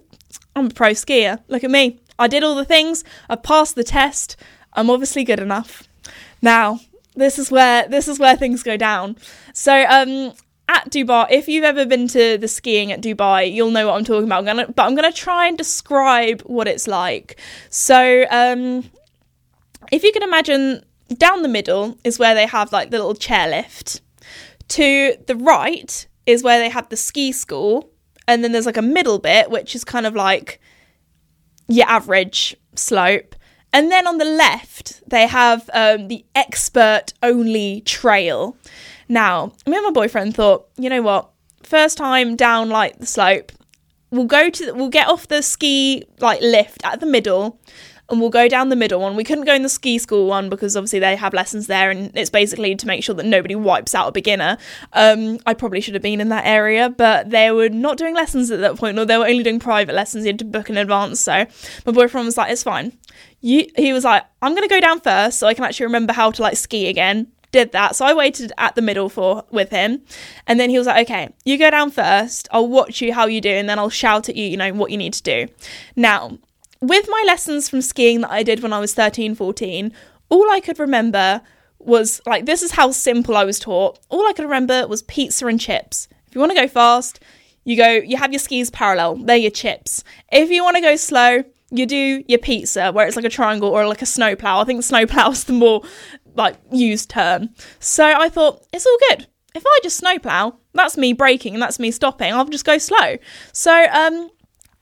"I'm 0.57 0.67
a 0.67 0.71
pro 0.71 0.93
skier. 0.93 1.39
Look 1.49 1.65
at 1.65 1.71
me. 1.71 2.01
I 2.19 2.29
did 2.29 2.43
all 2.43 2.55
the 2.55 2.65
things. 2.65 3.05
I 3.29 3.37
passed 3.37 3.75
the 3.75 3.85
test. 3.85 4.37
I'm 4.73 4.89
obviously 4.89 5.23
good 5.23 5.39
enough." 5.39 5.83
Now, 6.41 6.81
this 7.15 7.39
is 7.39 7.51
where 7.51 7.87
this 7.89 8.09
is 8.09 8.19
where 8.19 8.37
things 8.37 8.63
go 8.63 8.77
down. 8.77 9.17
So 9.53 9.85
um 9.89 10.33
at 10.69 10.91
Dubai, 10.91 11.27
if 11.31 11.49
you've 11.49 11.65
ever 11.65 11.87
been 11.87 12.07
to 12.09 12.37
the 12.39 12.47
skiing 12.49 12.93
at 12.93 13.01
Dubai, 13.01 13.53
you'll 13.53 13.71
know 13.71 13.87
what 13.87 13.95
I'm 13.97 14.05
talking 14.05 14.25
about. 14.25 14.41
I'm 14.41 14.45
gonna, 14.45 14.69
but 14.69 14.85
I'm 14.85 14.95
going 14.95 15.11
to 15.11 15.17
try 15.17 15.47
and 15.47 15.57
describe 15.57 16.43
what 16.43 16.69
it's 16.69 16.87
like. 16.87 17.41
So, 17.71 18.27
um, 18.31 18.85
if 19.91 20.03
you 20.03 20.13
can 20.13 20.23
imagine, 20.23 20.85
down 21.17 21.43
the 21.43 21.49
middle 21.49 21.99
is 22.05 22.19
where 22.19 22.35
they 22.35 22.47
have 22.47 22.73
like 22.73 22.91
the 22.91 22.99
little 22.99 23.15
chairlift. 23.15 24.01
To 24.69 25.17
the 25.27 25.35
right 25.35 26.07
is 26.27 26.43
where 26.43 26.59
they 26.59 26.69
have 26.69 26.91
the 26.91 26.97
ski 26.97 27.33
school, 27.33 27.91
and 28.27 28.45
then 28.45 28.53
there's 28.53 28.67
like 28.67 28.77
a 28.77 28.83
middle 28.83 29.19
bit 29.19 29.51
which 29.51 29.75
is 29.75 29.83
kind 29.83 30.07
of 30.07 30.15
like 30.15 30.61
your 31.69 31.87
average 31.87 32.55
slope. 32.75 33.35
And 33.73 33.91
then 33.91 34.07
on 34.07 34.19
the 34.19 34.25
left, 34.25 35.03
they 35.09 35.27
have 35.27 35.69
um, 35.73 36.09
the 36.09 36.25
expert 36.35 37.13
only 37.23 37.83
trail. 37.83 38.57
Now, 39.09 39.53
me 39.67 39.77
and 39.77 39.85
my 39.85 39.91
boyfriend 39.91 40.35
thought, 40.35 40.69
you 40.77 40.91
know 40.91 41.03
what? 41.03 41.31
First 41.63 41.99
time 41.99 42.37
down 42.37 42.69
like 42.69 42.99
the 42.99 43.07
slope, 43.07 43.53
we'll 44.11 44.25
go 44.25 44.51
to 44.51 44.67
the, 44.67 44.75
we'll 44.75 44.89
get 44.89 45.09
off 45.09 45.29
the 45.29 45.43
ski 45.43 46.05
like 46.21 46.41
lift 46.41 46.85
at 46.85 47.01
the 47.01 47.07
middle 47.07 47.61
and 48.11 48.21
we'll 48.21 48.31
go 48.31 48.49
down 48.49 48.69
the 48.69 48.77
middle 48.77 49.01
one. 49.01 49.17
We 49.17 49.25
couldn't 49.25 49.45
go 49.45 49.55
in 49.55 49.63
the 49.63 49.69
ski 49.69 49.99
school 49.99 50.27
one 50.27 50.49
because 50.49 50.77
obviously 50.77 50.99
they 50.99 51.15
have 51.17 51.35
lessons 51.35 51.67
there, 51.67 51.91
and 51.91 52.11
it's 52.17 52.31
basically 52.31 52.75
to 52.75 52.87
make 52.87 53.05
sure 53.05 53.15
that 53.15 53.27
nobody 53.27 53.55
wipes 53.55 53.95
out 53.95 54.09
a 54.09 54.13
beginner. 54.13 54.57
Um, 54.95 55.39
I 55.47 55.55
probably 55.55 55.81
should 55.81 55.95
have 55.95 56.03
been 56.03 56.21
in 56.21 56.31
that 56.31 56.47
area, 56.47 56.89
but 56.89 57.31
they 57.31 57.51
were 57.51 57.69
not 57.69 57.99
doing 57.99 58.15
lessons 58.15 58.51
at 58.51 58.61
that 58.61 58.77
point, 58.77 58.99
or 58.99 59.05
they 59.05 59.19
were 59.19 59.27
only 59.27 59.43
doing 59.43 59.61
private 59.61 59.95
lessons. 59.95 60.25
You 60.25 60.31
had 60.31 60.39
to 60.39 60.45
book 60.45 60.71
in 60.71 60.79
advance. 60.79 61.21
So 61.21 61.45
my 61.85 61.93
boyfriend 61.93 62.25
was 62.25 62.37
like, 62.37 62.51
"It's 62.51 62.63
fine." 62.63 62.97
You, 63.41 63.67
he 63.77 63.93
was 63.93 64.05
like, 64.05 64.25
"I'm 64.41 64.55
gonna 64.55 64.69
go 64.69 64.81
down 64.81 65.01
first, 65.01 65.39
so 65.39 65.47
I 65.47 65.55
can 65.55 65.65
actually 65.65 65.87
remember 65.87 66.13
how 66.13 66.31
to 66.31 66.43
like 66.43 66.57
ski 66.57 66.89
again." 66.89 67.29
Did 67.53 67.73
that. 67.73 67.97
So 67.97 68.05
I 68.05 68.15
waited 68.15 68.53
at 68.59 68.75
the 68.75 68.83
middle 68.83 69.09
for 69.09 69.45
with 69.51 69.71
him. 69.71 70.03
And 70.47 70.59
then 70.59 70.71
he 70.71 70.79
was 70.79 70.87
like, 70.87 71.09
"Okay, 71.09 71.29
you 71.45 71.59
go 71.59 71.71
down 71.71 71.91
first. 71.91 72.49
I'll 72.51 72.69
watch 72.69 73.01
you 73.01 73.13
how 73.13 73.27
you 73.27 73.41
do 73.41 73.51
and 73.51 73.69
then 73.69 73.79
I'll 73.79 73.91
shout 73.91 74.29
at 74.29 74.37
you, 74.37 74.47
you 74.47 74.57
know, 74.57 74.73
what 74.73 74.91
you 74.91 74.97
need 74.97 75.15
to 75.15 75.23
do." 75.23 75.49
Now, 75.97 76.39
with 76.81 77.07
my 77.09 77.25
lessons 77.27 77.69
from 77.69 77.83
skiing 77.83 78.21
that 78.21 78.31
I 78.31 78.43
did 78.43 78.63
when 78.63 78.73
I 78.73 78.79
was 78.79 78.95
13, 78.95 79.35
14, 79.35 79.93
all 80.29 80.51
I 80.51 80.61
could 80.61 80.79
remember 80.79 81.41
was 81.79 82.21
like 82.27 82.47
this 82.47 82.63
is 82.63 82.73
how 82.73 82.91
simple 82.91 83.37
I 83.37 83.45
was 83.45 83.59
taught. 83.59 83.99
All 84.09 84.27
I 84.27 84.33
could 84.33 84.45
remember 84.45 84.87
was 84.87 85.03
pizza 85.03 85.47
and 85.47 85.61
chips. 85.61 86.09
If 86.27 86.35
you 86.35 86.41
want 86.41 86.53
to 86.53 86.61
go 86.61 86.69
fast, 86.69 87.21
you 87.65 87.77
go 87.77 87.89
you 87.89 88.17
have 88.17 88.33
your 88.33 88.41
skis 88.41 88.71
parallel. 88.71 89.17
They're 89.17 89.37
your 89.37 89.51
chips. 89.51 90.05
If 90.31 90.51
you 90.51 90.65
want 90.65 90.77
to 90.77 90.83
go 90.83 90.97
slow, 90.97 91.45
you 91.71 91.87
do 91.87 92.25
your 92.27 92.39
pizza 92.39 92.93
where 92.93 93.07
it's 93.07 93.17
like 93.17 93.25
a 93.25 93.31
triangle 93.31 93.69
or 93.69 93.87
like 93.87 94.03
a 94.03 94.07
snowplow. 94.07 94.61
I 94.61 94.65
think 94.65 94.83
snowplow 94.83 95.31
is 95.33 95.45
the 95.45 95.53
more 95.53 95.83
like 96.39 96.57
used 96.73 97.11
term. 97.11 97.51
So 97.81 98.05
I 98.05 98.29
thought 98.29 98.65
it's 98.73 98.87
all 98.87 98.97
good. 99.11 99.27
If 99.55 99.65
I 99.67 99.79
just 99.83 99.99
snowplow, 99.99 100.57
that's 100.73 100.97
me 100.97 101.13
braking 101.13 101.55
and 101.55 101.63
that's 101.63 101.79
me 101.79 101.91
stopping. 101.91 102.33
I'll 102.33 102.47
just 102.47 102.65
go 102.65 102.79
slow. 102.79 103.17
So 103.53 103.87
um 103.93 104.31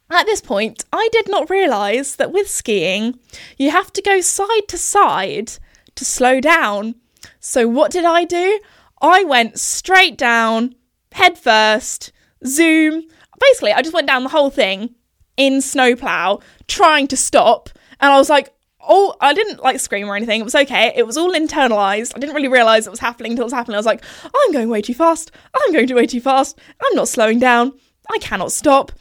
at 0.08 0.26
this 0.26 0.40
point, 0.40 0.84
I 0.92 1.08
did 1.10 1.28
not 1.28 1.50
realise 1.50 2.14
that 2.14 2.30
with 2.30 2.48
skiing, 2.48 3.18
you 3.58 3.72
have 3.72 3.92
to 3.94 4.02
go 4.02 4.20
side 4.20 4.68
to 4.68 4.78
side 4.78 5.54
to 5.96 6.04
slow 6.04 6.40
down. 6.40 6.94
So 7.40 7.66
what 7.66 7.90
did 7.90 8.04
I 8.04 8.24
do? 8.24 8.60
I 9.02 9.24
went 9.24 9.58
straight 9.58 10.16
down, 10.16 10.76
head 11.12 11.36
first, 11.36 12.12
zoom. 12.46 13.02
Basically, 13.40 13.72
I 13.72 13.82
just 13.82 13.94
went 13.94 14.06
down 14.06 14.22
the 14.22 14.28
whole 14.30 14.50
thing 14.50 14.94
in 15.36 15.60
snowplow, 15.60 16.40
trying 16.68 17.08
to 17.08 17.16
stop. 17.16 17.68
And 18.00 18.12
I 18.12 18.18
was 18.18 18.30
like, 18.30 18.54
all 18.86 19.16
I 19.20 19.34
didn't 19.34 19.62
like 19.62 19.80
scream 19.80 20.08
or 20.08 20.16
anything. 20.16 20.40
It 20.40 20.44
was 20.44 20.54
okay. 20.54 20.92
It 20.94 21.06
was 21.06 21.16
all 21.16 21.32
internalized. 21.32 22.12
I 22.14 22.18
didn't 22.18 22.34
really 22.34 22.48
realize 22.48 22.86
it 22.86 22.90
was 22.90 23.00
happening 23.00 23.32
until 23.32 23.44
it 23.44 23.46
was 23.46 23.52
happening. 23.52 23.74
I 23.74 23.78
was 23.78 23.86
like, 23.86 24.04
I'm 24.24 24.52
going 24.52 24.68
way 24.68 24.82
too 24.82 24.94
fast. 24.94 25.30
I'm 25.54 25.72
going 25.72 25.94
way 25.94 26.06
too 26.06 26.20
fast. 26.20 26.58
I'm 26.82 26.94
not 26.94 27.08
slowing 27.08 27.38
down. 27.38 27.72
I 28.10 28.18
cannot 28.18 28.52
stop. 28.52 28.92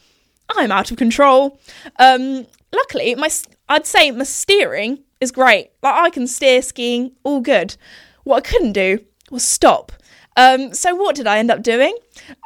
I'm 0.50 0.72
out 0.72 0.92
of 0.92 0.98
control. 0.98 1.60
Um, 1.98 2.48
luckily, 2.74 3.16
my 3.16 3.30
I'd 3.70 3.86
say 3.86 4.12
my 4.12 4.24
steering 4.24 5.04
is 5.22 5.32
great. 5.32 5.72
Like 5.82 5.96
I 5.96 6.10
can 6.10 6.28
steer 6.28 6.62
skiing, 6.62 7.12
all 7.24 7.42
good. 7.42 7.76
What 8.24 8.38
I 8.38 8.42
couldn't 8.42 8.74
do 8.74 9.00
was 9.32 9.44
stop. 9.44 9.92
Um, 10.38 10.74
so 10.74 10.94
what 10.96 11.16
did 11.16 11.28
I 11.28 11.38
end 11.38 11.52
up 11.52 11.64
doing? 11.64 11.98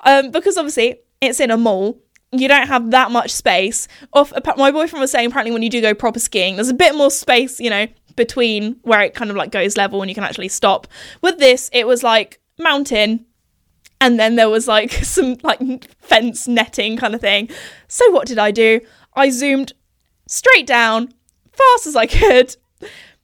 Um, 0.06 0.32
because 0.32 0.58
obviously 0.58 1.00
it's 1.22 1.40
in 1.40 1.52
a 1.52 1.58
mall 1.58 2.00
you 2.32 2.48
don't 2.48 2.68
have 2.68 2.92
that 2.92 3.12
much 3.12 3.32
space. 3.32 3.88
Off, 4.14 4.32
my 4.58 4.72
boyfriend 4.72 5.02
was 5.02 5.12
saying 5.12 5.28
apparently 5.28 5.52
when 5.52 5.64
you 5.64 5.70
do 5.70 5.82
go 5.82 5.94
proper 5.94 6.20
skiing, 6.20 6.56
there's 6.56 6.70
a 6.70 6.74
bit 6.74 6.96
more 6.96 7.10
space, 7.10 7.60
you 7.60 7.70
know, 7.70 7.88
between 8.16 8.76
where 8.84 9.02
it 9.02 9.14
kind 9.16 9.32
of 9.32 9.38
like 9.38 9.52
goes 9.52 9.78
level 9.78 10.02
and 10.02 10.10
you 10.10 10.16
can 10.16 10.24
actually 10.24 10.50
stop. 10.50 10.88
With 11.22 11.40
this, 11.40 11.70
it 11.74 11.88
was 11.88 12.04
like 12.04 12.40
mountain, 12.58 13.26
and 14.02 14.20
then 14.20 14.36
there 14.36 14.50
was 14.50 14.68
like 14.68 14.92
some 15.04 15.38
like 15.44 15.60
fence 16.02 16.48
netting 16.48 16.98
kind 16.98 17.16
of 17.16 17.22
thing. 17.22 17.50
So 17.88 18.10
what 18.12 18.28
did 18.28 18.38
I 18.38 18.52
do? 18.52 18.82
I 19.16 19.30
zoomed 19.30 19.74
straight 20.28 20.68
down, 20.68 21.14
fast 21.52 21.88
as 21.88 21.96
I 21.96 22.06
could, 22.06 22.56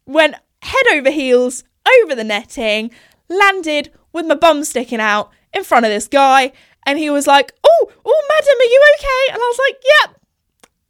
went 0.05 0.35
head 0.61 0.83
over 0.93 1.11
heels 1.11 1.63
over 2.03 2.15
the 2.15 2.23
netting, 2.23 2.91
landed 3.29 3.91
with 4.11 4.25
my 4.25 4.35
bum 4.35 4.63
sticking 4.63 4.99
out 4.99 5.29
in 5.53 5.63
front 5.63 5.85
of 5.85 5.91
this 5.91 6.07
guy, 6.07 6.51
and 6.85 6.99
he 6.99 7.09
was 7.09 7.27
like, 7.27 7.53
"Oh, 7.63 7.91
oh, 8.05 8.23
madam, 8.29 8.59
are 8.59 8.63
you 8.63 8.83
okay?" 8.95 9.33
And 9.33 9.41
I 9.41 9.53
was 9.53 9.59
like, 9.67 9.77
"Yep, 9.97 10.21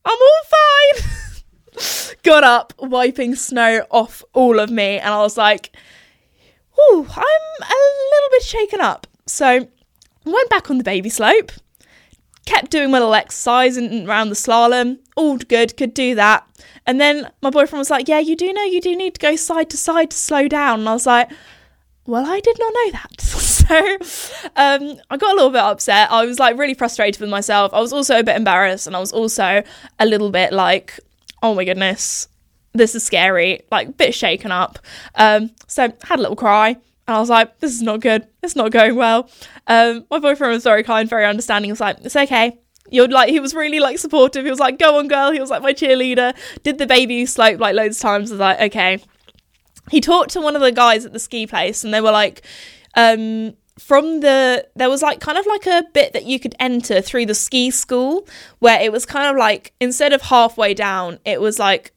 I'm 0.05 0.17
all 0.21 0.43
fine." 0.55 2.15
Got 2.23 2.43
up, 2.43 2.73
wiping 2.79 3.35
snow 3.35 3.85
off 3.91 4.23
all 4.33 4.59
of 4.59 4.69
me, 4.69 4.97
and 4.97 5.13
I 5.13 5.19
was 5.19 5.37
like, 5.37 5.75
"Oh, 6.77 7.05
I'm 7.09 7.63
a 7.63 7.79
little 8.15 8.29
bit 8.31 8.43
shaken 8.43 8.81
up." 8.81 9.07
So, 9.25 9.67
went 10.25 10.49
back 10.49 10.69
on 10.69 10.77
the 10.77 10.83
baby 10.83 11.09
slope, 11.09 11.51
kept 12.45 12.71
doing 12.71 12.91
my 12.91 12.99
little 12.99 13.13
exercise 13.13 13.77
and 13.77 14.07
around 14.07 14.29
the 14.29 14.35
slalom, 14.35 14.99
all 15.15 15.37
good, 15.37 15.77
could 15.77 15.93
do 15.93 16.15
that. 16.15 16.47
And 16.85 17.01
then 17.01 17.31
my 17.41 17.49
boyfriend 17.49 17.79
was 17.79 17.89
like, 17.89 18.07
"Yeah, 18.07 18.19
you 18.19 18.35
do 18.35 18.51
know 18.53 18.63
you 18.63 18.81
do 18.81 18.95
need 18.95 19.15
to 19.15 19.19
go 19.19 19.35
side 19.35 19.69
to 19.71 19.77
side 19.77 20.11
to 20.11 20.17
slow 20.17 20.47
down." 20.47 20.81
And 20.81 20.89
I 20.89 20.93
was 20.93 21.05
like, 21.05 21.31
"Well, 22.05 22.25
I 22.25 22.39
did 22.39 22.57
not 22.59 22.73
know 22.73 22.91
that." 22.91 23.21
so 23.65 23.97
um, 24.55 24.99
I 25.09 25.17
got 25.17 25.33
a 25.33 25.35
little 25.35 25.49
bit 25.49 25.61
upset. 25.61 26.11
I 26.11 26.25
was 26.25 26.39
like 26.39 26.57
really 26.57 26.73
frustrated 26.73 27.19
with 27.19 27.29
myself. 27.29 27.73
I 27.73 27.79
was 27.79 27.93
also 27.93 28.19
a 28.19 28.23
bit 28.23 28.35
embarrassed 28.35 28.87
and 28.87 28.95
I 28.95 28.99
was 28.99 29.11
also 29.11 29.63
a 29.99 30.05
little 30.05 30.29
bit 30.29 30.53
like, 30.53 30.99
oh 31.41 31.55
my 31.55 31.65
goodness, 31.65 32.27
this 32.73 32.95
is 32.95 33.03
scary, 33.03 33.61
like 33.71 33.87
a 33.89 33.91
bit 33.91 34.13
shaken 34.13 34.51
up. 34.51 34.79
Um, 35.15 35.51
so 35.67 35.91
had 36.03 36.19
a 36.19 36.21
little 36.21 36.35
cry 36.35 36.69
and 36.69 37.15
I 37.15 37.19
was 37.19 37.29
like, 37.29 37.59
this 37.59 37.71
is 37.71 37.81
not 37.81 38.01
good. 38.01 38.27
It's 38.43 38.55
not 38.55 38.71
going 38.71 38.95
well. 38.95 39.29
Um, 39.67 40.05
my 40.11 40.19
boyfriend 40.19 40.53
was 40.53 40.63
very 40.63 40.83
kind, 40.83 41.09
very 41.09 41.25
understanding. 41.25 41.69
He 41.69 41.71
was 41.71 41.79
like, 41.79 41.97
it's 42.01 42.15
okay. 42.15 42.59
You're 42.91 43.07
like, 43.07 43.29
he 43.29 43.39
was 43.39 43.55
really 43.55 43.79
like 43.79 43.97
supportive. 43.97 44.43
He 44.43 44.51
was 44.51 44.59
like, 44.59 44.77
go 44.77 44.99
on, 44.99 45.07
girl. 45.07 45.31
He 45.31 45.39
was 45.39 45.49
like 45.49 45.63
my 45.63 45.73
cheerleader. 45.73 46.35
Did 46.61 46.77
the 46.77 46.85
baby 46.85 47.25
slope 47.25 47.59
like 47.59 47.75
loads 47.75 47.97
of 47.97 48.01
times. 48.01 48.31
I 48.31 48.33
was 48.33 48.39
like, 48.39 48.61
okay. 48.61 49.03
He 49.91 50.01
talked 50.01 50.31
to 50.31 50.41
one 50.41 50.55
of 50.55 50.61
the 50.61 50.71
guys 50.71 51.05
at 51.05 51.13
the 51.13 51.19
ski 51.19 51.47
place 51.47 51.83
and 51.83 51.93
they 51.93 52.01
were 52.01 52.11
like, 52.11 52.43
um, 52.95 53.53
from 53.77 54.21
the 54.21 54.67
there 54.75 54.89
was 54.89 55.01
like 55.01 55.19
kind 55.19 55.37
of 55.37 55.45
like 55.45 55.65
a 55.65 55.83
bit 55.93 56.13
that 56.13 56.23
you 56.23 56.39
could 56.39 56.55
enter 56.59 57.01
through 57.01 57.25
the 57.25 57.35
ski 57.35 57.69
school 57.69 58.25
where 58.59 58.79
it 58.81 58.91
was 58.91 59.05
kind 59.05 59.29
of 59.29 59.35
like 59.37 59.73
instead 59.81 60.13
of 60.13 60.21
halfway 60.21 60.73
down 60.73 61.19
it 61.25 61.41
was 61.41 61.59
like 61.59 61.91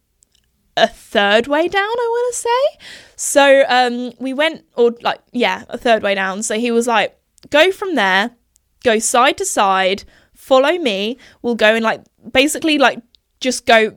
a 0.76 0.88
third 0.88 1.46
way 1.46 1.68
down 1.68 1.84
i 1.84 2.08
want 2.10 2.34
to 2.34 2.40
say. 2.40 2.86
So 3.14 3.64
um 3.68 4.12
we 4.18 4.32
went 4.32 4.64
or 4.76 4.92
like 5.02 5.20
yeah 5.32 5.64
a 5.68 5.78
third 5.78 6.02
way 6.02 6.14
down. 6.14 6.42
So 6.42 6.58
he 6.58 6.70
was 6.72 6.86
like 6.86 7.16
go 7.50 7.70
from 7.70 7.94
there 7.94 8.32
go 8.82 8.98
side 8.98 9.38
to 9.38 9.44
side 9.44 10.04
follow 10.34 10.78
me. 10.78 11.18
We'll 11.42 11.56
go 11.56 11.74
and 11.74 11.84
like 11.84 12.02
basically 12.32 12.78
like 12.78 13.00
just 13.40 13.66
go 13.66 13.96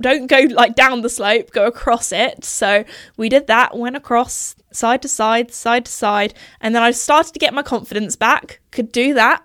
don't 0.00 0.26
go 0.26 0.40
like 0.50 0.74
down 0.74 1.02
the 1.02 1.08
slope, 1.08 1.50
go 1.50 1.66
across 1.66 2.12
it. 2.12 2.44
So 2.44 2.84
we 3.16 3.28
did 3.28 3.46
that, 3.48 3.76
went 3.76 3.96
across 3.96 4.54
side 4.72 5.02
to 5.02 5.08
side, 5.08 5.52
side 5.52 5.86
to 5.86 5.92
side, 5.92 6.34
and 6.60 6.74
then 6.74 6.82
I 6.82 6.90
started 6.92 7.32
to 7.32 7.38
get 7.38 7.54
my 7.54 7.62
confidence 7.62 8.16
back, 8.16 8.60
could 8.70 8.92
do 8.92 9.14
that. 9.14 9.44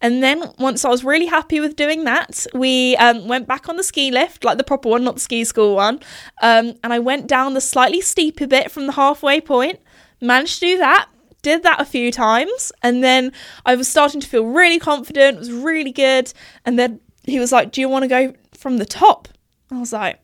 And 0.00 0.22
then 0.22 0.52
once 0.58 0.84
I 0.84 0.88
was 0.88 1.04
really 1.04 1.26
happy 1.26 1.60
with 1.60 1.76
doing 1.76 2.04
that, 2.04 2.46
we 2.54 2.96
um, 2.96 3.28
went 3.28 3.48
back 3.48 3.68
on 3.68 3.76
the 3.76 3.82
ski 3.82 4.10
lift, 4.10 4.44
like 4.44 4.56
the 4.56 4.64
proper 4.64 4.88
one, 4.88 5.04
not 5.04 5.16
the 5.16 5.20
ski 5.20 5.44
school 5.44 5.76
one. 5.76 6.00
Um, 6.40 6.74
and 6.82 6.92
I 6.92 6.98
went 7.00 7.26
down 7.26 7.54
the 7.54 7.60
slightly 7.60 8.00
steeper 8.00 8.46
bit 8.46 8.70
from 8.70 8.86
the 8.86 8.92
halfway 8.92 9.40
point, 9.40 9.80
managed 10.20 10.60
to 10.60 10.66
do 10.66 10.78
that, 10.78 11.08
did 11.42 11.62
that 11.64 11.80
a 11.80 11.84
few 11.84 12.10
times, 12.12 12.72
and 12.82 13.02
then 13.02 13.32
I 13.64 13.74
was 13.74 13.88
starting 13.88 14.20
to 14.20 14.26
feel 14.26 14.44
really 14.44 14.78
confident, 14.78 15.36
it 15.36 15.40
was 15.40 15.52
really 15.52 15.92
good. 15.92 16.32
And 16.64 16.78
then 16.78 17.00
he 17.24 17.38
was 17.38 17.52
like, 17.52 17.72
Do 17.72 17.80
you 17.80 17.88
want 17.88 18.04
to 18.04 18.08
go 18.08 18.34
from 18.54 18.78
the 18.78 18.86
top? 18.86 19.28
I 19.70 19.78
was 19.78 19.92
like, 19.92 20.20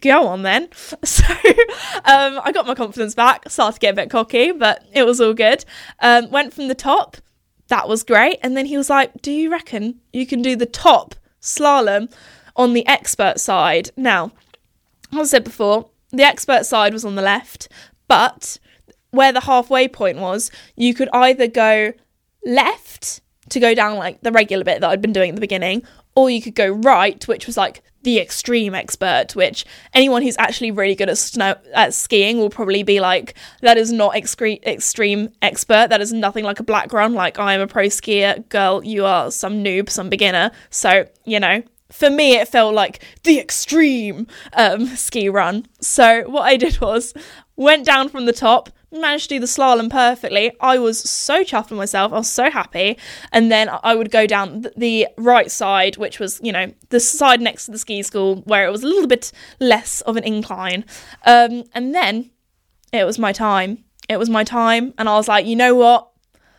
go 0.00 0.26
on 0.26 0.42
then. 0.42 0.68
So 1.04 1.24
um, 2.04 2.40
I 2.44 2.52
got 2.52 2.66
my 2.66 2.74
confidence 2.74 3.14
back, 3.14 3.48
started 3.48 3.74
to 3.74 3.80
get 3.80 3.92
a 3.92 3.96
bit 3.96 4.10
cocky, 4.10 4.52
but 4.52 4.84
it 4.92 5.04
was 5.04 5.20
all 5.20 5.32
good. 5.32 5.64
Um, 6.00 6.30
went 6.30 6.52
from 6.52 6.68
the 6.68 6.74
top, 6.74 7.16
that 7.68 7.88
was 7.88 8.02
great. 8.02 8.38
And 8.42 8.56
then 8.56 8.66
he 8.66 8.76
was 8.76 8.90
like, 8.90 9.22
Do 9.22 9.30
you 9.32 9.50
reckon 9.50 10.00
you 10.12 10.26
can 10.26 10.42
do 10.42 10.56
the 10.56 10.66
top 10.66 11.14
slalom 11.40 12.12
on 12.56 12.72
the 12.74 12.86
expert 12.86 13.40
side? 13.40 13.90
Now, 13.96 14.32
as 15.12 15.18
I 15.18 15.24
said 15.24 15.44
before, 15.44 15.90
the 16.10 16.24
expert 16.24 16.66
side 16.66 16.92
was 16.92 17.04
on 17.04 17.14
the 17.14 17.22
left, 17.22 17.68
but 18.08 18.58
where 19.10 19.32
the 19.32 19.40
halfway 19.40 19.88
point 19.88 20.18
was, 20.18 20.50
you 20.76 20.94
could 20.94 21.08
either 21.12 21.46
go 21.46 21.92
left 22.44 23.20
to 23.48 23.60
go 23.60 23.74
down 23.74 23.96
like 23.96 24.20
the 24.22 24.32
regular 24.32 24.64
bit 24.64 24.80
that 24.80 24.90
I'd 24.90 25.02
been 25.02 25.12
doing 25.12 25.30
at 25.30 25.34
the 25.34 25.40
beginning, 25.40 25.82
or 26.14 26.30
you 26.30 26.42
could 26.42 26.54
go 26.54 26.68
right, 26.68 27.26
which 27.26 27.46
was 27.46 27.56
like 27.56 27.82
the 28.04 28.18
extreme 28.20 28.74
expert, 28.74 29.34
which 29.34 29.64
anyone 29.92 30.22
who's 30.22 30.36
actually 30.38 30.70
really 30.70 30.94
good 30.94 31.08
at 31.08 31.18
snow 31.18 31.56
at 31.74 31.92
skiing 31.92 32.38
will 32.38 32.50
probably 32.50 32.82
be 32.82 33.00
like, 33.00 33.34
that 33.62 33.76
is 33.76 33.90
not 33.90 34.14
excre- 34.14 34.62
extreme 34.64 35.30
expert. 35.42 35.88
That 35.90 36.00
is 36.00 36.12
nothing 36.12 36.44
like 36.44 36.60
a 36.60 36.62
black 36.62 36.92
run. 36.92 37.14
Like 37.14 37.38
I 37.38 37.54
am 37.54 37.60
a 37.60 37.66
pro 37.66 37.86
skier, 37.86 38.48
girl. 38.48 38.84
You 38.84 39.04
are 39.04 39.30
some 39.30 39.64
noob, 39.64 39.90
some 39.90 40.08
beginner. 40.08 40.52
So 40.70 41.06
you 41.24 41.40
know, 41.40 41.62
for 41.90 42.10
me, 42.10 42.34
it 42.34 42.48
felt 42.48 42.74
like 42.74 43.02
the 43.22 43.38
extreme 43.38 44.26
um, 44.54 44.86
ski 44.86 45.28
run. 45.28 45.66
So 45.80 46.28
what 46.28 46.42
I 46.42 46.56
did 46.56 46.80
was 46.80 47.14
went 47.56 47.84
down 47.84 48.08
from 48.08 48.26
the 48.26 48.32
top, 48.32 48.70
managed 48.90 49.28
to 49.28 49.36
do 49.36 49.40
the 49.40 49.46
slalom 49.46 49.90
perfectly. 49.90 50.52
I 50.60 50.78
was 50.78 50.98
so 50.98 51.42
chuffed 51.44 51.70
with 51.70 51.78
myself. 51.78 52.12
I 52.12 52.18
was 52.18 52.30
so 52.30 52.50
happy. 52.50 52.98
And 53.32 53.50
then 53.50 53.68
I 53.82 53.94
would 53.94 54.10
go 54.10 54.26
down 54.26 54.66
the 54.76 55.08
right 55.16 55.50
side, 55.50 55.96
which 55.96 56.18
was, 56.18 56.40
you 56.42 56.52
know, 56.52 56.72
the 56.88 57.00
side 57.00 57.40
next 57.40 57.66
to 57.66 57.72
the 57.72 57.78
ski 57.78 58.02
school 58.02 58.36
where 58.44 58.66
it 58.66 58.70
was 58.70 58.82
a 58.82 58.86
little 58.86 59.08
bit 59.08 59.32
less 59.60 60.00
of 60.02 60.16
an 60.16 60.24
incline. 60.24 60.84
Um, 61.24 61.64
and 61.74 61.94
then 61.94 62.30
it 62.92 63.04
was 63.04 63.18
my 63.18 63.32
time. 63.32 63.84
It 64.08 64.18
was 64.18 64.30
my 64.30 64.44
time. 64.44 64.94
And 64.98 65.08
I 65.08 65.16
was 65.16 65.28
like, 65.28 65.46
you 65.46 65.56
know 65.56 65.74
what? 65.74 66.10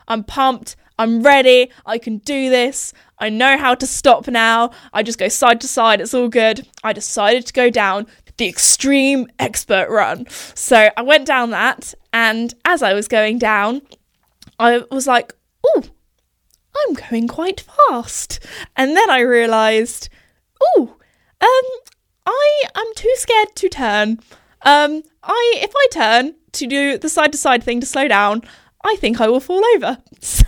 I'm 0.08 0.24
pumped. 0.24 0.76
I'm 0.98 1.24
ready. 1.24 1.72
I 1.86 1.98
can 1.98 2.20
do 2.20 2.50
this. 2.50 2.94
I 3.20 3.30
know 3.30 3.58
how 3.58 3.76
to 3.76 3.88
stop 3.88 4.28
now. 4.28 4.72
I 4.94 5.04
just 5.04 5.20
go 5.20 5.28
side 5.28 5.62
to 5.62 5.68
side. 5.68 6.02
It's 6.02 6.14
all 6.14 6.30
good. 6.30 6.68
I 6.84 6.94
decided 6.94 7.46
to 7.48 7.54
go 7.54 7.70
down 7.70 8.08
the 8.38 8.48
extreme 8.48 9.28
expert 9.40 9.90
run. 9.90 10.28
So 10.30 10.90
I 10.96 11.02
went 11.02 11.26
down 11.26 11.52
that, 11.52 11.94
and 12.12 12.54
as 12.66 12.84
I 12.84 12.94
was 12.94 13.08
going 13.08 13.40
down, 13.40 13.82
I 14.60 14.84
was 14.92 15.08
like, 15.08 15.34
oh, 15.66 15.84
I'm 16.78 16.96
going 16.96 17.28
quite 17.28 17.62
fast. 17.62 18.40
And 18.76 18.96
then 18.96 19.10
I 19.10 19.20
realised, 19.20 20.10
oh, 20.62 20.98
um, 21.42 21.94
I 22.26 22.64
am 22.76 22.88
too 22.96 23.14
scared 23.16 23.56
to 23.56 23.70
turn. 23.70 24.20
Um, 24.64 25.04
I 25.24 25.54
if 25.58 25.72
I 25.76 25.88
turn 25.92 26.36
to 26.54 26.68
do 26.68 26.98
the 26.98 27.10
side 27.10 27.32
to 27.34 27.38
side 27.38 27.64
thing 27.64 27.80
to 27.80 27.86
slow 27.86 28.08
down, 28.08 28.42
I 28.86 28.96
think 28.98 29.20
I 29.20 29.28
will 29.28 29.40
fall 29.40 29.64
over. 29.76 29.98
So 30.22 30.46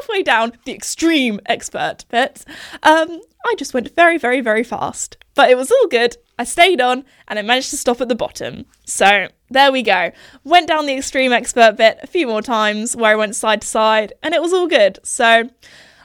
halfway 0.00 0.22
down 0.22 0.54
the 0.64 0.72
extreme 0.72 1.38
expert 1.46 2.06
bit, 2.08 2.44
um, 2.82 3.20
I 3.44 3.54
just 3.58 3.74
went 3.74 3.94
very, 3.94 4.16
very, 4.16 4.40
very 4.40 4.64
fast. 4.64 5.18
But 5.34 5.50
it 5.50 5.56
was 5.56 5.70
all 5.70 5.86
good. 5.88 6.16
I 6.38 6.44
stayed 6.44 6.80
on 6.80 7.04
and 7.28 7.38
I 7.38 7.42
managed 7.42 7.70
to 7.70 7.76
stop 7.76 8.00
at 8.00 8.08
the 8.08 8.14
bottom. 8.14 8.64
So 8.86 9.28
there 9.50 9.70
we 9.70 9.82
go. 9.82 10.10
Went 10.42 10.68
down 10.68 10.86
the 10.86 10.96
extreme 10.96 11.32
expert 11.32 11.76
bit 11.76 11.98
a 12.02 12.06
few 12.06 12.26
more 12.26 12.42
times 12.42 12.96
where 12.96 13.12
I 13.12 13.16
went 13.16 13.36
side 13.36 13.60
to 13.60 13.68
side 13.68 14.14
and 14.22 14.34
it 14.34 14.42
was 14.42 14.52
all 14.52 14.66
good. 14.66 14.98
So 15.04 15.48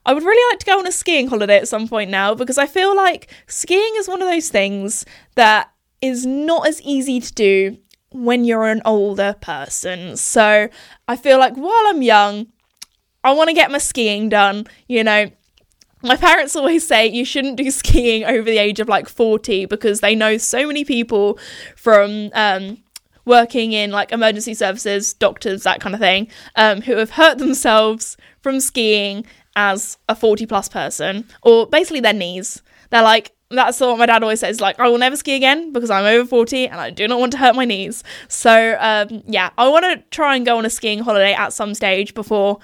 I 0.06 0.14
would 0.14 0.24
really 0.24 0.54
like 0.54 0.60
to 0.60 0.66
go 0.66 0.80
on 0.80 0.88
a 0.88 0.92
skiing 0.92 1.28
holiday 1.28 1.58
at 1.58 1.68
some 1.68 1.88
point 1.88 2.12
now 2.12 2.36
because 2.36 2.58
I 2.58 2.68
feel 2.68 2.96
like 2.96 3.30
skiing 3.48 3.94
is 3.96 4.08
one 4.08 4.22
of 4.22 4.28
those 4.28 4.50
things 4.50 5.06
that 5.36 5.72
is 6.02 6.26
not 6.26 6.68
as 6.68 6.82
easy 6.82 7.20
to 7.20 7.34
do 7.34 7.78
when 8.12 8.46
you're 8.46 8.68
an 8.68 8.82
older 8.86 9.36
person. 9.42 10.16
So 10.18 10.70
I 11.08 11.16
feel 11.16 11.40
like 11.40 11.56
while 11.56 11.84
I'm 11.86 12.02
young, 12.02 12.48
I 13.24 13.32
want 13.34 13.50
to 13.50 13.54
get 13.54 13.72
my 13.72 13.78
skiing 13.78 14.30
done, 14.30 14.68
you 14.88 15.04
know, 15.04 15.30
my 16.04 16.16
parents 16.16 16.56
always 16.56 16.88
say 16.88 17.08
you 17.08 17.26
shouldn't 17.26 17.58
do 17.58 17.72
skiing 17.72 18.24
over 18.24 18.44
the 18.44 18.58
age 18.58 18.80
of 18.80 18.88
like 18.88 19.10
40 19.10 19.66
because 19.66 20.00
they 20.02 20.16
know 20.16 20.38
so 20.38 20.68
many 20.68 20.86
people 20.86 21.40
from 21.76 22.30
um, 22.34 22.78
working 23.26 23.74
in 23.74 23.92
like 23.92 24.12
emergency 24.12 24.54
services, 24.54 25.14
doctors, 25.14 25.64
that 25.64 25.82
kind 25.82 25.96
of 25.96 26.02
thing, 26.02 26.28
um, 26.56 26.82
who 26.82 26.98
have 26.98 27.12
hurt 27.12 27.38
themselves 27.38 28.18
from 28.42 28.60
skiing 28.60 29.26
as 29.56 29.98
a 30.08 30.16
40 30.16 30.46
plus 30.46 30.70
person, 30.70 31.26
or 31.42 31.68
basically 31.68 32.00
their 32.00 32.14
knees. 32.14 32.62
They're 32.92 33.02
like, 33.02 33.34
that's 33.50 33.80
what 33.80 33.98
my 33.98 34.06
dad 34.06 34.24
always 34.24 34.42
says 34.42 34.60
like 34.60 34.80
i 34.80 34.88
will 34.90 34.98
never 34.98 35.16
ski 35.16 35.36
again 35.36 35.72
because 35.72 35.90
i'm 35.90 36.06
over 36.06 36.28
40 36.28 36.68
and 36.68 36.80
i 36.80 36.90
do 36.90 37.08
not 37.08 37.20
want 37.20 37.32
to 37.32 37.38
hurt 37.38 37.56
my 37.56 37.66
knees. 37.66 38.04
So 38.28 38.78
um, 38.80 39.24
yeah 39.26 39.52
i 39.58 39.68
want 39.68 39.86
to 39.86 40.04
try 40.10 40.36
and 40.36 40.46
go 40.46 40.58
on 40.58 40.66
a 40.66 40.70
skiing 40.70 41.00
holiday 41.00 41.34
at 41.34 41.54
some 41.54 41.74
stage 41.74 42.14
before 42.14 42.60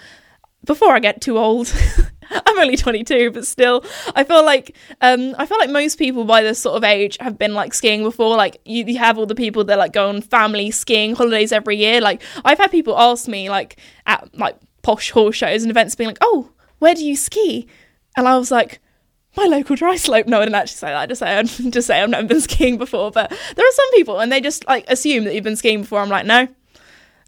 before 0.66 0.92
i 0.94 1.00
get 1.00 1.22
too 1.22 1.38
old. 1.38 1.74
I'm 2.30 2.58
only 2.58 2.78
22 2.78 3.32
but 3.32 3.46
still 3.46 3.84
i 4.16 4.24
feel 4.24 4.44
like 4.44 4.76
um, 5.02 5.36
i 5.38 5.46
feel 5.46 5.58
like 5.60 5.70
most 5.70 6.00
people 6.00 6.24
by 6.26 6.42
this 6.42 6.60
sort 6.60 6.78
of 6.78 6.84
age 6.84 7.18
have 7.20 7.38
been 7.38 7.54
like 7.54 7.74
skiing 7.74 8.02
before. 8.02 8.36
Like 8.38 8.60
you, 8.66 8.86
you 8.86 8.98
have 8.98 9.18
all 9.18 9.26
the 9.26 9.36
people 9.36 9.64
that 9.66 9.78
like 9.78 9.94
go 9.94 10.10
on 10.10 10.22
family 10.22 10.72
skiing 10.72 11.16
holidays 11.16 11.52
every 11.52 11.78
year. 11.78 12.02
Like 12.02 12.22
i've 12.44 12.58
had 12.58 12.72
people 12.72 12.98
ask 12.98 13.28
me 13.28 13.50
like 13.50 13.80
at 14.06 14.30
like 14.38 14.58
posh 14.82 15.12
horse 15.12 15.36
shows 15.36 15.64
and 15.64 15.72
events 15.72 15.96
being 15.96 16.10
like 16.10 16.18
oh 16.22 16.50
where 16.80 16.96
do 16.96 17.06
you 17.06 17.16
ski? 17.16 17.68
And 18.18 18.28
i 18.28 18.38
was 18.38 18.52
like 18.52 18.82
my 19.36 19.46
local 19.46 19.76
dry 19.76 19.96
slope. 19.96 20.28
No, 20.28 20.40
I 20.42 20.46
didn't 20.46 20.56
actually 20.56 20.78
say 20.78 20.88
that. 20.88 20.98
I 20.98 21.06
just 21.06 21.20
say 21.20 21.38
I 21.38 21.44
just 21.70 21.88
say 21.88 22.02
I've 22.02 22.10
never 22.10 22.28
been 22.28 22.42
skiing 22.42 22.78
before. 22.78 23.12
But 23.12 23.30
there 23.30 23.68
are 23.68 23.72
some 23.74 23.92
people, 23.94 24.20
and 24.20 24.32
they 24.32 24.42
just 24.42 24.68
like 24.68 24.86
assume 24.88 25.24
that 25.26 25.36
you've 25.36 25.44
been 25.44 25.56
skiing 25.56 25.82
before. 25.82 26.00
I'm 26.00 26.10
like, 26.10 26.26
no, 26.26 26.48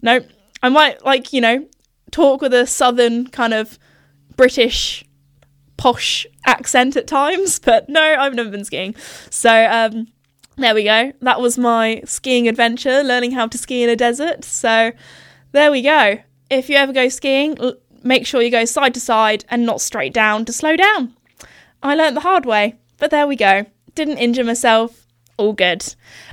no. 0.01 0.21
I 0.63 0.69
might 0.69 1.03
like 1.05 1.33
you 1.33 1.41
know 1.41 1.67
talk 2.11 2.41
with 2.41 2.53
a 2.53 2.65
southern 2.65 3.27
kind 3.27 3.53
of 3.53 3.77
British 4.35 5.05
posh 5.77 6.25
accent 6.45 6.95
at 6.95 7.07
times, 7.07 7.59
but 7.63 7.89
no, 7.89 8.01
I've 8.01 8.33
never 8.33 8.49
been 8.49 8.65
skiing. 8.65 8.95
So 9.29 9.65
um, 9.65 10.07
there 10.57 10.75
we 10.75 10.83
go. 10.83 11.11
That 11.21 11.41
was 11.41 11.57
my 11.57 12.01
skiing 12.05 12.47
adventure, 12.47 13.03
learning 13.03 13.31
how 13.31 13.47
to 13.47 13.57
ski 13.57 13.83
in 13.83 13.89
a 13.89 13.95
desert. 13.95 14.43
So 14.43 14.91
there 15.51 15.71
we 15.71 15.81
go. 15.81 16.19
If 16.49 16.69
you 16.69 16.75
ever 16.75 16.93
go 16.93 17.09
skiing, 17.09 17.57
make 18.03 18.25
sure 18.25 18.41
you 18.41 18.51
go 18.51 18.65
side 18.65 18.93
to 18.93 18.99
side 18.99 19.45
and 19.49 19.65
not 19.65 19.81
straight 19.81 20.13
down 20.13 20.45
to 20.45 20.53
slow 20.53 20.75
down. 20.75 21.14
I 21.83 21.95
learnt 21.95 22.15
the 22.15 22.21
hard 22.21 22.45
way, 22.45 22.75
but 22.97 23.11
there 23.11 23.27
we 23.27 23.35
go. 23.35 23.65
Didn't 23.93 24.17
injure 24.17 24.43
myself. 24.43 25.05
All 25.37 25.53
good. 25.53 25.83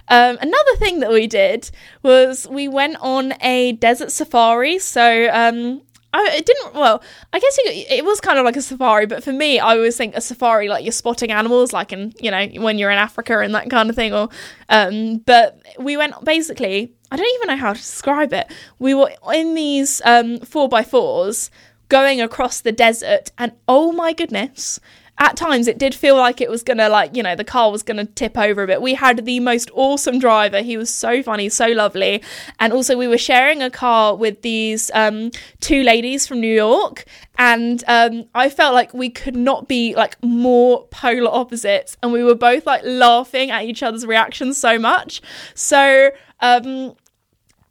Um, 0.08 0.38
another 0.40 0.76
thing 0.76 1.00
that 1.00 1.10
we 1.10 1.26
did 1.26 1.70
was 2.02 2.46
we 2.48 2.68
went 2.68 2.96
on 3.00 3.34
a 3.40 3.72
desert 3.72 4.12
safari. 4.12 4.78
So 4.78 5.28
um, 5.32 5.82
I, 6.14 6.30
it 6.34 6.46
didn't. 6.46 6.74
Well, 6.74 7.02
I 7.32 7.38
guess 7.38 7.58
it, 7.58 7.86
it, 7.90 8.04
was 8.04 8.20
kind 8.20 8.38
of 8.38 8.44
like 8.44 8.56
a 8.56 8.62
safari, 8.62 9.06
but 9.06 9.24
for 9.24 9.32
me, 9.32 9.58
I 9.58 9.76
always 9.76 9.96
think 9.96 10.14
a 10.14 10.20
safari 10.20 10.68
like 10.68 10.84
you're 10.84 10.92
spotting 10.92 11.32
animals, 11.32 11.72
like 11.72 11.92
in 11.92 12.12
you 12.20 12.30
know 12.30 12.46
when 12.62 12.78
you're 12.78 12.90
in 12.90 12.98
Africa 12.98 13.38
and 13.38 13.54
that 13.54 13.70
kind 13.70 13.88
of 13.88 13.96
thing. 13.96 14.12
Or, 14.12 14.28
um, 14.68 15.18
but 15.18 15.60
we 15.78 15.96
went 15.96 16.22
basically. 16.24 16.92
I 17.10 17.16
don't 17.16 17.34
even 17.34 17.48
know 17.48 17.60
how 17.60 17.72
to 17.74 17.78
describe 17.78 18.32
it. 18.32 18.50
We 18.78 18.94
were 18.94 19.10
in 19.34 19.54
these 19.54 20.02
um 20.04 20.40
four 20.40 20.68
by 20.68 20.82
fours 20.82 21.50
going 21.88 22.20
across 22.20 22.60
the 22.60 22.72
desert, 22.72 23.32
and 23.38 23.52
oh 23.66 23.92
my 23.92 24.12
goodness, 24.12 24.80
at 25.18 25.36
times 25.36 25.68
it 25.68 25.78
did 25.78 25.94
feel 25.94 26.16
like 26.16 26.40
it 26.40 26.50
was 26.50 26.62
gonna 26.62 26.88
like 26.88 27.14
you 27.16 27.22
know 27.22 27.36
the 27.36 27.44
car 27.44 27.70
was 27.70 27.82
gonna 27.82 28.06
tip 28.06 28.36
over 28.36 28.62
a 28.62 28.66
bit. 28.66 28.82
We 28.82 28.94
had 28.94 29.24
the 29.24 29.40
most 29.40 29.70
awesome 29.74 30.18
driver. 30.18 30.62
He 30.62 30.76
was 30.76 30.92
so 30.92 31.22
funny 31.22 31.48
so 31.48 31.68
lovely. 31.68 32.22
And 32.58 32.72
also 32.72 32.96
we 32.96 33.06
were 33.06 33.18
sharing 33.18 33.62
a 33.62 33.70
car 33.70 34.16
with 34.16 34.42
these 34.42 34.90
um, 34.94 35.30
two 35.60 35.82
ladies 35.82 36.26
from 36.26 36.40
new 36.40 36.54
york. 36.54 37.04
And 37.38 37.82
um, 37.88 38.24
i 38.34 38.48
felt 38.50 38.74
like 38.74 38.92
we 38.92 39.08
could 39.10 39.36
not 39.36 39.68
be 39.68 39.94
like 39.94 40.16
more 40.22 40.86
polar 40.88 41.30
opposites. 41.30 41.96
And 42.02 42.12
we 42.12 42.24
were 42.24 42.34
both 42.34 42.66
like 42.66 42.82
laughing 42.84 43.50
at 43.50 43.64
each 43.64 43.82
other's 43.82 44.06
reactions 44.06 44.56
so 44.58 44.78
much. 44.78 45.22
So 45.54 46.10
um, 46.40 46.94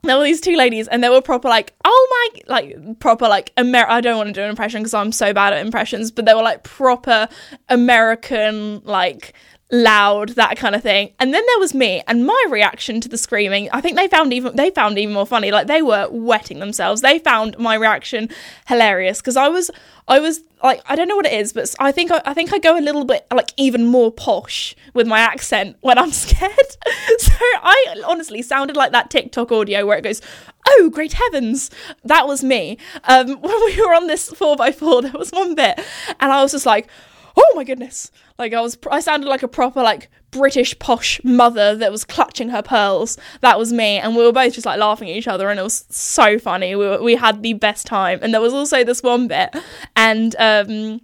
there 0.04 0.18
were 0.18 0.24
these 0.24 0.42
two 0.42 0.56
ladies 0.56 0.88
and 0.88 1.04
they 1.04 1.10
were 1.10 1.22
proper 1.22 1.48
like 1.48 1.74
oh 1.86 2.08
my 2.10 2.42
like 2.48 3.00
proper 3.00 3.28
like 3.28 3.52
Amer- 3.58 3.90
I 3.90 4.02
don't 4.02 4.18
want 4.18 4.28
to 4.28 4.34
do 4.34 4.42
an 4.42 4.50
impression 4.50 4.82
because 4.82 4.94
I'm 4.94 5.12
so 5.12 5.34
bad 5.34 5.54
at 5.54 5.64
impressions 5.64 6.12
but 6.12 6.26
they 6.26 6.34
were 6.34 6.42
like 6.42 6.64
proper 6.64 7.28
American 7.70 8.82
like 8.84 9.34
loud 9.72 10.30
that 10.30 10.58
kind 10.58 10.76
of 10.76 10.82
thing. 10.82 11.14
And 11.20 11.34
then 11.34 11.44
there 11.46 11.60
was 11.60 11.74
me 11.74 12.04
and 12.08 12.26
my 12.26 12.46
reaction 12.50 13.02
to 13.02 13.10
the 13.10 13.18
screaming. 13.18 13.70
I 13.72 13.82
think 13.82 13.96
they 13.96 14.08
found 14.08 14.34
even 14.34 14.56
they 14.56 14.70
found 14.70 14.98
even 14.98 15.14
more 15.14 15.26
funny. 15.26 15.52
Like 15.52 15.68
they 15.68 15.82
were 15.82 16.08
wetting 16.10 16.60
themselves. 16.60 17.02
They 17.02 17.20
found 17.20 17.58
my 17.58 17.76
reaction 17.76 18.30
hilarious 18.68 19.20
because 19.20 19.38
i 19.38 19.48
was 19.48 19.70
i 20.08 20.20
was 20.20 20.42
like 20.64 20.82
i 20.88 20.96
don't 20.96 21.08
know 21.08 21.16
what 21.16 21.26
it 21.26 21.34
is 21.34 21.54
but 21.54 21.74
i 21.80 21.92
think 21.92 22.12
I, 22.12 22.22
I 22.26 22.34
think 22.34 22.54
i 22.54 22.60
go 22.60 22.78
a 22.78 22.82
little 22.82 23.06
bit 23.06 23.26
like 23.34 23.52
even 23.58 23.86
more 23.86 24.12
posh 24.12 24.76
with 24.94 25.08
my 25.08 25.20
accent 25.20 25.78
when 25.82 25.98
i'm 25.98 26.12
scared. 26.26 26.52
So 27.20 27.32
i 27.42 28.02
honestly 28.06 28.42
sounded 28.42 28.76
like 28.76 28.92
that 28.92 29.10
tiktok 29.10 29.52
audio 29.52 29.86
where 29.86 29.98
it 29.98 30.04
goes 30.04 30.22
oh 30.70 30.90
great 30.94 31.14
heavens. 31.14 31.72
That 32.04 32.28
was 32.28 32.44
me. 32.44 32.78
Um 33.06 33.28
when 33.42 33.66
we 33.66 33.82
were 33.82 33.94
on 33.94 34.08
this 34.08 34.30
4x4 34.32 35.02
there 35.04 35.12
was 35.14 35.32
one 35.32 35.56
bit 35.56 35.80
and 36.20 36.32
i 36.32 36.42
was 36.42 36.52
just 36.52 36.66
like 36.66 36.88
oh 37.42 37.54
my 37.56 37.64
goodness 37.64 38.12
like 38.42 38.54
I 38.54 38.62
was, 38.62 38.76
I 38.90 39.02
sounded 39.02 39.30
like 39.30 39.44
a 39.44 39.48
proper 39.48 39.84
like 39.84 40.10
British 40.32 40.78
posh 40.80 41.24
mother 41.24 41.76
that 41.76 41.92
was 41.92 42.04
clutching 42.04 42.50
her 42.50 42.64
pearls. 42.64 43.18
That 43.42 43.60
was 43.60 43.72
me, 43.72 44.00
and 44.00 44.16
we 44.16 44.24
were 44.24 44.32
both 44.32 44.56
just 44.56 44.66
like 44.66 44.80
laughing 44.80 45.12
at 45.12 45.16
each 45.16 45.28
other, 45.28 45.50
and 45.50 45.60
it 45.60 45.64
was 45.64 45.86
so 45.90 46.40
funny. 46.40 46.76
We 46.76 46.88
were, 46.88 47.04
we 47.04 47.16
had 47.16 47.44
the 47.44 47.54
best 47.54 47.86
time, 47.86 48.18
and 48.24 48.34
there 48.34 48.42
was 48.42 48.54
also 48.54 48.84
this 48.84 49.04
one 49.04 49.28
bit, 49.28 49.56
and 49.96 50.36
um, 50.40 51.02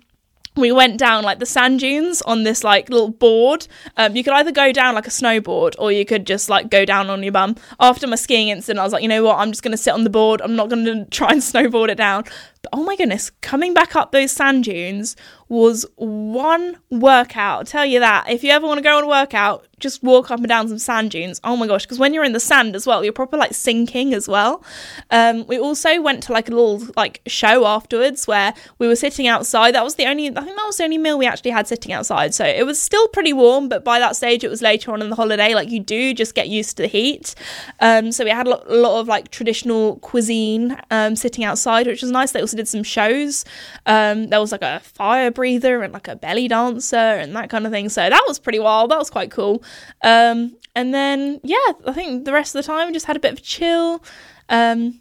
we 0.56 0.72
went 0.72 0.98
down 0.98 1.24
like 1.24 1.38
the 1.38 1.46
sand 1.46 1.80
dunes 1.80 2.22
on 2.24 2.44
this 2.44 2.64
like 2.64 2.90
little 2.90 3.12
board. 3.12 3.68
Um, 3.96 4.16
you 4.16 4.24
could 4.24 4.34
either 4.34 4.52
go 4.52 4.72
down 4.72 4.96
like 4.96 5.06
a 5.06 5.12
snowboard 5.12 5.76
or 5.78 5.92
you 5.92 6.06
could 6.06 6.26
just 6.26 6.50
like 6.50 6.70
go 6.70 6.84
down 6.86 7.10
on 7.10 7.22
your 7.22 7.32
bum. 7.32 7.56
After 7.80 8.08
my 8.08 8.16
skiing 8.16 8.50
incident, 8.50 8.80
I 8.80 8.84
was 8.84 8.94
like, 8.94 9.04
you 9.04 9.10
know 9.10 9.24
what? 9.24 9.38
I'm 9.38 9.52
just 9.52 9.62
going 9.62 9.72
to 9.74 9.78
sit 9.78 9.94
on 9.94 10.04
the 10.04 10.10
board. 10.10 10.42
I'm 10.42 10.56
not 10.56 10.70
going 10.70 10.86
to 10.86 11.06
try 11.06 11.32
and 11.32 11.42
snowboard 11.42 11.90
it 11.90 11.96
down. 11.96 12.24
But 12.70 12.80
oh 12.80 12.84
my 12.84 12.98
goodness, 12.98 13.30
coming 13.42 13.74
back 13.74 13.96
up 13.96 14.12
those 14.12 14.34
sand 14.34 14.66
dunes 14.66 15.16
was 15.48 15.86
one 15.96 16.78
workout. 16.90 17.60
I'll 17.60 17.66
tell 17.66 17.86
you 17.86 18.02
that. 18.02 18.30
If 18.30 18.44
you 18.44 18.52
ever 18.52 18.68
want 18.68 18.80
to 18.80 18.82
go 18.82 18.98
on 18.98 19.06
a 19.06 19.08
workout, 19.08 19.66
just 19.80 20.04
walk 20.04 20.32
up 20.32 20.40
and 20.40 20.48
down 20.48 20.68
some 20.68 20.80
sand 20.80 21.12
dunes. 21.12 21.40
Oh 21.44 21.56
my 21.56 21.68
gosh, 21.68 21.84
because 21.86 22.00
when 22.00 22.14
you're 22.14 22.24
in 22.24 22.34
the 22.34 22.40
sand 22.40 22.76
as 22.76 22.86
well, 22.86 23.04
you're 23.04 23.14
proper 23.14 23.38
like 23.38 23.54
sinking 23.54 24.14
as 24.14 24.28
well. 24.28 24.64
Um, 25.12 25.46
we 25.48 25.60
also 25.60 26.02
went 26.02 26.24
to 26.24 26.34
like 26.34 26.50
a 26.50 26.52
little 26.52 26.82
like 26.98 27.22
show 27.28 27.66
afterwards 27.66 28.28
where 28.28 28.54
we 28.80 28.88
were 28.88 28.96
sitting 28.96 29.28
outside. 29.28 29.76
That 29.76 29.84
was 29.84 29.96
the 29.96 30.06
only, 30.06 30.28
I 30.28 30.42
think 30.42 30.58
that 30.58 30.66
was 30.66 30.78
the 30.78 30.84
only 30.84 30.98
meal 30.98 31.18
we 31.18 31.28
actually 31.28 31.52
had 31.52 31.68
sitting 31.68 31.94
outside. 31.94 32.34
So 32.34 32.44
it 32.44 32.66
was 32.66 32.82
still 32.82 33.08
pretty 33.10 33.34
warm, 33.34 33.70
but 33.70 33.86
by 33.86 34.00
that 34.00 34.16
stage 34.16 34.44
it 34.44 34.50
was 34.50 34.62
later 34.62 34.92
on 34.92 35.02
in 35.02 35.10
the 35.10 35.16
holiday. 35.16 35.54
Like 35.54 35.70
you 35.70 35.80
do 35.80 36.14
just 36.14 36.36
get 36.36 36.50
used 36.50 36.76
to 36.78 36.84
the 36.84 36.90
heat. 36.90 37.36
Um, 37.80 38.12
so 38.12 38.26
we 38.26 38.32
had 38.32 38.48
a 38.48 38.50
lot, 38.50 38.68
a 38.68 38.76
lot 38.76 39.00
of 39.00 39.08
like 39.08 39.30
traditional 39.30 39.98
cuisine 39.98 40.78
um, 40.92 41.16
sitting 41.16 41.46
outside, 41.46 41.88
which 41.88 42.02
was 42.02 42.12
nice. 42.12 42.32
They 42.32 42.42
also 42.42 42.57
did 42.58 42.68
some 42.68 42.84
shows. 42.84 43.46
Um, 43.86 44.28
there 44.28 44.40
was 44.40 44.52
like 44.52 44.62
a 44.62 44.82
fire 44.82 45.32
breather 45.32 45.82
and 45.82 45.94
like 45.94 46.08
a 46.08 46.16
belly 46.16 46.48
dancer 46.48 46.96
and 46.96 47.36
that 47.36 47.50
kind 47.50 47.66
of 47.66 47.72
thing. 47.72 47.90
So 47.90 48.10
that 48.10 48.24
was 48.28 48.40
pretty 48.40 48.60
wild. 48.60 48.92
That 48.92 49.00
was 49.00 49.10
quite 49.10 49.32
cool. 49.32 49.64
Um, 50.04 50.56
and 50.76 50.94
then 50.94 51.40
yeah, 51.44 51.72
I 51.86 51.94
think 51.94 52.26
the 52.26 52.34
rest 52.34 52.56
of 52.56 52.64
the 52.64 52.68
time 52.68 52.88
we 52.88 52.94
just 52.94 53.06
had 53.06 53.16
a 53.16 53.20
bit 53.20 53.34
of 53.34 53.40
a 53.40 53.42
chill, 53.42 54.04
um, 54.50 55.00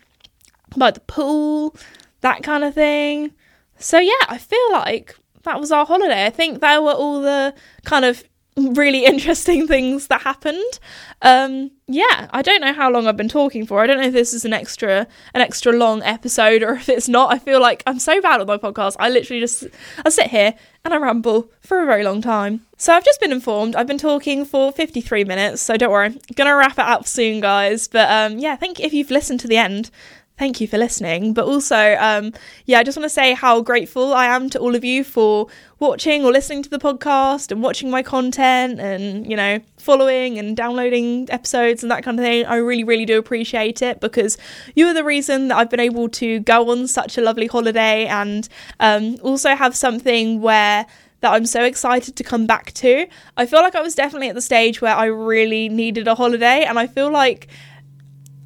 by 0.77 0.91
the 0.91 1.01
pool, 1.01 1.77
that 2.21 2.43
kind 2.43 2.65
of 2.65 2.75
thing. 2.75 3.33
So 3.79 3.99
yeah, 3.99 4.13
I 4.29 4.39
feel 4.39 4.73
like 4.73 5.17
that 5.43 5.61
was 5.61 5.73
our 5.73 5.87
holiday. 5.87 6.27
I 6.27 6.31
think 6.31 6.61
there 6.61 6.83
were 6.83 6.93
all 6.93 7.21
the 7.21 7.55
kind 7.85 8.05
of 8.05 8.25
really 8.57 9.05
interesting 9.07 9.67
things 9.67 10.09
that 10.09 10.23
happened. 10.23 10.79
Um, 11.23 11.71
yeah, 11.87 12.29
I 12.31 12.43
don't 12.43 12.61
know 12.61 12.73
how 12.73 12.91
long 12.91 13.07
I've 13.07 13.17
been 13.17 13.29
talking 13.29 13.67
for. 13.67 13.81
I 13.81 13.87
don't 13.87 13.99
know 13.99 14.09
if 14.09 14.13
this 14.13 14.35
is 14.35 14.45
an 14.45 14.53
extra 14.53 15.07
an 15.35 15.41
extra 15.41 15.73
long 15.73 16.03
episode 16.03 16.63
or 16.63 16.75
if 16.75 16.89
it's 16.89 17.09
not. 17.09 17.33
I 17.33 17.39
feel 17.39 17.61
like 17.61 17.83
I'm 17.87 17.99
so 17.99 18.21
bad 18.21 18.41
at 18.41 18.47
my 18.47 18.57
podcast. 18.57 18.97
I 18.99 19.09
literally 19.09 19.41
just 19.41 19.65
I 20.05 20.09
sit 20.09 20.29
here 20.29 20.55
and 20.85 20.95
I 20.95 20.97
ramble 20.99 21.51
for 21.61 21.83
a 21.83 21.87
very 21.87 22.05
long 22.05 22.23
time. 22.23 22.67
So 22.77 22.93
I've 22.93 23.05
just 23.05 23.21
been 23.21 23.33
informed. 23.33 23.77
I've 23.77 23.87
been 23.87 23.99
talking 23.99 24.45
for 24.45 24.73
53 24.73 25.25
minutes, 25.25 25.63
so 25.63 25.77
don't 25.77 25.91
worry. 25.91 26.07
I'm 26.07 26.19
gonna 26.35 26.57
wrap 26.57 26.79
it 26.79 26.81
up 26.81 27.07
soon, 27.07 27.41
guys. 27.41 27.89
But 27.89 28.11
um, 28.11 28.39
yeah, 28.39 28.53
I 28.53 28.57
think 28.57 28.81
if 28.81 28.93
you've 28.93 29.11
listened 29.11 29.41
to 29.41 29.49
the 29.49 29.57
end, 29.57 29.91
thank 30.39 30.61
you 30.61 30.69
for 30.69 30.79
listening. 30.79 31.33
But 31.33 31.47
also, 31.47 31.97
um, 31.99 32.33
yeah, 32.67 32.79
I 32.79 32.83
just 32.83 32.97
want 32.97 33.05
to 33.07 33.11
say 33.11 33.35
how 33.35 33.61
grateful 33.63 34.13
I 34.13 34.27
am 34.27 34.51
to 34.51 34.59
all 34.59 34.75
of 34.75 34.85
you 34.85 35.03
for 35.03 35.49
watching 35.79 36.25
or 36.25 36.33
listening 36.33 36.63
to 36.63 36.71
the 36.71 36.79
podcast 36.79 37.51
and 37.51 37.63
watching 37.63 37.91
my 37.91 38.03
content 38.03 38.79
and, 38.79 39.29
you 39.29 39.37
know, 39.37 39.61
following 39.79 40.39
and 40.39 40.57
downloading 40.57 41.27
episodes 41.31 41.83
and 41.83 41.91
that 41.91 42.03
kind 42.03 42.19
of 42.19 42.25
thing. 42.25 42.45
I 42.47 42.57
really, 42.57 42.85
really 42.85 43.07
do 43.07 43.19
appreciate 43.19 43.83
it 43.83 44.01
because 44.01 44.37
you 44.75 44.87
are 44.89 44.95
the 44.95 45.05
reason 45.05 45.49
that 45.49 45.57
I've 45.57 45.71
been 45.71 45.81
able 45.81 46.09
to 46.11 46.41
go 46.41 46.71
on 46.71 46.87
such 46.87 47.17
a 47.17 47.23
lovely 47.23 47.47
holiday 47.47 48.07
and 48.07 48.49
um, 48.81 49.17
also 49.23 49.55
have 49.55 49.75
something 49.75 50.41
where 50.41 50.87
that 51.21 51.33
I'm 51.33 51.47
so 51.47 51.65
excited 51.65 52.15
to 52.17 52.23
come 52.23 52.47
back 52.47 52.73
to. 52.75 53.07
I 53.39 53.47
feel 53.47 53.61
like 53.61 53.75
I 53.75 53.81
was 53.81 53.95
definitely 53.95 54.29
at 54.29 54.35
the 54.35 54.43
stage 54.43 54.83
where 54.83 54.95
I 54.95 55.07
really 55.07 55.71
needed 55.71 56.07
a 56.07 56.15
holiday 56.15 56.63
and 56.65 56.79
I 56.79 56.87
feel 56.87 57.11
like 57.11 57.49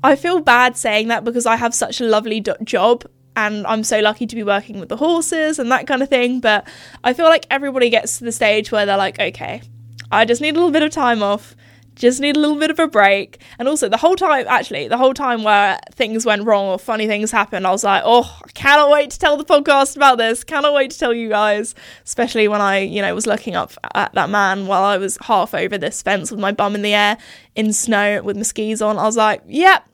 I 0.02 0.16
feel 0.16 0.40
bad 0.40 0.76
saying 0.76 1.08
that 1.08 1.24
because 1.24 1.46
I 1.46 1.56
have 1.56 1.74
such 1.74 2.00
a 2.00 2.04
lovely 2.04 2.40
do- 2.40 2.54
job 2.64 3.04
and 3.36 3.66
I'm 3.66 3.84
so 3.84 4.00
lucky 4.00 4.26
to 4.26 4.36
be 4.36 4.42
working 4.42 4.80
with 4.80 4.88
the 4.88 4.96
horses 4.96 5.58
and 5.58 5.70
that 5.70 5.86
kind 5.86 6.02
of 6.02 6.08
thing. 6.08 6.40
But 6.40 6.66
I 7.04 7.12
feel 7.12 7.26
like 7.26 7.46
everybody 7.50 7.90
gets 7.90 8.18
to 8.18 8.24
the 8.24 8.32
stage 8.32 8.72
where 8.72 8.86
they're 8.86 8.96
like, 8.96 9.20
okay, 9.20 9.62
I 10.10 10.24
just 10.24 10.40
need 10.40 10.56
a 10.56 10.58
little 10.58 10.72
bit 10.72 10.82
of 10.82 10.90
time 10.90 11.22
off, 11.22 11.54
just 11.94 12.20
need 12.20 12.36
a 12.36 12.40
little 12.40 12.56
bit 12.56 12.70
of 12.70 12.78
a 12.78 12.88
break. 12.88 13.40
And 13.58 13.68
also, 13.68 13.88
the 13.88 13.96
whole 13.96 14.16
time, 14.16 14.46
actually, 14.48 14.88
the 14.88 14.96
whole 14.96 15.14
time 15.14 15.44
where 15.44 15.78
things 15.92 16.24
went 16.24 16.44
wrong 16.44 16.66
or 16.66 16.78
funny 16.78 17.06
things 17.06 17.30
happened, 17.30 17.66
I 17.66 17.70
was 17.70 17.84
like, 17.84 18.02
oh, 18.04 18.38
I 18.44 18.50
cannot 18.52 18.90
wait 18.90 19.10
to 19.10 19.18
tell 19.18 19.36
the 19.36 19.44
podcast 19.44 19.96
about 19.96 20.18
this. 20.18 20.42
Cannot 20.42 20.74
wait 20.74 20.90
to 20.92 20.98
tell 20.98 21.12
you 21.12 21.28
guys, 21.28 21.74
especially 22.04 22.48
when 22.48 22.60
I, 22.60 22.78
you 22.78 23.02
know, 23.02 23.14
was 23.14 23.26
looking 23.26 23.54
up 23.54 23.72
at 23.94 24.12
that 24.14 24.30
man 24.30 24.66
while 24.66 24.82
I 24.82 24.96
was 24.96 25.18
half 25.22 25.54
over 25.54 25.76
this 25.78 26.02
fence 26.02 26.30
with 26.30 26.40
my 26.40 26.52
bum 26.52 26.74
in 26.74 26.82
the 26.82 26.94
air 26.94 27.18
in 27.54 27.72
snow 27.72 28.22
with 28.22 28.36
my 28.36 28.42
skis 28.42 28.80
on. 28.80 28.98
I 28.98 29.04
was 29.04 29.16
like, 29.16 29.42
yep, 29.46 29.84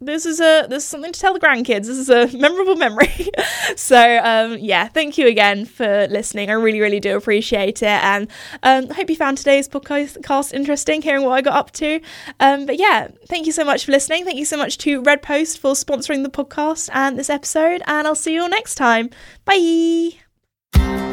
this 0.00 0.26
is 0.26 0.40
a 0.40 0.66
this 0.68 0.82
is 0.82 0.88
something 0.88 1.12
to 1.12 1.20
tell 1.20 1.32
the 1.32 1.40
grandkids. 1.40 1.86
This 1.86 1.98
is 1.98 2.10
a 2.10 2.28
memorable 2.36 2.76
memory. 2.76 3.30
so 3.76 4.20
um, 4.22 4.58
yeah, 4.58 4.88
thank 4.88 5.18
you 5.18 5.26
again 5.26 5.64
for 5.64 6.06
listening. 6.08 6.50
I 6.50 6.54
really 6.54 6.80
really 6.80 7.00
do 7.00 7.16
appreciate 7.16 7.82
it, 7.82 7.86
and 7.86 8.30
um, 8.62 8.86
I 8.90 8.94
hope 8.94 9.10
you 9.10 9.16
found 9.16 9.38
today's 9.38 9.68
podcast 9.68 10.52
interesting, 10.52 11.02
hearing 11.02 11.24
what 11.24 11.32
I 11.32 11.40
got 11.40 11.54
up 11.54 11.70
to. 11.72 12.00
Um, 12.40 12.66
but 12.66 12.78
yeah, 12.78 13.08
thank 13.26 13.46
you 13.46 13.52
so 13.52 13.64
much 13.64 13.84
for 13.84 13.92
listening. 13.92 14.24
Thank 14.24 14.38
you 14.38 14.44
so 14.44 14.56
much 14.56 14.78
to 14.78 15.02
Red 15.02 15.22
Post 15.22 15.58
for 15.58 15.72
sponsoring 15.72 16.22
the 16.22 16.30
podcast 16.30 16.90
and 16.92 17.18
this 17.18 17.30
episode, 17.30 17.82
and 17.86 18.06
I'll 18.06 18.14
see 18.14 18.34
you 18.34 18.42
all 18.42 18.48
next 18.48 18.74
time. 18.74 19.10
Bye. 19.44 21.03